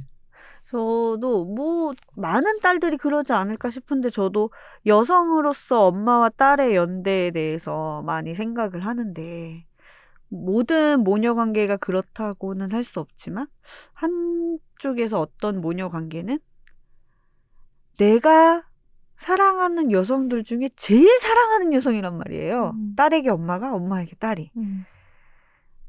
[0.62, 4.50] 저도 뭐 많은 딸들이 그러지 않을까 싶은데 저도
[4.86, 9.66] 여성으로서 엄마와 딸의 연대에 대해서 많이 생각을 하는데
[10.28, 13.46] 모든 모녀 관계가 그렇다고는 할 수 없지만
[13.94, 16.38] 한쪽에서 어떤 모녀 관계는
[17.98, 18.62] 내가
[19.22, 22.72] 사랑하는 여성들 중에 제일 사랑하는 여성이란 말이에요.
[22.74, 22.94] 음.
[22.96, 24.50] 딸에게 엄마가 엄마에게 딸이.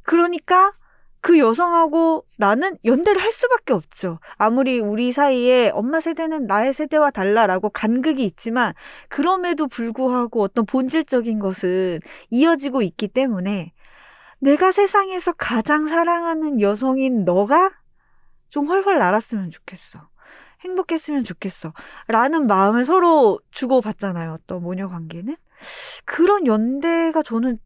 [0.04, 0.74] 그러니까
[1.20, 4.20] 그 여성하고 나는 연대를 할 수밖에 없죠.
[4.36, 8.74] 아무리 우리 사이에 엄마 세대는 나의 세대와 달라라고 간극이 있지만
[9.10, 13.74] 그럼에도 불구하고 어떤 본질적인 것은 이어지고 있기 때문에
[14.40, 17.72] 내가 세상에서 가장 사랑하는 여성인 너가
[18.50, 20.10] 좀 훨훨 날았으면 좋겠어.
[20.64, 21.74] 행복했으면 좋겠어.
[22.08, 24.34] 라는 마음을 서로 주고받잖아요.
[24.34, 25.36] 어떤 모녀 관계는.
[26.06, 27.60] 그런 연대가 저는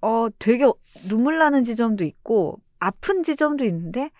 [0.00, 0.64] 어, 되게
[1.08, 4.10] 눈물 나는 지점도 있고, 아픈 지점도 있는데,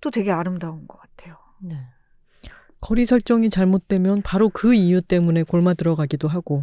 [0.00, 1.36] 또 되게 아름다운 것 같아요.
[1.60, 1.76] 네.
[2.80, 6.62] 거리 설정이 잘못되면 바로 그 이유 때문에 골마 들어가기도 하고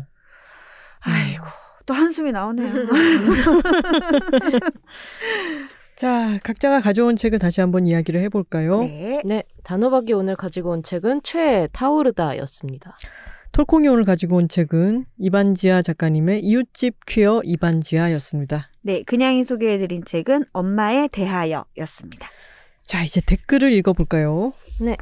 [1.01, 1.43] 아이고,
[1.85, 2.71] 또 한숨이 나오네요.
[5.97, 8.83] 자 각자가 가져온 책을 다시 한번 이야기를 해볼까요?
[8.83, 9.21] 네.
[9.25, 12.95] 네, 단호박이 오늘 가지고 온 책은 최 타오르다였습니다.
[13.53, 18.69] 톨콩이 오늘 가지고 온 책은 이반지아 작가님의 이웃집 퀴어 이반지아였습니다.
[18.81, 22.27] 네, 그냥이 소개해드린 책은 엄마에 대하여였습니다.
[22.83, 24.53] 자 이제 댓글을 읽어볼까요?
[24.81, 24.97] 네.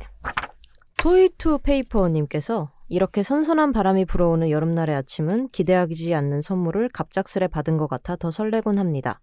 [0.97, 8.17] 토이투 페이퍼님께서 이렇게 선선한 바람이 불어오는 여름날의 아침은 기대하지 않는 선물을 갑작스레 받은 것 같아
[8.17, 9.21] 더 설레곤 합니다.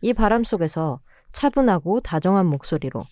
[0.00, 1.00] 이 바람 속에서
[1.32, 3.04] 차분하고 다정한 목소리로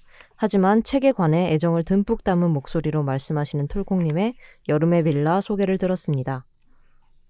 [0.43, 4.35] 하지만 책에 관해 애정을 듬뿍 담은 목소리로 말씀하시는 톨콩님의
[4.69, 6.47] 여름의 빌라 소개를 들었습니다.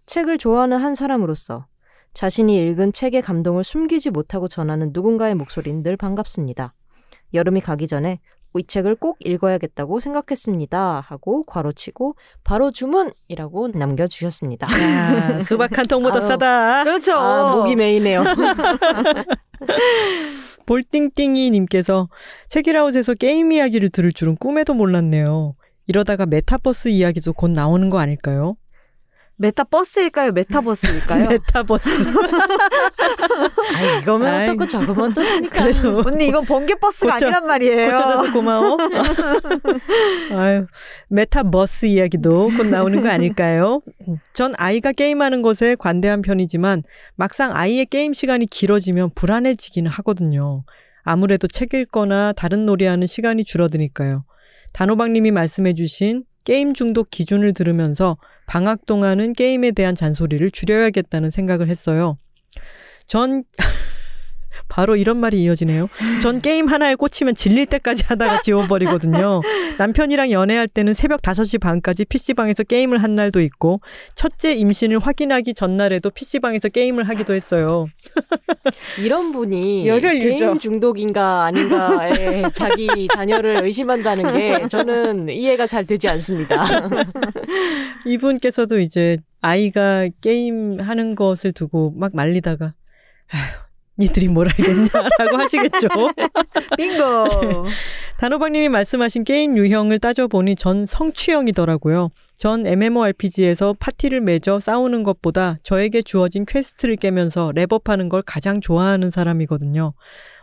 [0.07, 1.67] 책을 좋아하는 한 사람으로서
[2.15, 6.73] 자신이 읽은 책의 감동을 숨기지 못하고 전하는 누군가의 목소리는 늘 반갑습니다.
[7.35, 8.19] 여름이 가기 전에
[8.57, 11.05] 이 책을 꼭 읽어야겠다고 생각했습니다.
[11.07, 14.69] 하고 괄호치고 바로 주문이라고 남겨주셨습니다.
[14.81, 16.23] 야, 수박 한 통보다.
[16.23, 16.85] 싸다.
[16.85, 17.13] 그렇죠.
[17.13, 18.25] 아, 목이 메이네요.
[20.67, 22.09] 볼띵띵이 님께서
[22.49, 25.55] 책읽아웃에서 게임 이야기를 들을 줄은 꿈에도 몰랐네요.
[25.87, 28.57] 이러다가 메타버스 이야기도 곧 나오는 거 아닐까요?
[29.37, 30.33] 메타버스일까요?
[30.33, 31.29] 메타버스일까요?
[31.29, 31.91] 메타버스.
[33.75, 34.49] 아 이거면 아이.
[34.49, 35.65] 어떻고 저거면 또 사니까.
[35.65, 37.91] 그래도 언니 이건 번개버스가 고쳐- 아니란 말이에요.
[37.91, 38.77] 고쳐줘서 고마워.
[40.37, 40.67] 아유,
[41.09, 43.81] 메타버스 이야기도 곧 나오는 거 아닐까요?
[44.33, 46.83] 전 아이가 게임하는 것에 관대한 편이지만
[47.17, 50.65] 막상 아이의 게임 시간이 길어지면 불안해지기는 하거든요.
[51.05, 54.25] 아무래도 책 읽거나 다른 놀이하는 시간이 줄어드니까요.
[54.73, 58.17] 단호박님이 말씀해주신 게임 중독 기준을 들으면서
[58.53, 62.19] 방학 동안은 게임에 대한 잔소리를 줄여야겠다는 생각을 했어요.
[63.07, 63.45] 전
[64.73, 65.87] 바로 이런 말이 이어지네요.
[66.23, 69.43] 전 게임 하나에 꽂히면 질릴 때까지 하다가 지워버리거든요.
[69.77, 73.83] 남편이랑 연애할 때는 새벽 5시 반까지 PC방에서 게임을 한 날도 있고,
[74.15, 77.87] 첫째 임신을 확인하기 전날에도 PC방에서 게임을 하기도 했어요.
[78.99, 80.57] 이런 분이 열혈 게임 user.
[80.57, 86.65] 중독인가 아닌가에 자기 자녀를 의심한다는 게 저는 이해가 잘 되지 않습니다.
[88.07, 92.73] 이분께서도 이제 아이가 게임 하는 것을 두고 막 말리다가,
[93.33, 95.89] 아휴, 니들이 뭘 알겠냐라고 하시겠죠.
[96.77, 97.67] 빙고.
[98.19, 102.11] 단호박님이 말씀하신 게임 유형을 따져보니 전 성취형이더라고요.
[102.37, 109.93] 전 MMORPG에서 파티를 맺어 싸우는 것보다 저에게 주어진 quest를 깨면서 렙업하는 걸 가장 좋아하는 사람이거든요.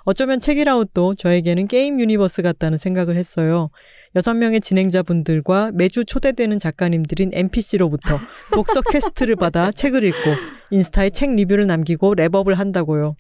[0.04, 3.70] 어쩌면 책읽아웃도 저에게는 게임 universe 같다는 생각을 했어요.
[4.16, 8.18] 여섯 명의 진행자분들과 매주 초대되는 작가님들인 NPC로부터
[8.54, 10.32] 독서 quest를 받아 책을 읽고
[10.72, 13.16] 인스타에 책 리뷰를 남기고 렙업을 한다고요.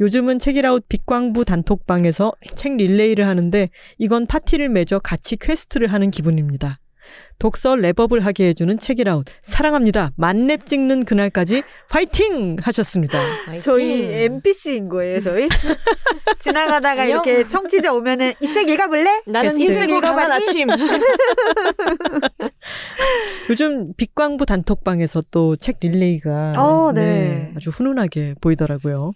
[0.00, 3.68] 요즘은 책읽아웃 빅광부 단톡방에서 책 릴레이를 하는데
[3.98, 6.78] 이건 파티를 맺어 같이 quest를 하는 기분입니다.
[7.38, 10.10] 독서 렙업을 하게 해주는 책읽아웃 사랑합니다.
[10.16, 13.20] 만렙 찍는 그날까지 화이팅 하셨습니다.
[13.60, 15.48] 저희 NPC인 거예요, 저희?
[16.40, 17.04] 지나가다가.
[17.04, 19.22] 이렇게 청취자 오면은 이 책 읽어볼래?
[19.26, 20.32] 나는 강한 읽어봤니?
[20.32, 20.68] 아침.
[23.50, 27.52] 요즘 빅광부 단톡방에서 또 책 릴레이가 어, 네.
[27.56, 29.12] 아주 훈훈하게 보이더라고요.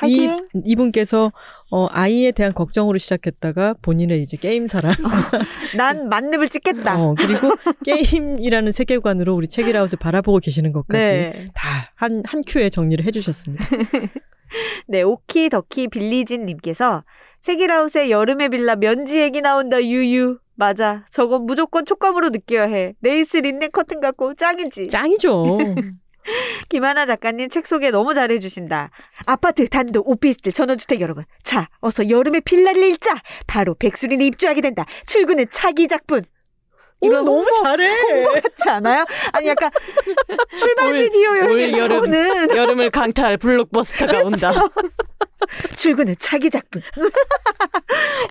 [0.00, 0.48] 화이팅!
[0.54, 1.32] 이, 이분께서
[1.70, 4.94] 어, 아이에 대한 걱정으로 시작했다가 본인의 이제 게임 사랑
[5.76, 6.98] 난 만렙을 찍겠다.
[7.00, 7.54] 어, 그리고
[7.84, 11.48] 게임이라는 세계관으로 우리 책읽아웃을 바라보고 계시는 것까지 네.
[11.54, 13.64] 다 한 큐에 정리를 해주셨습니다.
[14.88, 17.04] 네, 오키 덕키 빌리진 님께서
[17.40, 20.38] 책읽아웃의 여름의 빌라 면지 얘기 나온다 유유.
[20.54, 21.06] 맞아.
[21.10, 22.94] 저건 무조건 촉감으로 느껴야 해.
[23.00, 24.88] 레이스 린넨 커튼 같고 짱이지.
[24.88, 25.58] 짱이죠.
[26.68, 28.90] 김하나 작가님 책 소개 너무 잘해주신다.
[29.26, 31.24] 아파트, 단독, 오피스텔, 전원주택 여러분.
[31.42, 33.20] 자, 어서 여름의 빌라를 읽자.
[33.46, 34.84] 바로 백수린에 입주하게 된다.
[35.06, 36.22] 출근은 차기 작품.
[37.02, 38.24] 이거 너무 잘해.
[38.24, 39.04] 것 같지 않아요?
[39.32, 39.70] 아니 약간
[40.56, 41.96] 출발 올- 비디오에 올 여름.
[42.10, 44.52] 나오는 여름을 강타할 블록버스터가 온다.
[45.74, 46.82] 출근은 차기 작품.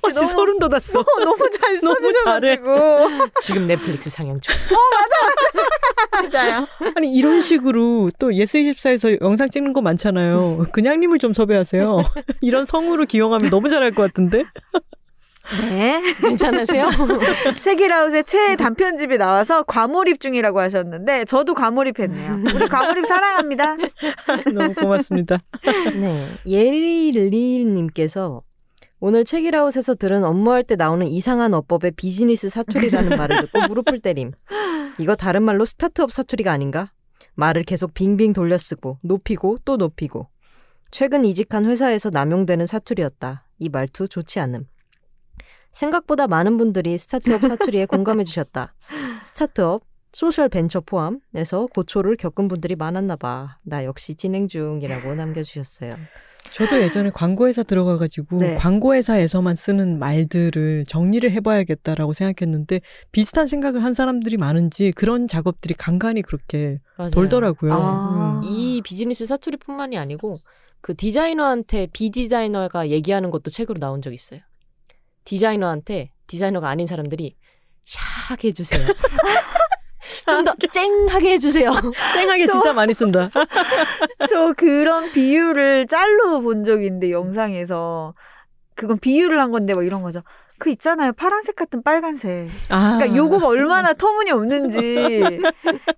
[0.03, 1.03] 어, 진짜 너무- 소름 돋았어.
[1.03, 3.09] 너무 잘 너무 써주셔가지고
[3.41, 4.53] 지금 넷플릭스 상영 중.
[6.31, 6.67] 맞아요.
[6.95, 10.67] 아니 이런 식으로 또 예스 24에서 영상 찍는 거 많잖아요.
[10.71, 12.03] 그냥님을 좀 섭외하세요.
[12.41, 14.45] 이런 성우로 기용하면 너무 잘할 것 같은데.
[15.69, 16.01] 네.
[16.21, 16.89] 괜찮으세요?
[17.59, 22.39] 책이라웃의 최애 단편집이 나와서 과몰입 중이라고 하셨는데 저도 과몰입했네요.
[22.55, 23.77] 우리 과몰입 사랑합니다.
[24.53, 25.37] 너무 고맙습니다.
[25.99, 26.27] 네.
[26.45, 28.41] 예리리님께서
[29.01, 34.33] 오늘 책이라웃에서 들은 업무할 때 나오는 이상한 어법의 비즈니스 사투리라는 말을 듣고 무릎을 때림.
[34.99, 36.91] 이거 다른 말로 스타트업 사투리가 아닌가?
[37.35, 40.27] 말을 계속 빙빙 돌려 쓰고 높이고 또 높이고.
[40.91, 43.45] 최근 이직한 회사에서 남용되는 사투리였다.
[43.59, 44.65] 이 말투 좋지 않음.
[45.71, 48.73] 생각보다 많은 분들이 스타트업 사투리에 공감해 주셨다.
[49.23, 53.57] 스타트업, 소셜 벤처 포함해서 고초를 겪은 분들이 많았나 봐.
[53.63, 55.93] 나 역시 진행 중이라고 남겨주셨어요.
[56.53, 58.55] 저도 예전에 광고회사 들어가가지고 네.
[58.55, 62.81] 광고회사에서만 쓰는 말들을 정리를 해봐야겠다라고 생각했는데
[63.11, 67.11] 비슷한 생각을 한 사람들이 많은지 그런 작업들이 간간히 그렇게 맞아요.
[67.11, 67.73] 돌더라고요.
[67.73, 68.41] 아.
[68.43, 68.49] 음.
[68.49, 70.37] 이 비즈니스 사투리뿐만이 아니고
[70.81, 74.39] 그 디자이너한테 비디자이너가 얘기하는 것도 책으로 나온 적 있어요.
[75.33, 77.35] 디자이너한테 디자이너가 아닌 사람들이
[77.85, 78.81] 샥 해주세요.
[80.27, 81.71] 좀 더 쨍하게 해주세요.
[82.15, 83.29] 쨍하게 저- 진짜 많이 쓴다.
[84.29, 88.15] 저 그런 비유를 짤로 본 적이 있는데 영상에서
[88.75, 90.23] 그건 비유를 한 건데 뭐 이런 거죠.
[90.57, 91.13] 그 있잖아요.
[91.13, 92.49] 파란색 같은 빨간색.
[92.69, 92.95] 아.
[92.97, 95.41] 그러니까 요거가 얼마나 터무니 없는지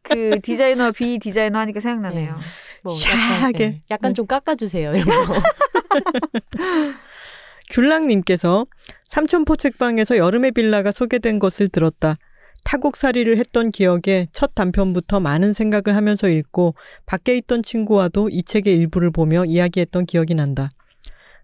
[0.04, 2.38] 그 디자이너 비 디자이너 하니까 생각나네요.
[2.84, 3.60] 뭐 샥하게.
[3.62, 4.94] 예, 약간 좀 깎아주세요.
[4.96, 5.36] 이런 거.
[7.72, 8.68] 귤랑님께서
[9.06, 12.16] 삼천포 책방에서 여름의 빌라가 소개된 것을 들었다.
[12.64, 16.76] 타국살이를 했던 기억에 첫 단편부터 많은 생각을 하면서 읽고
[17.06, 20.70] 밖에 있던 친구와도 이 책의 일부를 보며 이야기했던 기억이 난다.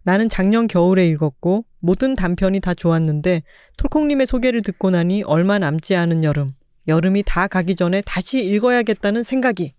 [0.04, 3.42] 나는 작년 겨울에 읽었고 모든 단편이 다 좋았는데
[3.78, 6.50] 톨콩님의 소개를 듣고 나니 얼마 남지 않은 여름.
[6.88, 9.74] 여름이 다 가기 전에 다시 읽어야겠다는 생각이.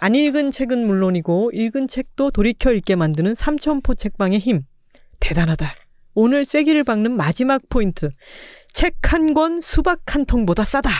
[0.00, 4.62] 안 읽은 책은 물론이고 읽은 책도 돌이켜 읽게 만드는 삼천포 책방의 힘.
[5.30, 5.74] 대단하다.
[6.14, 8.10] 오늘 쐐기를 박는 마지막 포인트.
[8.72, 10.90] 책 한 권 수박 한 통보다 싸다.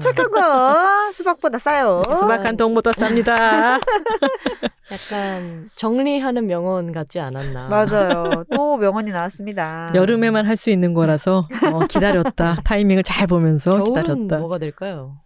[0.00, 2.02] 착한 거 수박보다 싸요.
[2.06, 3.80] 수박 한 통보다 쌉니다.
[4.92, 7.68] 약간 정리하는 명언 같지 않았나.
[7.68, 8.44] 맞아요.
[8.54, 9.90] 또 명언이 나왔습니다.
[9.94, 12.58] 여름에만 할 수 있는 거라서 어, 기다렸다.
[12.64, 14.38] 타이밍을 잘 보면서 겨울은 기다렸다.
[14.38, 15.16] 뭐가 될까요?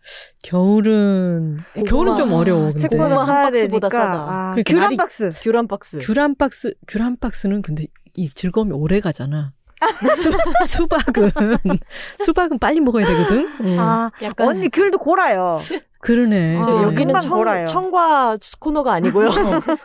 [0.45, 1.91] 겨울은 고구마.
[1.91, 2.61] 겨울은 좀 어려워.
[2.67, 2.75] 근데.
[2.81, 3.89] 책 고구마 한 박스보다.
[3.91, 4.13] 싸다.
[4.29, 5.31] 아, 그귤한 날이- 박스.
[5.43, 5.99] 귤한 박스.
[5.99, 9.53] 귤한 박스 귤한 박스는 근데 이 즐거움이 오래 가잖아.
[10.17, 10.31] 수,
[10.67, 11.31] 수박은
[12.25, 13.49] 수박은 빨리 먹어야 되거든.
[13.61, 13.77] 음.
[13.79, 15.59] 아, 약간 언니 귤도 고라요.
[16.01, 16.61] 그러네.
[16.65, 17.67] 저 아, 여기는 청, 골아요.
[17.67, 19.31] 청과 코너가 아니고요.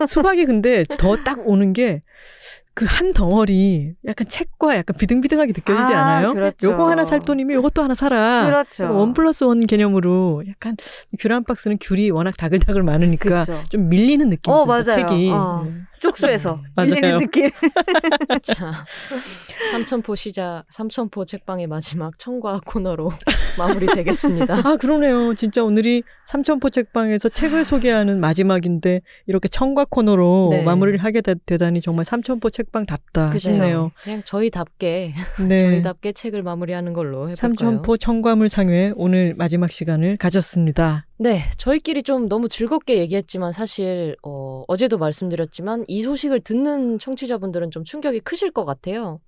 [0.07, 2.03] 수박이 근데 더 딱 오는 게
[2.73, 6.33] 그 한 덩어리 약간 책과 약간 비등비등하게 느껴지지 아, 않아요?
[6.33, 6.71] 그렇죠.
[6.71, 8.45] 요거 하나 살 돈이면 요것도 하나 사라.
[8.45, 8.95] 그렇죠.
[8.95, 10.75] 원 플러스 원 개념으로 약간
[11.19, 13.61] 귤한 박스는 귤이 워낙 다글다글 많으니까 그쵸.
[13.69, 14.83] 좀 밀리는 느낌이 어, 맞아요.
[14.83, 15.31] 책이.
[15.31, 15.61] 어.
[15.63, 15.85] 음.
[16.01, 16.89] 쪽수에서 맞아요.
[16.89, 17.49] 밀리는 느낌.
[18.41, 18.71] 자,
[19.71, 23.11] 삼천포 시작, 삼천포 책방의 마지막 청과 코너로
[23.59, 24.61] 마무리되겠습니다.
[24.65, 25.35] 아 그러네요.
[25.35, 30.63] 진짜 오늘이 삼천포 책방에서 책을 소개하는 마지막인데 이렇게 청과 코너로 네.
[30.63, 33.51] 마무리를 하게 되, 되다니 정말 삼천포 책 방답다 그죠.
[33.51, 33.91] 싶네요.
[34.03, 35.13] 그냥 저희답게
[35.47, 35.69] 네.
[35.71, 37.35] 저희답게 책을 마무리하는 걸로 해볼까요?
[37.35, 41.05] 삼천포 청과물 상회 오늘 마지막 시간을 가졌습니다.
[41.17, 47.83] 네, 저희끼리 좀 너무 즐겁게 얘기했지만 사실 어, 어제도 말씀드렸지만 이 소식을 듣는 청취자분들은 좀
[47.83, 49.19] 충격이 크실 것 같아요.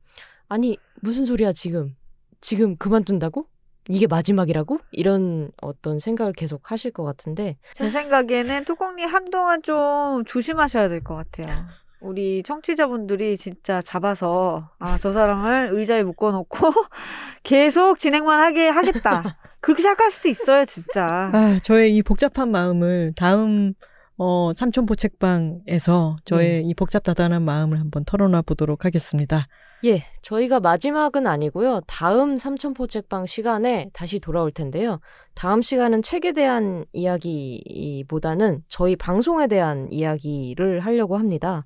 [0.49, 1.95] 아니 무슨 소리야 지금?
[2.41, 3.47] 지금 그만둔다고?
[3.89, 4.79] 이게 마지막이라고?
[4.91, 11.15] 이런 어떤 생각을 계속 하실 것 같은데 제 생각에는 뚜껑님 한동안 좀 조심하셔야 될 것
[11.15, 11.65] 같아요.
[12.03, 16.57] 우리 청취자분들이 진짜 잡아서 아 저 사람을 의자에 묶어놓고
[17.43, 19.37] 계속 진행만 하게 하겠다.
[19.61, 21.31] 그렇게 생각할 수도 있어요, 진짜.
[21.33, 23.73] 아, 저의 이 복잡한 마음을 다음
[24.17, 29.47] 어, 삼천포 책방에서 저의 이 복잡다단한 마음을 한번 털어놔 보도록 하겠습니다.
[29.85, 31.81] 예, 저희가 마지막은 아니고요.
[31.87, 34.99] 다음 삼천포 책방 시간에 다시 돌아올 텐데요.
[35.33, 41.65] 다음 시간은 책에 대한 이야기보다는 저희 방송에 대한 이야기를 하려고 합니다.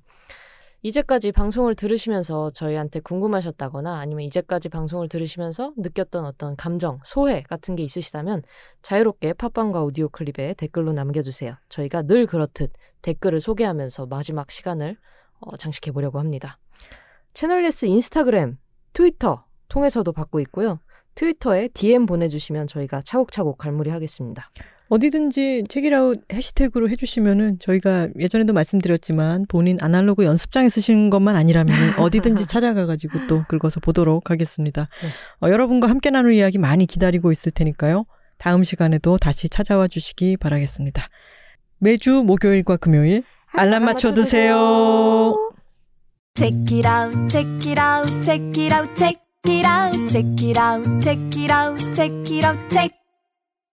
[0.82, 7.82] 이제까지 방송을 들으시면서 저희한테 궁금하셨다거나 아니면 이제까지 방송을 들으시면서 느꼈던 어떤 감정, 소회 같은 게
[7.82, 8.42] 있으시다면
[8.82, 11.54] 자유롭게 팟빵과 오디오 클립에 댓글로 남겨주세요.
[11.68, 12.72] 저희가 늘 그렇듯
[13.02, 14.96] 댓글을 소개하면서 마지막 시간을
[15.40, 16.58] 어, 장식해 보려고 합니다.
[17.32, 18.58] 채널레스 인스타그램,
[18.92, 20.80] 트위터 통해서도 받고 있고요.
[21.14, 24.48] 트위터에 DM 보내주시면 저희가 차곡차곡 갈무리 하겠습니다.
[24.88, 33.26] 어디든지 책이라웃 해시태그로 해주시면은 저희가 예전에도 말씀드렸지만 본인 아날로그 연습장에 쓰시는 것만 아니라면 어디든지 찾아가가지고
[33.26, 34.88] 또 긁어서 보도록 하겠습니다.
[35.02, 35.08] 네.
[35.46, 38.06] 어, 여러분과 함께 나눌 이야기 많이 기다리고 있을 테니까요.
[38.38, 41.08] 다음 시간에도 다시 찾아와 주시기 바라겠습니다.
[41.78, 45.34] 매주 목요일과 금요일 알람 맞춰 두세요.
[46.34, 51.00] Check it out, check it out, check it out, check it out, check it out,
[51.00, 52.97] check it out, check it out, check.